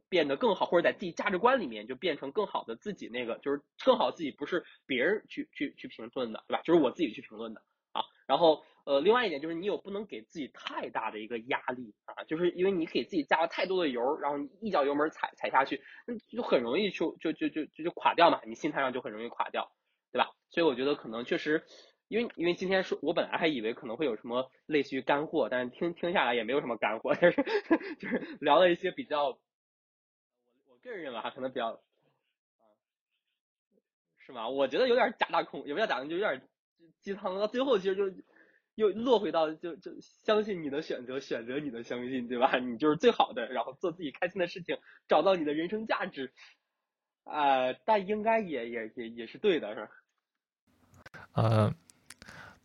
[0.08, 6.62] 变得更好，或者在自己价值观里面就变成更好的自己那个，就是更好自己不是别人去去去评论的，对吧？
[6.64, 7.60] 就是我自己去评论的
[7.92, 8.64] 啊，然后。
[8.86, 19.70] 呃，另外一点就是你有不能给自己太大的一个压力啊，就是因为你给自己加了太多的油，然后你一脚油门踩踩下去，那就很容易就就就就就就垮掉嘛，你心态上就很容易垮掉，
[20.12, 20.30] 对吧？
[20.48, 21.64] 所以我觉得可能确实，
[22.08, 27.42] 因为因为今天说，我本来还以为可能会有什么类似于干货，但是听听下来也没有什么干货， 就是
[27.98, 29.38] 就是聊了一些比较，我
[30.68, 31.80] 我个人认为哈，可能比较，
[34.18, 34.48] 是吗？
[34.48, 36.42] 我觉得有点假大空，也不叫假空，就有点
[37.02, 38.10] 鸡汤，到最后其实就。
[38.80, 42.56] 又落回到就就相信你的选择，选择你的相信，对吧？
[42.58, 46.32] 你就是最好的，然后做自己开心的事情，找到你的人生价值，
[47.24, 49.90] 啊，但应该也也也也是对的，是吧？
[51.32, 51.74] 呃，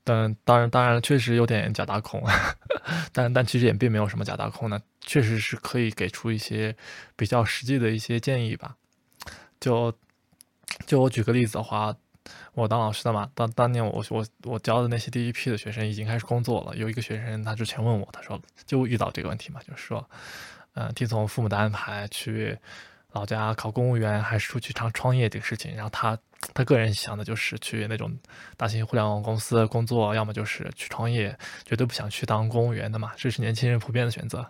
[0.06, 2.24] 但当然当然确实有点假大空，
[3.12, 6.76] 但但其实也并没有什么假大空呢，确实是可以给出一些
[7.18, 8.78] 比较实际的一些建议吧。
[9.60, 9.94] 就
[10.88, 11.98] 就我举个例子的话。
[12.54, 16.76] 我当老师的嘛，当当年我我我教的那些第一批的学生已经开始工作了。
[16.76, 20.10] 有一个学生他之前问我，他说就遇到这个问题嘛，就是说，
[20.74, 22.58] 嗯，听从父母的安排去
[23.12, 25.76] 老家考公务员，还是出去创创业这个事情。
[25.76, 26.18] 然后他
[26.54, 28.18] 他个人想的就是去那种
[28.58, 34.50] 大型互联网公司工作，要么就是去创业，绝对不想去当公务员的嘛，这是年轻人普遍的选择。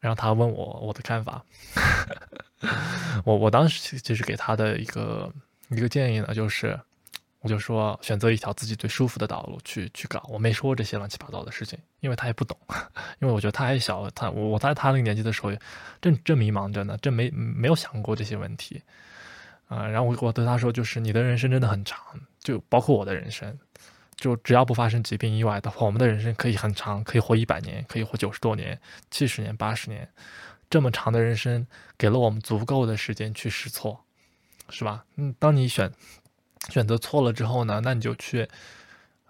[0.00, 1.44] 然后他问我我的看法，
[3.24, 5.32] 我我当时其实给他的一个。
[5.76, 6.78] 一个建议呢，就是，
[7.40, 12.56] 我就说选择一条自己最舒服的道路去去搞，我没说这些乱七八糟的事情，因为他也不懂，
[13.20, 15.52] 因为我觉得他还小，他我我在他那个年纪的时候，
[16.00, 18.82] 正正迷茫着呢，正没没有想过这些问题，
[19.66, 21.98] 啊，然后我我对他说，就是你的人生真的很长，
[22.38, 23.58] 就包括我的人生，
[24.16, 28.78] 就只要不发生疾病意外的话，我们的人生可以很长，可以活一百年，可以活九十多年、
[29.10, 30.08] 七十年、八十年，
[30.70, 31.66] 这么长的人生
[31.98, 34.04] 给了我们足够的时间去试错。
[34.72, 35.04] 是吧？
[35.16, 35.92] 嗯，当你选
[36.70, 38.48] 选择错了之后呢，那你就去，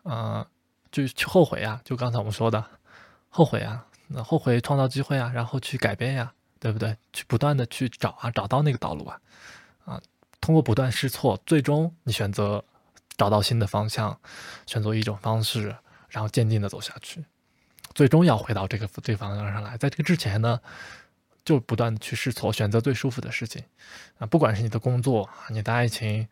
[0.05, 0.47] 嗯，
[0.93, 1.81] 就去后悔呀。
[1.85, 2.65] 就刚才我们说的，
[3.29, 6.97] 后悔啊，那后悔创造机会啊，然后去改变呀，对不对？
[7.13, 9.21] 去不断的去找啊，找到那个道路啊，
[9.85, 10.01] 啊，
[10.41, 12.65] 通过不断试错，最终你选择
[13.17, 14.17] 找到新的方向，
[14.67, 15.75] 选择一种方式，
[16.09, 17.25] 然后坚定的走下去，
[17.95, 19.77] 最终要回到这个这个方向上来。
[19.77, 20.61] 在这个之前呢？
[21.45, 23.65] 就不断的去试错，选择最舒服的事情，
[24.19, 26.29] 啊，不管是你的工作、你的爱情，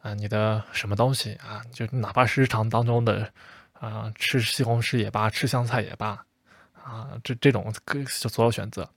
[0.00, 3.32] 啊，你的什么东西啊，就哪怕是日常当中的，
[3.72, 6.24] 啊，吃西红柿也罢，吃香菜也罢，
[6.72, 8.88] 啊，这这种各所有选择，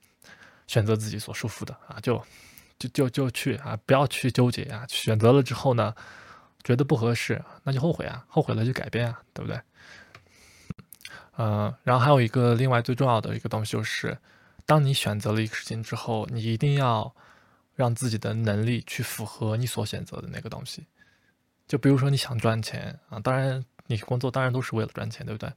[0.68, 2.24] 选择自己所舒服的啊，就
[2.78, 5.92] 就就就去啊，不要去纠结啊，选择了之后呢，
[6.62, 9.60] 觉得不合适，那就后悔啊，后悔了就改变啊，对不对？
[11.36, 14.16] 嗯，然后还有一个另外最重要的一个东西就是。
[14.68, 17.14] 当你选择了一个事情之后，你一定要
[17.74, 20.86] 让自己的能力去符合你所选择的那个东西。
[21.66, 25.50] 就比如说你想赚钱啊，当然你工作当然都是为了赚钱，对不对？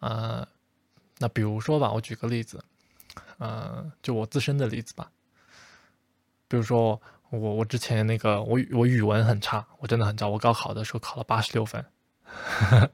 [0.00, 0.46] 呃，
[1.16, 2.62] 那比如说吧，我举个例子，
[3.38, 5.10] 呃，就我自身的例子吧。
[6.46, 7.00] 比如说
[7.30, 11.82] 我我之前那个我我语文很差，我真的很差，我高考的时候考了八十六分。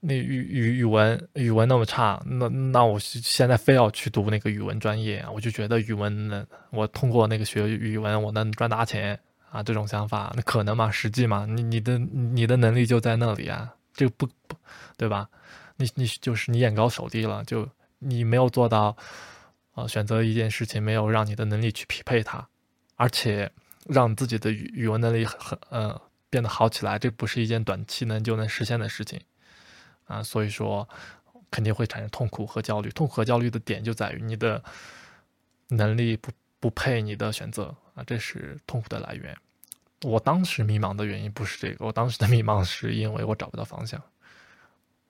[0.00, 9.18] 那语语语文语文那么差，那那我现在非要去读那个语文专业，我就觉得语文呢，我通过那个学语文，我能赚大钱
[9.50, 9.62] 啊！
[9.62, 10.90] 这种想法，那可能吗？
[10.90, 11.46] 实际吗？
[11.48, 14.54] 你你的你的能力就在那里啊，这不不，
[14.96, 15.28] 对吧？
[15.76, 17.68] 你你就是你眼高手低了，就
[17.98, 18.96] 你没有做到
[19.74, 22.46] 呃，选择一件事情没有让你的能力去匹配它，
[22.94, 23.50] 而且
[23.86, 26.00] 让自己的语语文能力很很呃
[26.30, 29.20] 变得好起来，这不是一件短期能就能实现的事情
[30.08, 30.88] 啊，所以说
[31.48, 32.90] 肯定会产生痛苦和焦虑。
[32.90, 34.60] 痛苦和焦虑的点就在于你的
[35.68, 39.36] 能力不不配你的选择啊，这是痛苦的来源。
[40.02, 44.02] 我当时迷茫的原因不是这个，我当时的迷茫是因为我找不到方向，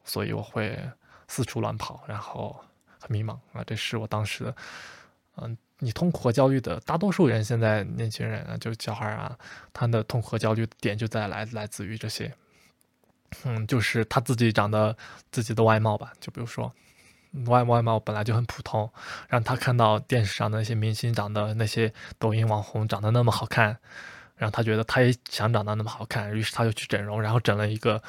[0.05, 0.79] 所以我会
[1.27, 2.55] 四处乱跑，然后。
[3.01, 4.57] 很迷茫啊，这是我当时的，
[5.37, 9.39] 嗯，你痛苦和焦虑的大多数人，现在年轻人啊，就小孩啊，
[9.73, 12.35] 他的痛苦和焦虑点就在来来自于这些，
[13.45, 14.97] 嗯，就是他自己长得
[15.31, 16.73] 自己的外貌吧，就比如说
[17.47, 18.91] 外外貌本来就很普通，
[19.29, 23.77] 让他看到电视上的那些明星长得那些抖音网红长得那么好看，
[24.37, 28.03] 然后他觉得他也想长得那么好看，于是他就去整容，然后整了一个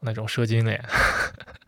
[0.00, 0.84] 那种蛇精脸，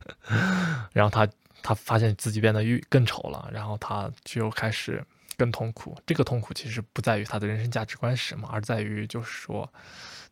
[0.92, 1.28] 然后他。
[1.62, 5.04] 他发现自己变得越更丑了，然后他就开始
[5.36, 5.94] 更痛苦。
[6.06, 9.70] 这个痛苦其实不在于他的人生价值观是什么，而在于就是说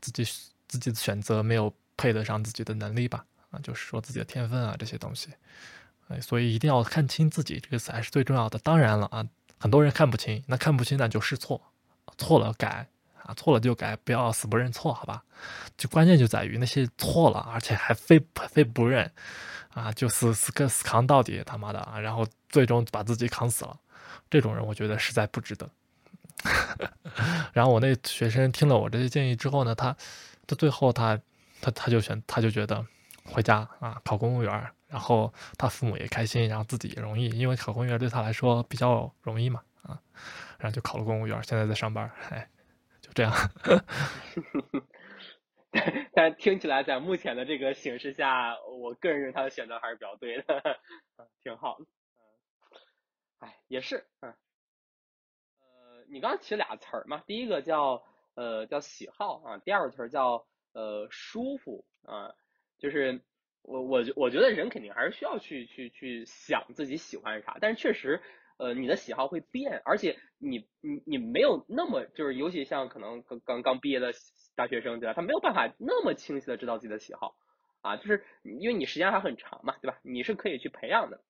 [0.01, 0.25] 自己
[0.67, 3.27] 自己的选择没有配得上自己的能力吧？
[3.51, 5.29] 啊，就是说自己的天分啊这些东西。
[6.09, 8.59] 哎，所以一定要看清自己这个才是最重要的。
[8.61, 9.23] 当然了啊，
[9.59, 11.61] 很多人看不清，那看不清那就试错，
[12.17, 12.87] 错了改
[13.25, 15.23] 啊，错了就改，不要死不认错，好吧？
[15.77, 18.19] 就关键就在于那些错了，而且还非
[18.49, 19.13] 非不认。
[19.75, 22.01] 啊，就死死跟死扛到底，他妈的啊！
[22.01, 23.79] 然后最终把自己扛死了，
[24.29, 25.71] 这种人我觉得实在不值得。
[27.53, 29.97] 然后我那学生听了我这些建议之后呢，他
[30.49, 31.21] 他最后他
[31.61, 32.87] 他他就选他就觉得
[33.25, 40.01] 回家啊考公务员，然后他父母也开心，然后自己也容易，因为考公务员对他来说比较容易嘛啊，
[40.59, 42.49] 然后就考了公务员，现在在上班，哎，
[43.01, 43.33] 就这样。
[46.15, 50.81] 但听起来，在目前的这个形势下，我个人认为他的选择还是比较对的，
[51.45, 51.85] 挺好的。
[53.41, 54.35] 哎，也是，嗯，
[55.61, 58.03] 呃，你刚刚提俩词儿嘛，第一个叫
[58.35, 62.35] 呃叫喜好啊，第二个词儿叫呃舒服啊，
[62.79, 63.21] 就是
[63.63, 68.21] 我我我觉得人肯定还是需要去去去想自己喜欢啥，但是确实。
[68.61, 74.13] 呃，你的喜好会变，而且你你你没有那么就是，尤其像可能刚刚刚毕业的
[74.57, 75.13] 大学生，对吧？
[75.15, 77.37] 他没有办法那么清晰的知道自己的喜好，
[77.83, 80.01] 啊，就是因为你时间还很长嘛，对吧？
[80.03, 81.23] 你是可以去培养的，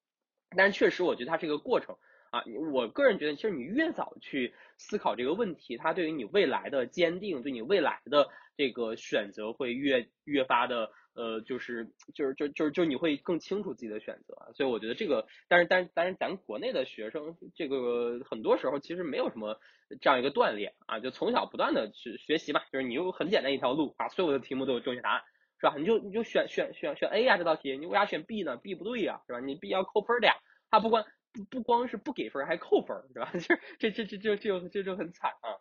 [0.56, 1.98] 但是确实我觉得它是个过程
[2.30, 2.42] 啊。
[2.72, 10.90] 我个人觉得，其实你越早去思考这个问题，它对于你未来的坚定，对你未来的这个选择会越越发的。
[11.14, 19.58] 呃，就是就是就就就你会更清楚自己的选择，所以我觉得这个，但是但是但是咱国内的学生，这个很多时候其实没有什么
[20.00, 25.22] 这样一个锻炼啊，就从小不断的去学习嘛，就是你有很简单一条路啊，所有的题目都有正确答案，
[25.60, 25.74] 是吧？
[25.76, 29.40] 你就你就选选选选 A 呀这道题，你为啥选 B 呢？B 不对呀，是吧？
[29.40, 30.34] 你 B 要扣分的呀，
[30.70, 33.30] 他不光不不光是不给分，还扣分，是吧？
[33.78, 35.58] 这这这这这就这就很惨啊。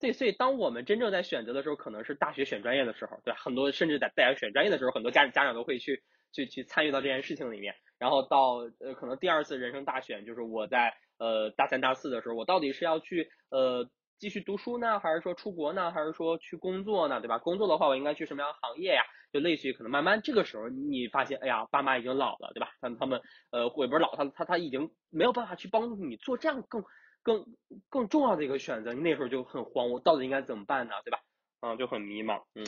[0.00, 3.32] 对，所以当我们真正在选择的时候，可能是大学选专业的时候，对？
[3.34, 6.02] 很多甚至在大学选专业的时候，很多家家长都会去
[6.32, 7.74] 去去参与到这件事情里面。
[7.98, 13.88] 然后到呃，可能第二次人生大选，就是我在呃大三大四的时候，我到底是要去呃
[14.18, 17.38] 继续读书呢，还是说出国呢，还是说去工作呢，对吧？
[17.38, 19.02] 工作的话，我应该去什么样的行业呀？
[19.32, 22.68] 就类似于可能慢慢这个时候，你发现，哎呀，爸妈已经老了，对吧？
[22.80, 23.20] 但他们
[23.50, 26.84] 呃，也不是老，他他他已经没有办法去帮助你做这样更。
[27.24, 27.42] 更
[27.88, 30.92] 更重要的一个选择，你那时候就很慌，我到底应该怎么办呢？
[31.06, 31.18] 对吧？
[31.62, 32.66] 嗯，就很迷茫，嗯，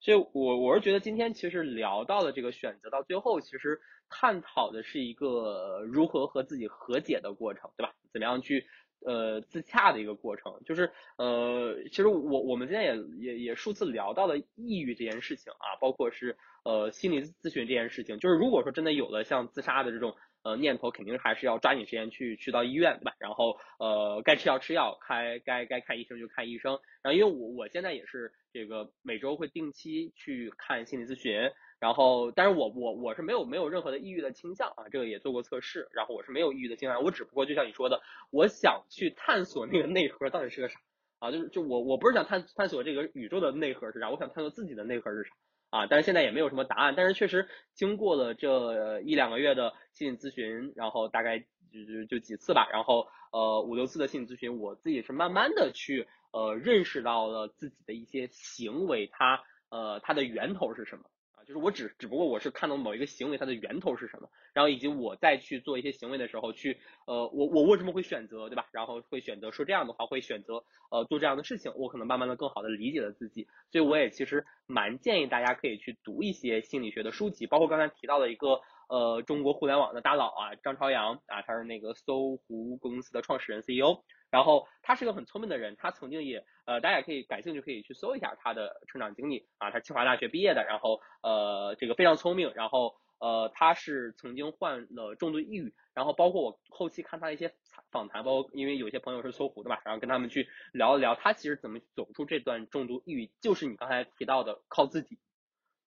[0.00, 7.92] 所以我我是觉得今天其实聊到了这个选择，到最后其实探讨的是一个如何和自己和解的过程，对吧？
[8.10, 8.66] 怎么样去
[9.04, 20.14] 呃自洽的一个过程，就是呃，其实我我们今天也也也数次聊到了抑郁这件事情啊，包括是呃心理咨询这件事情，就是如果说真的有了像自杀的这种。
[20.44, 23.12] 呃，念头肯定还是要抓紧时间去去到医院，对吧？
[23.18, 26.78] 然后呃，该吃药吃药，开该该看医生就看医生。
[27.02, 31.50] 然后因为我我现在也是这个每周会定期去看心理咨询，
[31.80, 38.00] 然后但是我我我是没有没有任何的抑郁的倾向啊，这个也做过测试，然后我是没有抑郁的倾向，我只不过就像你说的，
[38.30, 40.80] 我想去探索那个内核到底是个啥
[41.18, 45.30] 啊，就是就我我不是想探探索这个宇宙的内核是啥，我想探索自己的内核是啥。
[45.70, 46.94] 啊，但是现在也没有什么答案。
[46.96, 61.04] 但是确实经过了这一两个月的心理咨询，然后大概就就就几次吧，然后呃五六次的心理咨询，我自己是慢慢的去呃认识到了自己的一些行为，它呃它的源头是什么。
[61.48, 68.66] 就是我只只不过我是看到某一个行为它的源头是什么，然后以及我再去做一些行为的时候，去呃我我为什么会选择对吧？
[68.70, 78.60] 然后会选择说这样的话，会选择呃做这样的事情，我可能慢慢的更好的理解了自己，所以我也其实蛮建议大家可以去读一些心理学的书籍，包括刚才提到的一个
[78.90, 84.02] 呃中国互联网的大佬啊，张朝阳啊，他是那个搜狐公司的创始人 CEO。
[84.30, 97.54] 然后他是个很聪明的人，他曾经也呃，大家也可以感兴趣可以去搜一下他的成长经历啊，他清华大学毕业的，然后呃这个非常聪明，然后呃他是曾经患了重度抑郁，然后包括我后期看他一些
[97.90, 105.18] 访谈，包括因为有些朋友是搜狐的嘛，然后跟他们去聊一聊他其实怎么走出这段重度抑郁，就是你刚才提到的靠自己，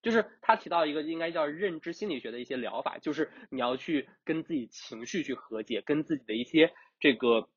[0.02, 7.48] 就是他提到一个应该叫认知心理学的一些疗法，就是你要去跟自己情绪去和解，跟自己的一些这个。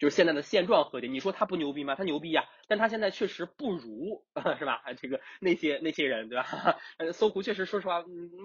[0.00, 1.94] 就是现在的现状核电，你说它不牛逼吗？
[1.94, 4.80] 它牛逼呀，但他现在确实不如啊， 是吧？
[4.96, 6.44] 这个那些那些人，对吧？
[7.12, 8.00] 搜狐确实说实话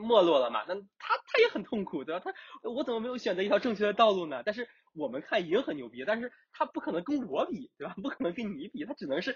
[0.10, 2.22] 没落了嘛，那他他也很痛苦，对吧？
[2.26, 2.34] 他
[2.68, 4.41] 我怎么没有选择一条正确的道路呢？
[4.43, 4.68] 但是。
[4.97, 7.93] 我们看已经很牛逼，但是他不可能跟我比，对吧？
[8.02, 9.35] 不可能跟你比，他只能是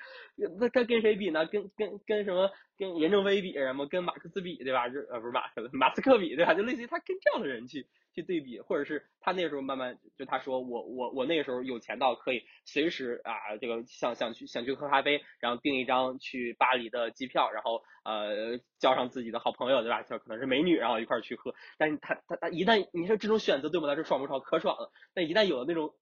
[0.57, 1.45] 那他跟谁比呢？
[1.48, 2.49] 跟跟跟什么？
[2.78, 3.86] 跟任正非比什么？
[3.86, 4.88] 跟马克思比，对吧？
[4.88, 6.53] 就呃不是马克马斯克比，对吧？
[6.53, 7.86] 就类似于他跟这样的人去
[8.16, 20.01] 去对比，或者是他那时候慢慢就他说我我我那个时候有钱到可以随时啊这个想想去想去喝咖啡，然后订一张去巴黎的机票，然后呃叫上自己的好朋友，对吧？
[20.01, 21.53] 就可能是美女，然后一块儿去喝。
[21.77, 24.39] 但是他他他一旦你说这种选择对我们来说爽不爽？
[24.39, 24.91] 可爽了。
[25.14, 25.93] 但一旦有了那种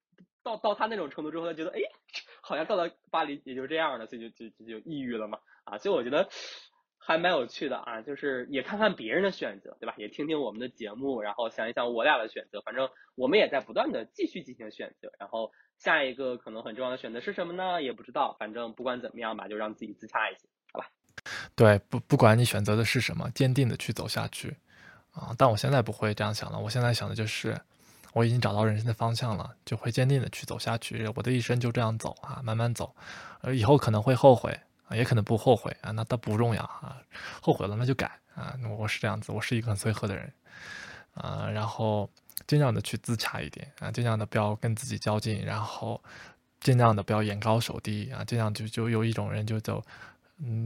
[0.44, 1.82] 到到他那种程度之后，他觉得哎，
[2.42, 5.78] 好像到了巴黎也就这样了，所以就就就抑郁了嘛啊！
[5.78, 6.30] 所以我觉得
[6.98, 9.94] 还蛮有趣的啊，就是也看看别人的选择，对吧？
[9.98, 12.62] 也听听我们的节目，然后想一想我俩的选择。
[12.62, 17.82] 反正我们也在不断的继续进行选择，然后下一个可能很重要的选择是什么呢？
[17.82, 18.36] 也不知道。
[18.40, 20.88] 反正不管怎么样吧，就让自己自洽一些，好吧？
[21.56, 24.56] 对，不不管你选择的是什么，坚定的去走下去
[25.12, 25.34] 啊！
[25.38, 27.60] 但我现在不会这样想了，我现在想的就是。
[28.14, 31.08] 我已经找到人生的方向了，就会坚定的去走下去。
[31.14, 32.96] 我的一生就这样走啊，慢慢走。
[33.42, 36.98] 呃，以后可能会后悔啊，也可能不后悔啊，那倒不重要啊。
[37.42, 38.58] 后悔了那就改啊。
[38.80, 40.34] 我是这样子，我是一个很随和的人
[41.14, 41.48] 啊。
[41.48, 42.10] 然后
[42.46, 46.02] 尽量的去自洽一点啊，尽量的不要跟自己较劲，然后
[46.60, 48.24] 尽量的不要眼高手低啊。
[48.24, 49.84] 尽量就就有一种人就走，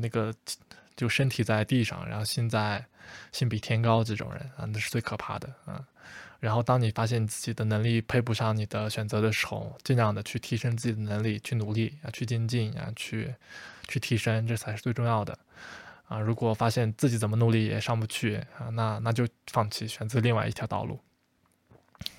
[0.02, 0.34] 那个
[0.95, 2.85] 就身体在地上，然后心在
[3.31, 5.85] 心比天高这种人啊，那是最可怕的啊。
[6.39, 13.35] 然后，当你发现自己的能力配不上你的选择的时候，尽量的去提升自己的能力，去努力啊，去精进啊，去
[13.88, 15.38] 去提升，这才是最重要的
[16.07, 16.19] 啊！
[16.19, 20.99] 如果发现自己怎么努力也上不去啊，那那就放弃，选择另外一条道路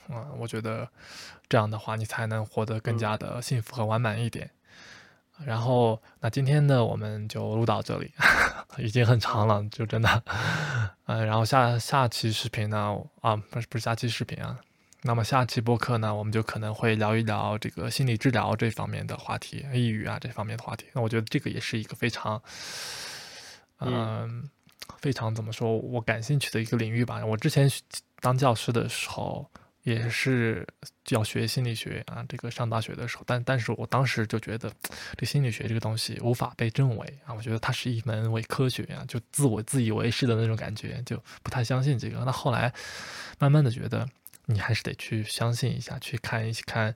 [0.08, 0.28] 啊！
[0.38, 0.88] 我觉得
[1.48, 4.50] 这样的话，你才能活得更加的幸福和完满一点。
[5.44, 8.12] 然后，那今天呢，我们就录到这里，
[8.78, 10.22] 已经很长了，就真的，
[11.06, 14.60] 嗯，然后下下期视频呢，啊，不是不是下期视频啊，
[15.00, 20.86] 那么下期播客呢，我们就可能会聊一聊这个心理治疗这方面的话题，抑郁啊这方面的话题。
[20.92, 22.40] 那我觉得这个也是一个非常，
[23.80, 24.48] 嗯，
[24.98, 27.24] 非常怎么说我感兴趣的一个领域吧。
[27.26, 27.68] 我之前
[28.20, 29.50] 当教师的时候。
[29.82, 30.64] 也是
[31.08, 34.72] 要学心理学啊，这个上大学的时候，但但是我当时就觉得，
[35.16, 42.20] 这心理学这个东西无法被证伪啊，我觉得它是一门伪科学啊，就自我自以为是的那种感觉，就不太相信这个。
[42.24, 42.72] 那后来
[43.40, 44.08] 慢慢的觉得，
[44.46, 46.94] 你还是得去相信一下，去看一看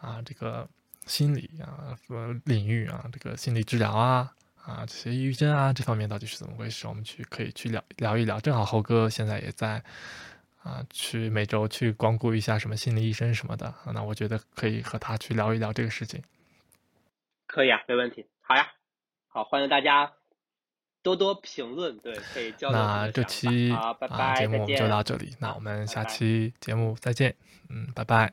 [0.00, 0.68] 啊，这个
[1.06, 4.32] 心理啊和领域啊，这个心理治疗啊
[4.62, 8.38] 啊这些抑郁症啊这方面到底是怎么回事，我们去可以去聊聊一聊。
[8.38, 9.82] 正好猴哥现在也在。
[10.62, 16.22] 啊，去每周去光顾一下什么心理医生什么的，那我觉得可以和他去聊一聊这个事情。
[17.46, 18.26] 可以啊，没问题。
[18.40, 18.72] 好呀，
[19.28, 20.12] 好，欢迎大家
[21.02, 27.34] 多多评论，对，可以交流那这期啊，拜拜，节目就到这里，那我们下期节目再见，
[27.68, 28.32] 嗯，拜拜。